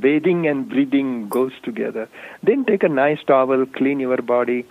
Bathing 0.00 0.46
and 0.46 0.68
breathing 0.68 1.28
goes 1.28 1.52
together. 1.62 2.08
Then 2.42 2.64
take 2.64 2.82
a 2.82 2.88
nice 2.88 3.22
towel, 3.26 3.64
clean 3.66 4.00
your 4.00 4.18
body, 4.18 4.66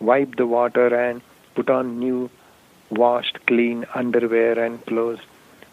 wipe 0.00 0.36
the 0.36 0.46
water, 0.46 0.88
and 0.94 1.22
put 1.54 1.70
on 1.70 1.98
new, 1.98 2.28
washed, 2.90 3.38
clean 3.46 3.86
underwear 3.94 4.58
and 4.58 4.84
clothes. 4.86 5.20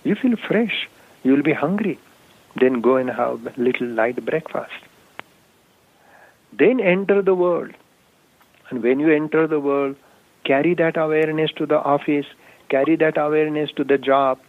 You 0.03 0.15
feel 0.15 0.35
fresh. 0.35 0.87
You 1.23 1.33
will 1.33 1.43
be 1.43 1.53
hungry. 1.53 1.99
Then 2.59 2.81
go 2.81 2.97
and 2.97 3.09
have 3.09 3.45
a 3.45 3.53
little 3.57 3.87
light 3.87 4.23
breakfast. 4.23 4.73
Then 6.53 6.79
enter 6.79 7.21
the 7.21 7.35
world. 7.35 7.71
And 8.69 8.81
when 8.81 8.99
you 8.99 9.13
enter 9.13 9.47
the 9.47 9.59
world, 9.59 9.95
carry 10.45 10.73
that 10.75 10.97
awareness 10.97 11.51
to 11.57 11.65
the 11.65 11.79
office, 11.79 12.25
carry 12.69 12.95
that 12.97 13.17
awareness 13.17 13.71
to 13.73 13.83
the 13.83 13.97
job. 13.97 14.39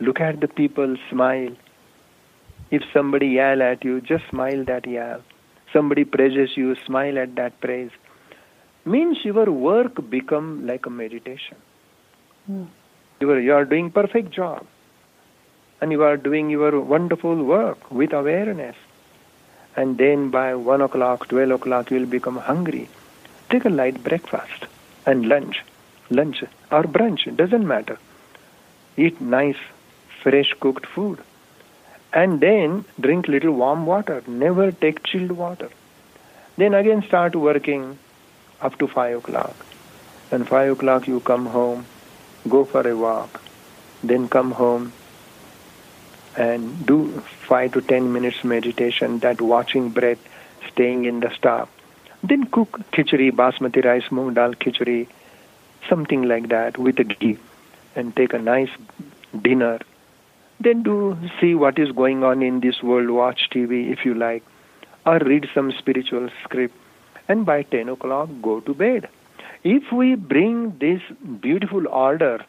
Look 0.00 0.20
at 0.20 0.40
the 0.40 0.48
people, 0.48 0.96
smile. 1.10 1.54
If 2.70 2.82
somebody 2.92 3.28
yell 3.28 3.62
at 3.62 3.84
you, 3.84 4.00
just 4.00 4.28
smile 4.28 4.64
that 4.64 4.86
yell. 4.86 5.22
Somebody 5.72 6.04
praises 6.04 6.56
you, 6.56 6.74
smile 6.84 7.18
at 7.18 7.36
that 7.36 7.60
praise. 7.60 7.90
Means 8.84 9.18
your 9.24 9.50
work 9.50 10.10
become 10.10 10.66
like 10.66 10.86
a 10.86 10.90
meditation. 10.90 11.56
Mm. 12.50 12.68
You 13.20 13.30
are, 13.30 13.40
you 13.40 13.54
are 13.54 13.64
doing 13.64 13.90
perfect 13.90 14.30
job. 14.30 14.66
And 15.80 15.92
you 15.92 16.02
are 16.02 16.16
doing 16.16 16.48
your 16.50 16.80
wonderful 16.80 17.42
work 17.42 17.90
with 17.90 18.12
awareness 18.12 18.76
and 19.76 19.98
then 19.98 20.30
by 20.30 20.54
1 20.54 20.80
o'clock, 20.80 21.28
12 21.28 21.50
o'clock, 21.50 21.90
you 21.90 21.98
will 21.98 22.06
become 22.06 22.36
hungry. 22.38 22.88
Take 23.50 23.66
a 23.66 23.68
light 23.68 24.02
breakfast 24.02 24.64
and 25.04 25.28
lunch, 25.28 25.62
lunch 26.08 26.42
or 26.72 26.84
brunch, 26.84 27.24
doesn't 27.36 27.66
matter. 27.66 27.98
Eat 28.96 29.20
nice, 29.20 29.58
fresh 30.22 30.54
cooked 30.60 30.86
food. 30.86 31.18
And 32.12 32.40
then 32.40 32.86
drink 32.98 33.28
little 33.28 33.52
warm 33.52 33.84
water. 33.84 34.22
Never 34.26 34.72
take 34.72 35.02
chilled 35.04 35.32
water. 35.32 35.68
Then 36.56 36.72
again 36.72 37.02
start 37.02 37.36
working 37.36 37.98
up 38.62 38.78
to 38.78 38.88
5 38.88 39.18
o'clock. 39.18 39.54
And 40.30 40.48
5 40.48 40.72
o'clock 40.72 41.06
you 41.06 41.20
come 41.20 41.44
home, 41.44 41.84
go 42.48 42.64
for 42.64 42.86
a 42.88 42.96
walk, 42.96 43.42
then 44.02 44.28
come 44.28 44.52
home, 44.52 44.92
and 46.36 46.86
do 46.86 47.22
five 47.48 47.72
to 47.72 47.80
ten 47.80 48.12
minutes 48.12 48.44
meditation, 48.44 49.18
that 49.20 49.40
watching 49.40 49.90
breath, 49.90 50.18
staying 50.70 51.04
in 51.04 51.20
the 51.20 51.30
stop. 51.34 51.68
Then 52.22 52.44
cook 52.44 52.80
khichdi, 52.92 53.30
basmati 53.32 53.84
rice, 53.84 54.08
moong 54.10 54.34
dal 54.34 54.54
khichdi, 54.54 55.06
something 55.88 56.22
like 56.22 56.48
that 56.48 56.78
with 56.78 56.98
a 56.98 57.04
ghee, 57.04 57.38
and 57.94 58.14
take 58.14 58.32
a 58.32 58.38
nice 58.38 58.70
dinner. 59.42 59.78
Then 60.58 60.82
do 60.82 61.16
see 61.40 61.54
what 61.54 61.78
is 61.78 61.92
going 61.92 62.24
on 62.24 62.42
in 62.42 62.60
this 62.60 62.82
world, 62.82 63.10
watch 63.10 63.48
TV 63.50 63.90
if 63.90 64.04
you 64.04 64.14
like, 64.14 64.42
or 65.04 65.18
read 65.18 65.48
some 65.54 65.72
spiritual 65.72 66.28
script, 66.42 66.74
and 67.28 67.44
by 67.44 67.62
10 67.62 67.88
o'clock 67.90 68.28
go 68.42 68.60
to 68.60 68.74
bed. 68.74 69.08
If 69.64 69.92
we 69.92 70.14
bring 70.14 70.78
this 70.78 71.00
beautiful 71.40 71.88
order, 71.88 72.44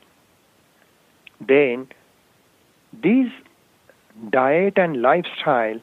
then 1.40 1.88
this 2.94 3.32
diet 4.30 4.78
and 4.78 5.02
lifestyle 5.02 5.80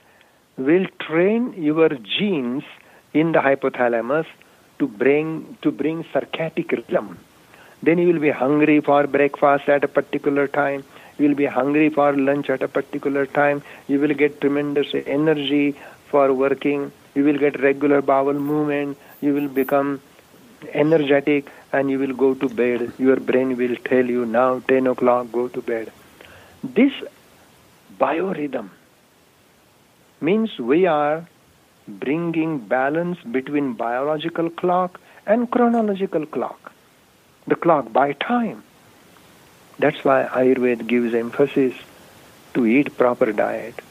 will 0.56 0.86
train 1.00 1.54
your 1.56 1.88
genes 1.88 2.64
in 3.12 3.32
the 3.32 3.38
hypothalamus 3.38 4.26
to 4.78 4.86
bring 4.86 5.56
to 5.62 5.70
bring 5.70 6.04
circadian 6.04 6.70
rhythm. 6.70 7.18
Then 7.82 7.98
you 7.98 8.08
will 8.08 8.20
be 8.20 8.30
hungry 8.30 8.80
for 8.80 9.06
breakfast 9.06 9.68
at 9.68 9.84
a 9.84 9.88
particular 9.88 10.48
time. 10.48 10.84
You 11.18 11.28
will 11.28 11.34
be 11.34 11.46
hungry 11.46 11.90
for 11.90 12.16
lunch 12.16 12.50
at 12.50 12.62
a 12.62 12.68
particular 12.68 13.26
time. 13.26 13.62
You 13.88 14.00
will 14.00 14.14
get 14.14 14.40
tremendous 14.40 14.94
energy 15.06 15.76
for 16.10 16.32
working. 16.32 16.90
You 17.14 17.24
will 17.24 17.38
get 17.38 17.60
regular 17.60 18.00
bowel 18.02 18.32
movement. 18.32 18.96
You 19.20 19.34
will 19.34 19.48
become 19.48 20.00
energetic 20.72 21.50
and 21.72 21.90
you 21.90 21.98
will 21.98 22.14
go 22.14 22.34
to 22.34 22.48
bed. 22.48 22.92
Your 22.98 23.16
brain 23.16 23.56
will 23.56 23.76
tell 23.76 24.04
you 24.04 24.24
now 24.26 24.60
10 24.68 24.86
o'clock, 24.86 25.32
go 25.32 25.48
to 25.48 25.60
bed. 25.60 25.92
This 26.62 26.92
biorhythm 27.98 28.70
means 30.20 30.58
we 30.58 30.86
are 30.86 31.26
bringing 31.86 32.58
balance 32.58 33.18
between 33.30 33.74
biological 33.74 34.48
clock 34.50 35.00
and 35.26 35.50
chronological 35.50 36.24
clock 36.26 36.72
the 37.46 37.56
clock 37.56 37.92
by 37.92 38.12
time 38.12 38.62
that's 39.78 40.02
why 40.08 40.18
ayurveda 40.40 40.86
gives 40.86 41.14
emphasis 41.14 41.74
to 42.54 42.64
eat 42.66 42.96
proper 42.96 43.32
diet 43.32 43.82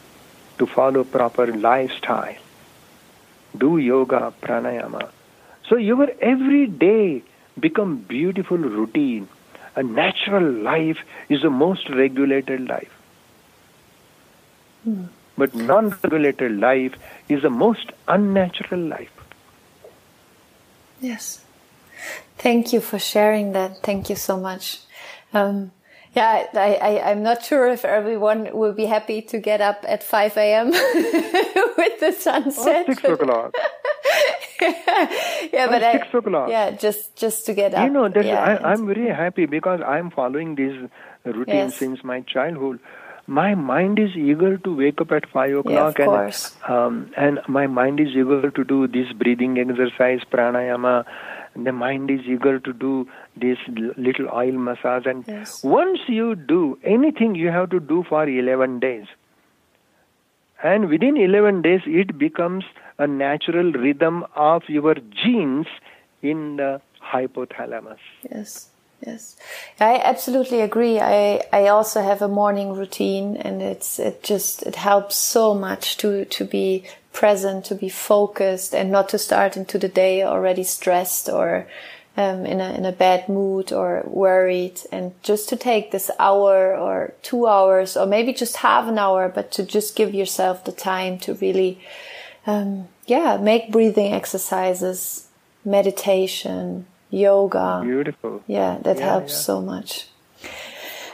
to 0.57 0.65
follow 0.65 1.03
proper 1.03 1.45
lifestyle 1.67 2.35
do 3.63 3.77
yoga 3.77 4.33
pranayama 4.41 5.03
so 5.69 5.75
your 5.75 6.09
every 6.21 6.65
day 6.67 7.23
become 7.59 7.97
beautiful 7.97 8.57
routine 8.57 9.27
a 9.75 9.83
natural 9.83 10.51
life 10.51 10.99
is 11.29 11.41
the 11.41 11.49
most 11.49 11.89
regulated 11.89 12.67
life 12.67 12.91
Hmm. 14.83 15.05
But 15.37 15.55
non 15.55 15.89
regulated 16.03 16.59
life 16.59 16.93
is 17.27 17.41
the 17.41 17.49
most 17.49 17.91
unnatural 18.07 18.81
life. 18.81 19.11
Yes. 21.01 21.43
Thank 22.37 22.73
you 22.73 22.81
for 22.81 22.99
sharing 22.99 23.53
that. 23.53 23.81
Thank 23.81 24.09
you 24.09 24.15
so 24.15 24.37
much. 24.37 24.81
Um, 25.33 25.71
yeah, 26.13 26.45
I, 26.53 26.75
I, 26.75 27.11
I'm 27.11 27.23
not 27.23 27.43
sure 27.43 27.67
if 27.69 27.83
everyone 27.85 28.49
will 28.53 28.73
be 28.73 28.85
happy 28.85 29.21
to 29.23 29.39
get 29.39 29.61
up 29.61 29.83
at 29.87 30.03
5 30.03 30.37
a.m. 30.37 30.69
with 31.77 31.99
the 31.99 32.15
sunset. 32.17 32.85
Oh, 32.87 32.93
6 32.93 33.03
o'clock. 33.03 33.55
Yeah, 34.61 35.67
but 35.67 35.81
six 35.81 36.07
I, 36.13 36.17
o'clock. 36.17 36.49
Yeah, 36.49 36.71
just 36.71 37.15
just 37.15 37.45
to 37.45 37.53
get 37.53 37.73
up. 37.73 37.85
You 37.85 37.93
know, 37.93 38.07
yeah, 38.21 38.59
I, 38.63 38.73
am 38.73 38.87
very 38.87 39.09
happy 39.09 39.45
because 39.45 39.81
I'm 39.85 40.11
following 40.11 40.55
this 40.55 40.73
routine 41.25 41.55
yes. 41.55 41.77
since 41.77 42.03
my 42.03 42.21
childhood 42.21 42.79
my 43.25 43.55
mind 43.55 43.99
is 43.99 44.15
eager 44.15 44.57
to 44.57 44.75
wake 44.75 44.99
up 44.99 45.11
at 45.11 45.29
five 45.29 45.55
o'clock 45.55 45.97
yeah, 45.97 46.05
and 46.05 46.51
um, 46.67 47.11
and 47.15 47.39
my 47.47 47.67
mind 47.67 47.99
is 47.99 48.09
eager 48.09 48.51
to 48.51 48.63
do 48.65 48.85
this 48.87 49.11
breathing 49.13 49.57
exercise 49.57 50.19
pranayama 50.29 51.05
the 51.55 51.71
mind 51.71 52.11
is 52.11 52.19
eager 52.25 52.59
to 52.59 52.73
do 52.73 53.07
this 53.37 53.57
little 53.95 54.27
oil 54.33 54.51
massage 54.51 55.05
and 55.05 55.23
yes. 55.27 55.63
once 55.63 55.99
you 56.07 56.35
do 56.35 56.77
anything 56.83 57.35
you 57.35 57.47
have 57.49 57.69
to 57.69 57.79
do 57.79 58.03
for 58.09 58.27
11 58.27 58.79
days 58.79 59.05
and 60.61 60.89
within 60.89 61.15
11 61.15 61.61
days 61.61 61.81
it 61.85 62.17
becomes 62.17 62.65
a 62.99 63.07
natural 63.07 63.71
rhythm 63.71 64.25
of 64.35 64.63
your 64.67 64.95
genes 64.95 65.67
in 66.21 66.57
the 66.57 66.81
hypothalamus. 67.01 67.97
Yes 68.29 68.69
Yes, 69.05 69.35
I 69.81 69.99
absolutely 70.01 70.61
agree. 70.61 70.99
I 70.99 71.41
I 71.51 71.67
also 71.67 72.01
have 72.01 72.21
a 72.21 72.27
morning 72.27 72.73
routine, 72.73 73.35
and 73.35 73.61
it's 73.61 73.99
it 73.99 74.23
just 74.23 74.63
it 74.63 74.75
helps 74.75 75.15
so 75.15 75.53
much 75.53 75.97
to 75.97 76.23
to 76.25 76.45
be 76.45 76.85
present, 77.11 77.65
to 77.65 77.75
be 77.75 77.89
focused, 77.89 78.73
and 78.73 78.91
not 78.91 79.09
to 79.09 79.17
start 79.17 79.57
into 79.57 79.77
the 79.77 79.89
day 79.89 80.23
already 80.23 80.63
stressed 80.63 81.27
or 81.27 81.67
um, 82.15 82.45
in 82.45 82.61
a 82.61 82.73
in 82.73 82.85
a 82.85 82.93
bad 82.93 83.27
mood 83.27 83.73
or 83.73 84.03
worried, 84.05 84.79
and 84.89 85.11
just 85.21 85.49
to 85.49 85.57
take 85.57 85.91
this 85.91 86.09
hour 86.17 86.73
or 86.73 87.13
two 87.23 87.45
hours 87.45 87.97
or 87.97 88.05
maybe 88.05 88.31
just 88.31 88.57
half 88.57 88.87
an 88.87 88.97
hour, 88.97 89.27
but 89.27 89.51
to 89.51 89.63
just 89.65 89.97
give 89.97 90.13
yourself 90.13 90.63
the 90.63 90.71
time 90.71 91.17
to 91.19 91.33
really, 91.33 91.81
um, 92.45 92.87
yeah, 93.05 93.37
make 93.37 93.71
breathing 93.71 94.13
exercises, 94.13 95.27
meditation 95.63 96.85
yoga. 97.09 97.81
Beautiful. 97.83 98.43
Yeah, 98.47 98.79
that 98.81 98.97
yeah, 98.97 99.05
helps 99.05 99.33
yeah. 99.33 99.39
so 99.39 99.61
much. 99.61 100.07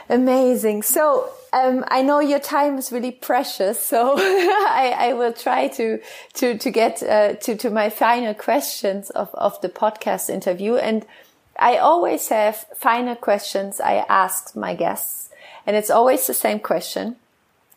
Amazing. 0.08 0.82
So 0.82 1.30
um, 1.52 1.84
I 1.88 2.02
know 2.02 2.20
your 2.20 2.40
time 2.40 2.78
is 2.78 2.90
really 2.90 3.12
precious, 3.12 3.80
so 3.80 4.14
I, 4.18 4.94
I, 4.98 5.12
will 5.12 5.32
try 5.32 5.68
to 5.68 6.00
to 6.34 6.58
to 6.58 6.70
get 6.70 7.02
uh, 7.02 7.34
to 7.34 7.56
to 7.56 7.70
my 7.70 7.90
final 7.90 8.34
questions 8.34 9.10
of 9.10 9.32
of 9.34 9.60
the 9.60 9.68
podcast 9.68 10.30
interview. 10.30 10.76
And 10.76 11.06
I 11.58 11.76
always 11.76 12.28
have 12.28 12.66
final 12.76 13.14
questions 13.14 13.80
I 13.80 14.04
ask 14.08 14.56
my 14.56 14.74
guests, 14.74 15.30
and 15.66 15.76
it's 15.76 15.90
always 15.90 16.26
the 16.26 16.34
same 16.34 16.58
question. 16.58 17.16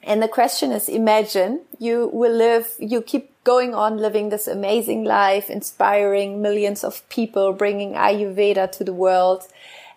And 0.02 0.22
the 0.22 0.28
question 0.28 0.72
is: 0.72 0.90
Imagine 0.90 1.62
you 1.80 2.10
will 2.14 2.34
live, 2.34 2.74
you 2.80 3.02
keep 3.02 3.33
going 3.44 3.74
on 3.74 3.98
living 3.98 4.30
this 4.30 4.48
amazing 4.48 5.04
life, 5.04 5.50
inspiring 5.50 6.42
millions 6.42 6.84
of 6.84 7.08
people, 7.10 7.54
bringing 7.54 7.94
Ayurveda 7.94 8.72
to 8.74 8.84
the 8.84 8.94
world 8.94 9.48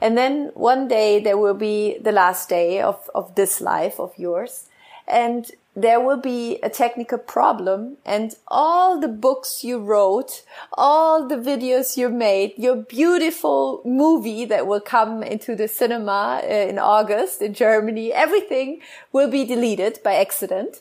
and 0.00 0.16
then 0.16 0.50
one 0.54 0.88
day 0.88 1.20
there 1.20 1.38
will 1.38 1.54
be 1.54 1.98
the 1.98 2.12
last 2.12 2.48
day 2.48 2.80
of, 2.80 3.08
of 3.14 3.34
this 3.34 3.60
life 3.60 3.98
of 3.98 4.12
yours. 4.16 4.68
And 5.08 5.50
there 5.74 6.00
will 6.00 6.16
be 6.16 6.58
a 6.62 6.70
technical 6.70 7.18
problem 7.18 7.98
and 8.04 8.34
all 8.48 8.98
the 8.98 9.08
books 9.08 9.62
you 9.62 9.78
wrote, 9.78 10.42
all 10.72 11.28
the 11.28 11.36
videos 11.36 11.96
you 11.96 12.08
made, 12.08 12.54
your 12.56 12.76
beautiful 12.76 13.82
movie 13.84 14.46
that 14.46 14.66
will 14.66 14.80
come 14.80 15.22
into 15.22 15.54
the 15.54 15.68
cinema 15.68 16.40
uh, 16.42 16.46
in 16.46 16.78
August 16.78 17.42
in 17.42 17.52
Germany, 17.54 18.12
everything 18.12 18.80
will 19.12 19.30
be 19.30 19.44
deleted 19.44 20.00
by 20.02 20.14
accident. 20.14 20.80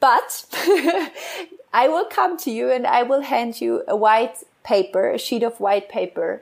But 0.00 0.44
I 1.74 1.88
will 1.88 2.06
come 2.06 2.38
to 2.38 2.50
you 2.50 2.70
and 2.70 2.86
I 2.86 3.02
will 3.02 3.20
hand 3.20 3.60
you 3.60 3.82
a 3.86 3.96
white 3.96 4.38
paper, 4.62 5.10
a 5.10 5.18
sheet 5.18 5.42
of 5.42 5.60
white 5.60 5.90
paper 5.90 6.40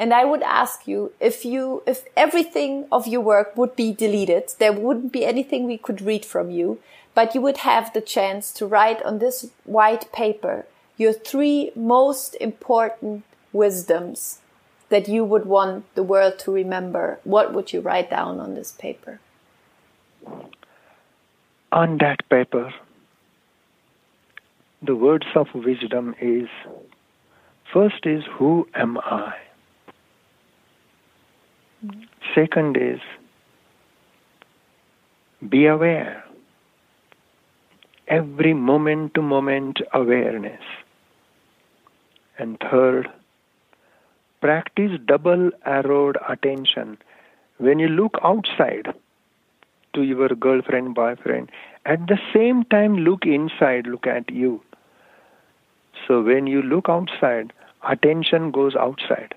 and 0.00 0.14
I 0.14 0.24
would 0.24 0.42
ask 0.42 0.88
you 0.88 1.12
if 1.20 1.44
you, 1.44 1.82
if 1.86 2.04
everything 2.16 2.86
of 2.90 3.06
your 3.06 3.20
work 3.20 3.54
would 3.54 3.76
be 3.76 3.92
deleted, 3.92 4.54
there 4.58 4.72
wouldn't 4.72 5.12
be 5.12 5.26
anything 5.26 5.66
we 5.66 5.76
could 5.76 6.00
read 6.00 6.24
from 6.24 6.50
you, 6.50 6.80
but 7.14 7.34
you 7.34 7.42
would 7.42 7.58
have 7.58 7.92
the 7.92 8.00
chance 8.00 8.50
to 8.52 8.66
write 8.66 9.02
on 9.02 9.18
this 9.18 9.50
white 9.64 10.10
paper 10.10 10.64
your 10.96 11.12
three 11.12 11.70
most 11.76 12.34
important 12.40 13.24
wisdoms 13.52 14.38
that 14.88 15.06
you 15.06 15.22
would 15.22 15.44
want 15.44 15.84
the 15.94 16.02
world 16.02 16.38
to 16.38 16.50
remember. 16.50 17.20
What 17.24 17.52
would 17.52 17.74
you 17.74 17.82
write 17.82 18.08
down 18.08 18.40
on 18.40 18.54
this 18.54 18.72
paper? 18.72 19.20
On 21.72 21.98
that 21.98 22.26
paper, 22.30 22.72
the 24.82 24.96
words 24.96 25.26
of 25.34 25.48
wisdom 25.54 26.14
is 26.20 26.48
first 27.72 28.06
is 28.06 28.24
who 28.38 28.66
am 28.74 28.98
I? 28.98 29.34
Second 32.34 32.76
is 32.76 33.00
be 35.48 35.66
aware. 35.66 36.24
Every 38.08 38.54
moment 38.54 39.14
to 39.14 39.22
moment 39.22 39.78
awareness. 39.92 40.62
And 42.38 42.58
third, 42.70 43.08
practice 44.40 44.98
double 45.04 45.50
arrowed 45.64 46.16
attention. 46.28 46.98
When 47.58 47.78
you 47.78 47.88
look 47.88 48.18
outside 48.24 48.94
to 49.94 50.02
your 50.02 50.28
girlfriend, 50.30 50.94
boyfriend, 50.94 51.50
at 51.84 52.06
the 52.06 52.18
same 52.34 52.64
time 52.64 52.96
look 52.96 53.26
inside, 53.26 53.86
look 53.86 54.06
at 54.06 54.30
you. 54.30 54.62
So 56.06 56.22
when 56.22 56.46
you 56.46 56.62
look 56.62 56.88
outside, 56.88 57.52
attention 57.88 58.50
goes 58.50 58.74
outside. 58.74 59.34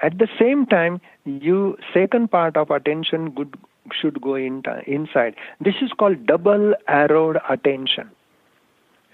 At 0.00 0.18
the 0.18 0.28
same 0.38 0.66
time, 0.66 1.00
you 1.24 1.76
second 1.92 2.30
part 2.30 2.56
of 2.56 2.70
attention 2.70 3.30
good, 3.30 3.58
should 3.92 4.20
go 4.20 4.34
in, 4.34 4.62
inside. 4.86 5.34
This 5.60 5.74
is 5.82 5.90
called 5.92 6.26
double 6.26 6.74
arrowed 6.88 7.38
attention. 7.48 8.10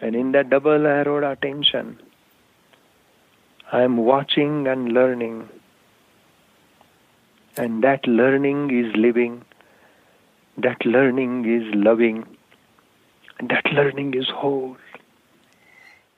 And 0.00 0.14
in 0.14 0.32
that 0.32 0.50
double 0.50 0.86
arrowed 0.86 1.24
attention, 1.24 1.98
I 3.72 3.82
am 3.82 3.96
watching 3.96 4.66
and 4.66 4.92
learning. 4.92 5.48
And 7.56 7.82
that 7.82 8.06
learning 8.06 8.70
is 8.76 8.94
living. 8.96 9.44
That 10.58 10.84
learning 10.84 11.46
is 11.46 11.74
loving. 11.74 12.26
That 13.40 13.64
learning 13.72 14.14
is 14.14 14.28
whole. 14.28 14.76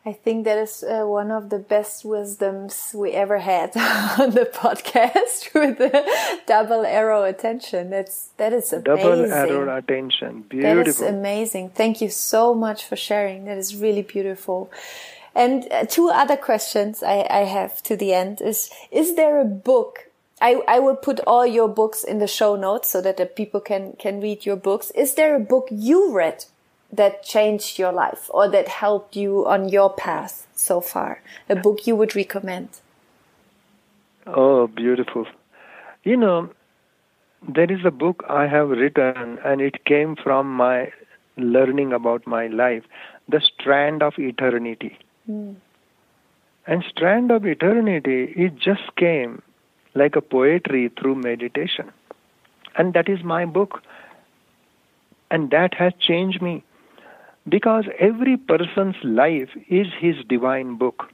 I 0.06 0.12
think 0.12 0.44
that 0.44 0.56
is 0.56 0.84
uh, 0.84 1.02
one 1.04 1.32
of 1.32 1.50
the 1.50 1.58
best 1.58 2.04
wisdoms 2.04 2.94
we 2.94 3.10
ever 3.10 3.38
had 3.38 3.76
on 4.20 4.30
the 4.30 4.48
podcast 4.54 5.52
with 5.54 5.78
the 5.78 6.06
double 6.46 6.86
arrow 6.86 7.24
attention. 7.24 7.90
That's 7.90 8.28
that 8.36 8.52
is 8.52 8.72
amazing. 8.72 8.84
Double 8.84 9.32
arrow 9.32 9.76
attention, 9.76 10.42
beautiful. 10.42 10.76
That 10.76 10.86
is 10.86 11.00
amazing. 11.02 11.70
Thank 11.70 12.00
you 12.00 12.08
so 12.08 12.54
much 12.54 12.84
for 12.84 12.94
sharing. 12.94 13.46
That 13.46 13.58
is 13.58 13.74
really 13.74 14.02
beautiful. 14.02 14.70
And 15.34 15.66
uh, 15.72 15.86
two 15.86 16.08
other 16.08 16.36
questions 16.36 17.02
I, 17.02 17.26
I 17.28 17.40
have 17.40 17.82
to 17.82 17.96
the 17.96 18.14
end 18.14 18.40
is: 18.40 18.70
Is 18.92 19.16
there 19.16 19.40
a 19.40 19.44
book? 19.44 20.08
I, 20.40 20.62
I 20.68 20.78
will 20.78 20.96
put 20.96 21.18
all 21.26 21.46
your 21.46 21.66
books 21.66 22.04
in 22.04 22.18
the 22.18 22.28
show 22.28 22.54
notes 22.54 22.88
so 22.88 23.00
that 23.00 23.16
the 23.16 23.26
people 23.26 23.58
can 23.58 23.94
can 23.98 24.20
read 24.20 24.46
your 24.46 24.56
books. 24.56 24.92
Is 24.92 25.14
there 25.14 25.34
a 25.34 25.40
book 25.40 25.66
you 25.72 26.14
read 26.14 26.44
that 26.96 27.22
changed 27.22 27.78
your 27.78 27.92
life 27.92 28.30
or 28.30 28.48
that 28.48 28.68
helped 28.68 29.16
you 29.16 29.46
on 29.46 29.68
your 29.68 29.92
path 29.92 30.46
so 30.54 30.80
far? 30.80 31.22
A 31.48 31.56
book 31.56 31.86
you 31.86 31.96
would 31.96 32.16
recommend? 32.16 32.68
Oh, 34.26 34.66
beautiful. 34.66 35.26
You 36.02 36.16
know, 36.16 36.50
there 37.48 37.70
is 37.70 37.84
a 37.84 37.90
book 37.90 38.24
I 38.28 38.46
have 38.46 38.70
written, 38.70 39.38
and 39.44 39.60
it 39.60 39.84
came 39.84 40.16
from 40.16 40.52
my 40.52 40.92
learning 41.36 41.92
about 41.92 42.26
my 42.26 42.46
life 42.46 42.84
The 43.28 43.40
Strand 43.40 44.02
of 44.02 44.18
Eternity. 44.18 44.98
Mm. 45.30 45.56
And 46.66 46.84
Strand 46.88 47.30
of 47.30 47.46
Eternity, 47.46 48.32
it 48.36 48.56
just 48.56 48.96
came 48.96 49.42
like 49.94 50.16
a 50.16 50.20
poetry 50.20 50.90
through 50.98 51.16
meditation. 51.16 51.92
And 52.76 52.94
that 52.94 53.08
is 53.08 53.22
my 53.22 53.44
book. 53.44 53.82
And 55.30 55.50
that 55.50 55.74
has 55.74 55.92
changed 55.98 56.42
me. 56.42 56.64
Because 57.48 57.84
every 57.98 58.36
person's 58.36 58.96
life 59.04 59.50
is 59.68 59.86
his 60.00 60.16
divine 60.28 60.76
book. 60.76 61.10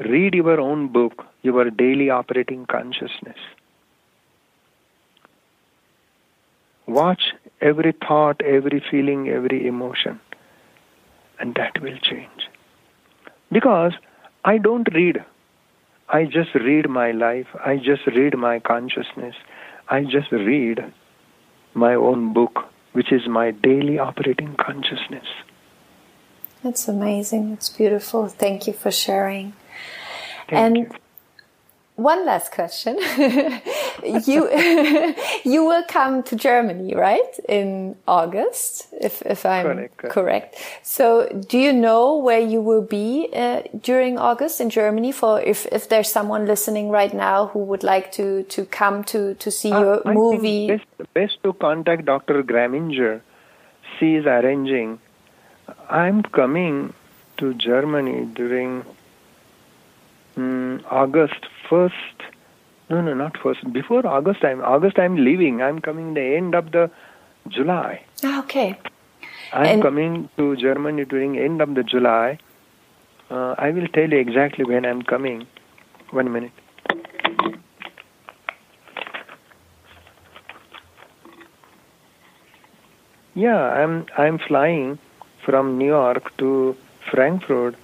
Read 0.00 0.34
your 0.34 0.58
own 0.58 0.88
book, 0.88 1.26
your 1.42 1.70
daily 1.70 2.08
operating 2.08 2.64
consciousness. 2.64 3.36
Watch 6.86 7.34
every 7.60 7.92
thought, 7.92 8.40
every 8.40 8.82
feeling, 8.90 9.28
every 9.28 9.66
emotion, 9.66 10.18
and 11.38 11.54
that 11.56 11.80
will 11.82 11.98
change. 11.98 12.48
Because 13.52 13.92
I 14.44 14.56
don't 14.56 14.88
read. 14.94 15.22
I 16.08 16.24
just 16.24 16.54
read 16.54 16.88
my 16.88 17.10
life. 17.10 17.46
I 17.64 17.76
just 17.76 18.06
read 18.06 18.36
my 18.36 18.58
consciousness. 18.58 19.34
I 19.88 20.02
just 20.04 20.32
read 20.32 20.80
my 21.74 21.94
own 21.94 22.32
book 22.32 22.64
which 22.92 23.12
is 23.12 23.26
my 23.28 23.50
daily 23.50 23.98
operating 23.98 24.56
consciousness. 24.56 25.26
That's 26.62 26.88
amazing. 26.88 27.52
It's 27.52 27.70
beautiful. 27.70 28.28
Thank 28.28 28.66
you 28.66 28.72
for 28.72 28.90
sharing. 28.90 29.54
Thank 30.48 30.52
and 30.52 30.76
you. 30.76 30.90
One 31.96 32.24
last 32.24 32.52
question. 32.52 32.96
you 34.04 34.48
you 35.44 35.64
will 35.64 35.84
come 35.88 36.22
to 36.24 36.36
Germany, 36.36 36.94
right? 36.94 37.38
In 37.48 37.96
August, 38.08 38.88
if 39.00 39.22
if 39.22 39.44
I'm 39.44 39.66
correct. 39.66 39.98
correct. 39.98 40.56
So, 40.82 41.28
do 41.48 41.58
you 41.58 41.72
know 41.72 42.16
where 42.16 42.40
you 42.40 42.60
will 42.60 42.82
be 42.82 43.28
uh, 43.34 43.62
during 43.82 44.18
August 44.18 44.60
in 44.60 44.70
Germany? 44.70 45.12
For 45.12 45.40
if 45.40 45.66
if 45.66 45.88
there's 45.88 46.10
someone 46.10 46.46
listening 46.46 46.90
right 46.90 47.12
now 47.12 47.48
who 47.48 47.60
would 47.60 47.82
like 47.82 48.12
to 48.12 48.44
to 48.44 48.64
come 48.64 49.04
to 49.04 49.34
to 49.34 49.50
see 49.50 49.72
uh, 49.72 49.80
your 49.80 50.08
I 50.08 50.14
movie, 50.14 50.68
best, 50.68 51.14
best 51.14 51.42
to 51.44 51.52
contact 51.52 52.04
Dr. 52.06 52.42
Graminger. 52.42 53.20
She 53.98 54.14
is 54.14 54.26
arranging. 54.26 55.00
I'm 55.88 56.22
coming 56.22 56.94
to 57.36 57.54
Germany 57.54 58.26
during 58.34 58.84
um, 60.36 60.82
August 60.90 61.46
first 61.70 62.30
no, 62.90 63.00
no, 63.00 63.14
not 63.14 63.36
first. 63.40 63.72
Before 63.72 64.04
August, 64.04 64.44
I'm 64.44 64.60
August. 64.62 64.98
I'm 64.98 65.14
leaving. 65.24 65.62
I'm 65.62 65.80
coming 65.80 66.14
the 66.14 66.36
end 66.36 66.56
of 66.56 66.72
the 66.72 66.90
July. 67.48 68.02
Ah, 68.24 68.40
okay. 68.40 68.76
I'm 69.52 69.66
and 69.66 69.82
coming 69.82 70.28
to 70.36 70.56
Germany 70.56 71.04
during 71.04 71.38
end 71.38 71.62
of 71.62 71.74
the 71.76 71.84
July. 71.84 72.38
Uh, 73.30 73.54
I 73.56 73.70
will 73.70 73.86
tell 73.86 74.10
you 74.10 74.18
exactly 74.18 74.64
when 74.64 74.84
I'm 74.84 75.02
coming. 75.02 75.46
One 76.10 76.32
minute. 76.32 76.50
Yeah, 83.34 83.62
I'm 83.82 84.06
I'm 84.18 84.38
flying 84.38 84.98
from 85.44 85.78
New 85.78 85.86
York 85.86 86.36
to 86.38 86.76
Frankfurt 87.08 87.76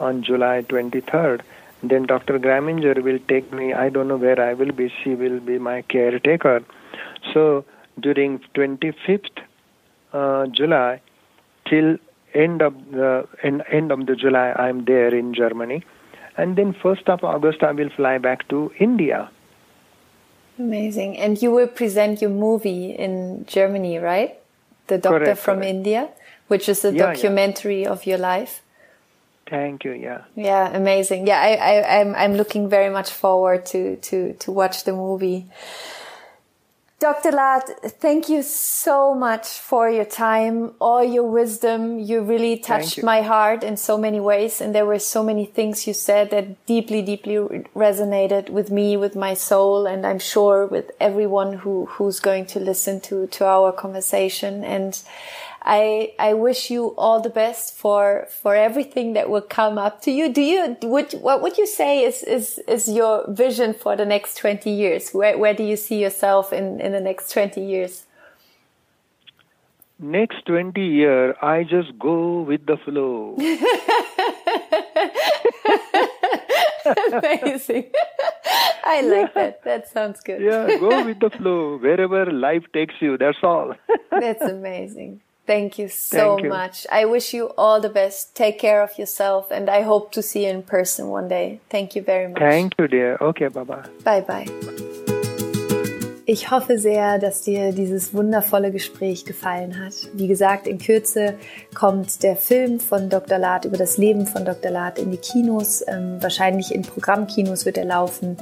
on 0.00 0.22
July 0.22 0.62
23rd 0.62 1.42
then 1.90 2.04
Dr. 2.04 2.38
Graminger 2.38 3.02
will 3.02 3.18
take 3.28 3.52
me. 3.52 3.72
I 3.72 3.88
don't 3.88 4.08
know 4.08 4.16
where 4.16 4.40
I 4.40 4.54
will 4.54 4.72
be. 4.72 4.92
She 5.02 5.14
will 5.14 5.40
be 5.40 5.58
my 5.58 5.82
caretaker. 5.82 6.64
So 7.32 7.64
during 8.00 8.40
25th 8.54 9.42
uh, 10.12 10.46
July 10.46 11.00
till 11.68 11.98
end 12.34 12.62
of 12.62 12.74
the 12.90 13.26
end 13.42 13.92
of 13.92 14.06
the 14.06 14.14
July. 14.14 14.52
I'm 14.52 14.84
there 14.84 15.14
in 15.14 15.34
Germany, 15.34 15.84
and 16.36 16.56
then 16.56 16.74
first 16.82 17.08
of 17.08 17.24
August 17.24 17.62
I 17.62 17.72
will 17.72 17.90
fly 17.96 18.18
back 18.18 18.48
to 18.48 18.72
India. 18.78 19.30
Amazing. 20.58 21.18
And 21.18 21.40
you 21.42 21.50
will 21.50 21.66
present 21.66 22.22
your 22.22 22.30
movie 22.30 22.90
in 22.90 23.44
Germany, 23.46 23.98
right? 23.98 24.38
The 24.86 24.98
Doctor 24.98 25.18
correct, 25.18 25.38
from 25.40 25.58
correct. 25.58 25.68
India, 25.68 26.08
which 26.48 26.68
is 26.68 26.84
a 26.84 26.92
yeah, 26.92 27.12
documentary 27.12 27.82
yeah. 27.82 27.90
of 27.90 28.06
your 28.06 28.18
life. 28.18 28.62
Thank 29.48 29.84
you. 29.84 29.92
Yeah. 29.92 30.24
Yeah, 30.34 30.76
amazing. 30.76 31.26
Yeah, 31.26 31.40
I, 31.40 31.54
I, 31.54 32.00
I'm, 32.00 32.14
I'm 32.14 32.34
looking 32.34 32.68
very 32.68 32.90
much 32.90 33.10
forward 33.10 33.64
to, 33.66 33.96
to, 33.96 34.32
to 34.34 34.52
watch 34.52 34.84
the 34.84 34.92
movie. 34.92 35.46
Dr. 36.98 37.30
Lad, 37.30 37.62
thank 38.00 38.30
you 38.30 38.42
so 38.42 39.14
much 39.14 39.46
for 39.46 39.90
your 39.90 40.06
time, 40.06 40.72
all 40.80 41.04
your 41.04 41.30
wisdom. 41.30 41.98
You 41.98 42.22
really 42.22 42.56
touched 42.56 42.96
you. 42.96 43.02
my 43.02 43.20
heart 43.20 43.62
in 43.62 43.76
so 43.76 43.98
many 43.98 44.18
ways. 44.18 44.62
And 44.62 44.74
there 44.74 44.86
were 44.86 44.98
so 44.98 45.22
many 45.22 45.44
things 45.44 45.86
you 45.86 45.92
said 45.92 46.30
that 46.30 46.64
deeply, 46.64 47.02
deeply 47.02 47.34
resonated 47.76 48.48
with 48.48 48.70
me, 48.70 48.96
with 48.96 49.14
my 49.14 49.34
soul. 49.34 49.86
And 49.86 50.06
I'm 50.06 50.18
sure 50.18 50.66
with 50.66 50.90
everyone 50.98 51.52
who, 51.52 51.84
who's 51.84 52.18
going 52.18 52.46
to 52.46 52.60
listen 52.60 53.02
to, 53.02 53.26
to 53.26 53.44
our 53.44 53.72
conversation. 53.72 54.64
And 54.64 54.98
I 55.66 56.12
I 56.16 56.32
wish 56.34 56.70
you 56.70 56.94
all 56.96 57.20
the 57.20 57.28
best 57.28 57.74
for 57.74 58.28
for 58.30 58.54
everything 58.54 59.14
that 59.14 59.28
will 59.28 59.42
come 59.42 59.78
up 59.78 60.00
to 60.02 60.12
you. 60.12 60.32
Do 60.32 60.40
you 60.40 60.76
would 60.82 61.12
what 61.14 61.42
would 61.42 61.58
you 61.58 61.66
say 61.66 62.04
is 62.04 62.22
is 62.22 62.60
is 62.68 62.88
your 62.88 63.24
vision 63.28 63.74
for 63.74 63.96
the 63.96 64.06
next 64.06 64.36
20 64.36 64.70
years? 64.70 65.10
Where 65.10 65.36
where 65.36 65.54
do 65.54 65.64
you 65.64 65.76
see 65.76 66.00
yourself 66.00 66.52
in 66.52 66.80
in 66.80 66.92
the 66.92 67.00
next 67.00 67.32
20 67.32 67.60
years? 67.60 68.04
Next 69.98 70.46
20 70.46 70.80
year 70.80 71.34
I 71.42 71.64
just 71.64 71.98
go 71.98 72.42
with 72.42 72.64
the 72.66 72.76
flow. 72.76 73.34
Amazing. 77.12 77.90
I 78.84 79.00
like 79.00 79.32
yeah. 79.34 79.42
that. 79.42 79.64
That 79.64 79.88
sounds 79.88 80.20
good. 80.20 80.40
yeah, 80.40 80.78
go 80.78 81.04
with 81.04 81.18
the 81.18 81.30
flow. 81.30 81.78
Wherever 81.78 82.30
life 82.30 82.62
takes 82.72 82.94
you, 83.00 83.18
that's 83.18 83.38
all. 83.42 83.74
that's 84.12 84.42
amazing. 84.42 85.22
Thank 85.46 85.78
you 85.78 85.88
so 85.88 86.16
Thank 86.16 86.42
you. 86.42 86.48
much. 86.48 86.86
I 86.90 87.04
wish 87.04 87.32
you 87.32 87.50
all 87.56 87.80
the 87.80 87.88
best. 87.88 88.34
Take 88.34 88.58
care 88.58 88.82
of 88.82 88.98
yourself 88.98 89.50
and 89.50 89.70
I 89.70 89.82
hope 89.82 90.10
to 90.12 90.22
see 90.22 90.44
you 90.44 90.50
in 90.50 90.62
person 90.62 91.08
one 91.08 91.28
day. 91.28 91.60
Thank 91.70 91.94
you 91.94 92.02
very 92.02 92.28
much. 92.28 92.38
Thank 92.40 92.72
you, 92.78 92.88
dear. 92.88 93.16
Okay, 93.20 93.48
bye 93.48 93.64
bye. 93.64 93.84
Bye 94.02 94.22
bye. 94.22 94.46
Ich 96.28 96.50
hoffe 96.50 96.76
sehr, 96.76 97.20
dass 97.20 97.42
dir 97.42 97.70
dieses 97.70 98.12
wundervolle 98.12 98.72
Gespräch 98.72 99.24
gefallen 99.24 99.78
hat. 99.78 99.92
Wie 100.12 100.26
gesagt, 100.26 100.66
in 100.66 100.78
Kürze 100.78 101.34
kommt 101.72 102.24
der 102.24 102.34
Film 102.34 102.80
von 102.80 103.08
Dr. 103.08 103.38
Lad 103.38 103.64
über 103.64 103.76
das 103.76 103.96
Leben 103.96 104.26
von 104.26 104.44
Dr. 104.44 104.72
Lad 104.72 104.98
in 104.98 105.12
die 105.12 105.18
Kinos. 105.18 105.84
Ähm, 105.86 106.20
wahrscheinlich 106.20 106.74
in 106.74 106.82
Programmkinos 106.82 107.64
wird 107.64 107.78
er 107.78 107.84
laufen. 107.84 108.36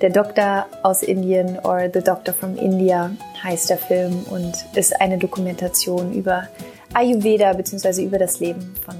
Der 0.00 0.08
Doktor 0.08 0.66
aus 0.82 1.02
Indien 1.02 1.58
or 1.58 1.90
The 1.92 2.00
Doctor 2.00 2.32
from 2.32 2.56
India 2.56 3.10
heißt 3.46 3.70
der 3.70 3.78
Film 3.78 4.24
und 4.30 4.52
ist 4.74 5.00
eine 5.00 5.18
Dokumentation 5.18 6.12
über 6.12 6.48
Ayurveda 6.92 7.52
bzw. 7.52 8.04
über 8.04 8.18
das 8.18 8.40
Leben 8.40 8.74
von 8.84 8.96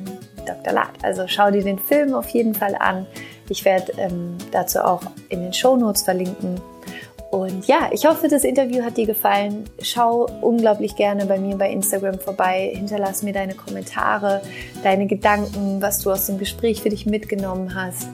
Dr. 0.47 0.73
Lad. 0.73 0.91
Also 1.03 1.25
schau 1.27 1.51
dir 1.51 1.63
den 1.63 1.79
Film 1.79 2.15
auf 2.15 2.29
jeden 2.29 2.55
Fall 2.55 2.77
an. 2.79 3.07
Ich 3.49 3.65
werde 3.65 3.93
ähm, 3.99 4.37
dazu 4.53 4.81
auch 4.81 5.03
in 5.29 5.41
den 5.41 5.53
Show 5.53 5.77
Notes 5.77 6.03
verlinken. 6.03 6.61
Und 7.31 7.67
ja, 7.67 7.91
ich 7.93 8.07
hoffe, 8.07 8.29
das 8.29 8.45
Interview 8.45 8.85
hat 8.85 8.97
dir 8.97 9.07
gefallen. 9.07 9.65
Schau 9.83 10.27
unglaublich 10.41 10.95
gerne 10.95 11.27
bei 11.27 11.39
mir 11.39 11.57
bei 11.57 11.71
Instagram 11.71 12.21
vorbei. 12.21 12.73
Hinterlass 12.75 13.23
mir 13.23 13.33
deine 13.33 13.55
Kommentare, 13.55 14.43
deine 14.83 15.07
Gedanken, 15.07 15.83
was 15.83 16.01
du 16.01 16.13
aus 16.13 16.27
dem 16.27 16.39
Gespräch 16.39 16.83
für 16.83 16.89
dich 16.89 17.05
mitgenommen 17.05 17.75
hast. 17.75 18.09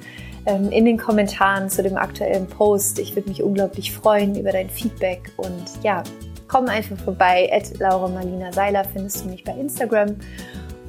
Ähm, 0.44 0.70
in 0.70 0.84
den 0.84 0.98
Kommentaren 0.98 1.68
zu 1.68 1.82
dem 1.82 1.96
aktuellen 1.96 2.46
Post. 2.48 2.98
Ich 2.98 3.14
würde 3.14 3.28
mich 3.28 3.42
unglaublich 3.42 3.92
freuen 3.92 4.34
über 4.34 4.50
dein 4.50 4.68
Feedback 4.68 5.30
und 5.36 5.64
ja, 5.84 6.02
komm 6.48 6.66
einfach 6.66 6.98
vorbei. 6.98 7.48
At 7.52 7.78
Laura 7.78 8.08
Marlina 8.08 8.52
Seiler 8.52 8.84
findest 8.84 9.24
du 9.24 9.28
mich 9.28 9.44
bei 9.44 9.52
Instagram. 9.52 10.16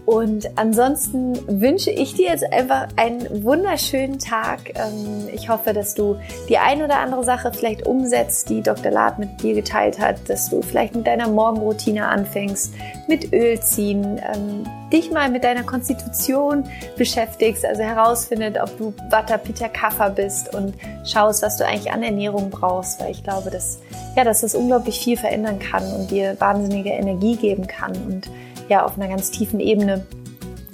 Und 0.05 0.49
ansonsten 0.57 1.61
wünsche 1.61 1.89
ich 1.89 2.13
dir 2.15 2.29
jetzt 2.29 2.43
einfach 2.51 2.87
einen 2.97 3.43
wunderschönen 3.43 4.19
Tag. 4.19 4.73
Ähm, 4.75 5.29
ich 5.33 5.47
hoffe, 5.47 5.71
dass 5.71 5.95
du 5.95 6.17
die 6.49 6.57
ein 6.57 6.81
oder 6.81 6.99
andere 6.99 7.23
Sache 7.23 7.51
vielleicht 7.53 7.87
umsetzt, 7.87 8.49
die 8.49 8.61
Dr. 8.61 8.91
Lad 8.91 9.17
mit 9.17 9.41
dir 9.41 9.53
geteilt 9.53 9.99
hat, 9.99 10.29
dass 10.29 10.49
du 10.49 10.61
vielleicht 10.61 10.93
mit 10.95 11.07
deiner 11.07 11.29
Morgenroutine 11.29 12.07
anfängst, 12.07 12.73
mit 13.07 13.31
Öl 13.31 13.59
ziehen, 13.61 14.21
ähm, 14.33 14.65
dich 14.91 15.09
mal 15.09 15.29
mit 15.29 15.45
deiner 15.45 15.63
Konstitution 15.63 16.65
beschäftigst, 16.97 17.65
also 17.65 17.81
herausfindet, 17.81 18.57
ob 18.61 18.77
du 18.77 18.93
Vata 19.09 19.37
Pitta 19.37 19.69
Kapha 19.69 20.09
bist 20.09 20.53
und 20.53 20.73
schaust, 21.05 21.43
was 21.43 21.57
du 21.57 21.65
eigentlich 21.65 21.91
an 21.91 22.03
Ernährung 22.03 22.49
brauchst, 22.49 22.99
weil 22.99 23.11
ich 23.11 23.23
glaube, 23.23 23.49
dass, 23.49 23.79
ja, 24.17 24.25
dass 24.25 24.41
das 24.41 24.53
unglaublich 24.53 24.99
viel 24.99 25.15
verändern 25.15 25.59
kann 25.59 25.83
und 25.93 26.11
dir 26.11 26.35
wahnsinnige 26.39 26.89
Energie 26.89 27.37
geben 27.37 27.67
kann 27.67 27.93
und 28.05 28.29
ja 28.69 28.85
auf 28.85 28.97
einer 28.97 29.07
ganz 29.07 29.31
tiefen 29.31 29.59
Ebene 29.59 30.05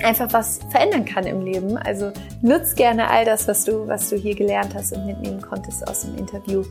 einfach 0.04 0.32
was 0.32 0.60
verändern 0.70 1.06
kann 1.06 1.26
im 1.26 1.42
Leben. 1.42 1.78
Also 1.78 2.12
nutz 2.42 2.76
gerne 2.76 3.10
all 3.10 3.26
das, 3.26 3.48
was 3.48 3.66
du, 3.66 3.88
was 3.88 4.10
du 4.10 4.16
hier 4.16 4.36
gelernt 4.36 4.74
hast 4.74 4.94
und 4.94 5.06
mitnehmen 5.06 5.42
konntest 5.42 5.88
aus 5.88 6.02
dem 6.02 6.18
Interview. 6.18 6.64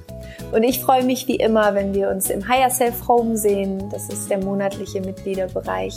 Und 0.52 0.62
ich 0.62 0.80
freue 0.80 1.04
mich 1.04 1.28
wie 1.28 1.36
immer, 1.36 1.74
wenn 1.74 1.94
wir 1.94 2.10
uns 2.10 2.30
im 2.30 2.48
Higher 2.48 2.70
Self 2.70 3.06
Home 3.08 3.36
sehen. 3.36 3.88
Das 3.90 4.08
ist 4.08 4.30
der 4.30 4.38
monatliche 4.38 5.00
Mitgliederbereich, 5.00 5.94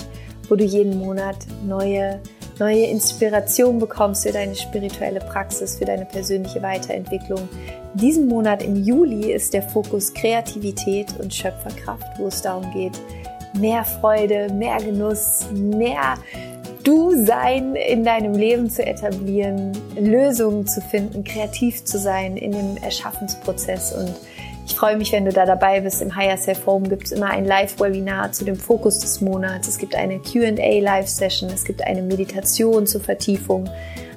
wo 0.49 0.55
du 0.55 0.63
jeden 0.63 0.99
Monat 0.99 1.37
neue 1.65 2.19
neue 2.59 2.85
Inspiration 2.85 3.79
bekommst 3.79 4.23
für 4.23 4.31
deine 4.31 4.53
spirituelle 4.53 5.19
Praxis, 5.19 5.77
für 5.77 5.85
deine 5.85 6.05
persönliche 6.05 6.61
Weiterentwicklung. 6.61 7.49
Diesen 7.95 8.27
Monat 8.27 8.61
im 8.61 8.75
Juli 8.75 9.31
ist 9.31 9.55
der 9.55 9.63
Fokus 9.63 10.13
Kreativität 10.13 11.07
und 11.19 11.33
Schöpferkraft, 11.33 12.19
wo 12.19 12.27
es 12.27 12.43
darum 12.43 12.71
geht, 12.71 13.01
mehr 13.53 13.83
Freude, 13.83 14.51
mehr 14.53 14.77
Genuss, 14.77 15.47
mehr 15.51 16.15
Du-Sein 16.83 17.75
in 17.75 18.03
deinem 18.03 18.33
Leben 18.33 18.69
zu 18.69 18.83
etablieren, 18.83 19.71
Lösungen 19.99 20.65
zu 20.65 20.81
finden, 20.81 21.23
kreativ 21.23 21.83
zu 21.83 21.99
sein 21.99 22.37
in 22.37 22.51
dem 22.53 22.77
Erschaffensprozess. 22.77 23.93
Und 23.93 24.15
ich 24.65 24.73
freue 24.73 24.97
mich, 24.97 25.11
wenn 25.11 25.25
du 25.25 25.31
da 25.31 25.45
dabei 25.45 25.81
bist. 25.81 26.01
Im 26.01 26.15
Higher 26.15 26.37
Self 26.37 26.65
Home 26.65 26.89
gibt 26.89 27.05
es 27.05 27.11
immer 27.11 27.29
ein 27.29 27.45
Live-Webinar 27.45 28.31
zu 28.31 28.45
dem 28.45 28.55
Fokus 28.55 28.99
des 28.99 29.21
Monats. 29.21 29.67
Es 29.67 29.77
gibt 29.77 29.93
eine 29.93 30.19
QA-Live-Session. 30.19 31.51
Es 31.51 31.65
gibt 31.65 31.85
eine 31.85 32.01
Meditation 32.01 32.87
zur 32.87 33.01
Vertiefung. 33.01 33.69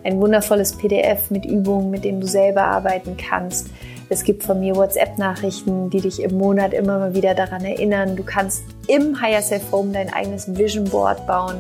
Ein 0.03 0.20
wundervolles 0.20 0.76
PDF 0.76 1.30
mit 1.30 1.45
Übungen, 1.45 1.91
mit 1.91 2.05
denen 2.05 2.20
du 2.20 2.26
selber 2.26 2.62
arbeiten 2.62 3.16
kannst. 3.16 3.68
Es 4.11 4.22
gibt 4.22 4.42
von 4.42 4.61
mir 4.61 4.76
WhatsApp-Nachrichten, 4.76 5.88
die 5.90 6.00
dich 6.00 6.22
im 6.22 6.36
Monat 6.36 6.74
immer 6.74 6.98
mal 6.98 7.14
wieder 7.14 7.34
daran 7.34 7.64
erinnern. 7.64 8.16
Du 8.16 8.22
kannst 8.22 8.64
im 8.86 9.20
Higher 9.20 9.42
Self 9.42 9.72
Home 9.72 9.92
dein 9.92 10.12
eigenes 10.12 10.55
Vision 10.57 10.84
Board 10.84 11.26
bauen. 11.26 11.57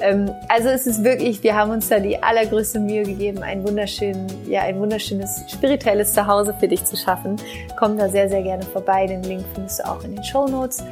Ähm, 0.00 0.30
also 0.48 0.68
es 0.68 0.86
ist 0.86 1.04
wirklich, 1.04 1.42
wir 1.42 1.54
haben 1.54 1.70
uns 1.70 1.88
da 1.88 1.98
die 1.98 2.22
allergrößte 2.22 2.78
Mühe 2.78 3.02
gegeben, 3.02 3.42
ein, 3.42 3.66
wunderschön, 3.66 4.26
ja, 4.48 4.62
ein 4.62 4.78
wunderschönes 4.78 5.42
spirituelles 5.48 6.12
Zuhause 6.14 6.54
für 6.58 6.68
dich 6.68 6.84
zu 6.84 6.96
schaffen. 6.96 7.36
Komm 7.78 7.98
da 7.98 8.08
sehr, 8.08 8.28
sehr 8.28 8.42
gerne 8.42 8.62
vorbei. 8.62 9.06
Den 9.06 9.22
Link 9.24 9.44
findest 9.54 9.80
du 9.80 9.88
auch 9.88 10.02
in 10.04 10.14
den 10.14 10.24
Show 10.24 10.46
Notes. 10.46 10.82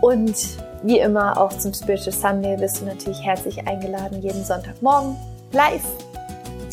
Und 0.00 0.36
wie 0.82 0.98
immer 1.00 1.40
auch 1.40 1.52
zum 1.56 1.72
Spiritual 1.72 2.12
Sunday 2.12 2.56
bist 2.56 2.80
du 2.80 2.84
natürlich 2.84 3.22
herzlich 3.22 3.66
eingeladen, 3.66 4.22
jeden 4.22 4.44
Sonntagmorgen 4.44 5.16
live 5.52 5.82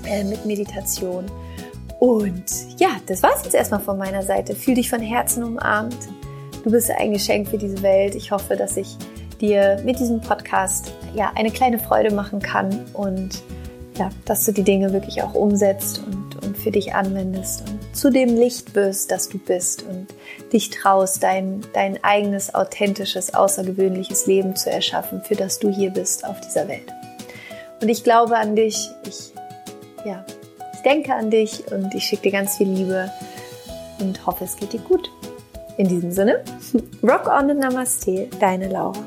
äh, 0.06 0.24
mit 0.24 0.46
Meditation 0.46 1.26
und 2.04 2.44
ja, 2.80 2.90
das 3.06 3.24
war 3.24 3.32
es 3.34 3.46
jetzt 3.46 3.56
erstmal 3.56 3.80
von 3.80 3.98
meiner 3.98 4.24
Seite. 4.24 4.56
Fühl 4.56 4.76
dich 4.76 4.90
von 4.90 5.00
Herzen 5.00 5.42
umarmt. 5.42 5.96
Du 6.62 6.70
bist 6.70 6.92
ein 6.92 7.14
Geschenk 7.14 7.48
für 7.48 7.58
diese 7.58 7.82
Welt. 7.82 8.14
Ich 8.14 8.30
hoffe, 8.30 8.58
dass 8.58 8.76
ich 8.76 8.98
dir 9.40 9.82
mit 9.86 10.00
diesem 10.00 10.20
Podcast 10.20 10.92
ja 11.16 11.32
eine 11.36 11.50
kleine 11.50 11.80
Freude 11.80 12.14
machen 12.14 12.42
kann 12.42 12.84
und 12.92 13.42
ja, 13.98 14.10
dass 14.26 14.44
du 14.44 14.52
die 14.52 14.64
Dinge 14.64 14.92
wirklich 14.92 15.24
auch 15.24 15.34
umsetzt 15.34 16.02
und, 16.06 16.44
und 16.44 16.58
für 16.58 16.72
dich 16.72 16.94
anwendest 16.94 17.62
und 17.62 17.96
zu 17.96 18.10
dem 18.10 18.36
Licht 18.36 18.76
wirst, 18.76 19.10
das 19.10 19.30
du 19.30 19.38
bist 19.38 19.84
und 19.84 20.08
dich 20.52 20.72
traust, 20.72 21.24
dein, 21.24 21.62
dein 21.72 22.04
eigenes, 22.04 22.54
authentisches, 22.54 23.34
außergewöhnliches 23.34 24.26
Leben 24.26 24.58
zu 24.58 24.70
erschaffen, 24.70 25.22
für 25.22 25.36
das 25.36 25.58
du 25.58 25.70
hier 25.70 25.92
bist 25.92 26.26
auf 26.26 26.42
dieser 26.42 26.68
Welt. 26.68 26.92
Und 27.82 27.88
ich 27.88 28.04
glaube 28.04 28.36
an 28.36 28.58
dich. 28.58 28.90
Ich 29.08 29.32
ja, 30.06 30.26
denke 30.84 31.14
an 31.14 31.30
dich 31.30 31.64
und 31.72 31.94
ich 31.94 32.04
schicke 32.04 32.24
dir 32.24 32.32
ganz 32.32 32.58
viel 32.58 32.70
Liebe 32.70 33.12
und 34.00 34.26
hoffe, 34.26 34.44
es 34.44 34.56
geht 34.56 34.74
dir 34.74 34.82
gut. 34.82 35.10
In 35.78 35.88
diesem 35.88 36.12
Sinne, 36.12 36.44
rock 37.04 37.28
on 37.28 37.50
and 37.50 37.60
Namaste, 37.60 38.28
deine 38.40 38.70
Laura. 38.70 39.00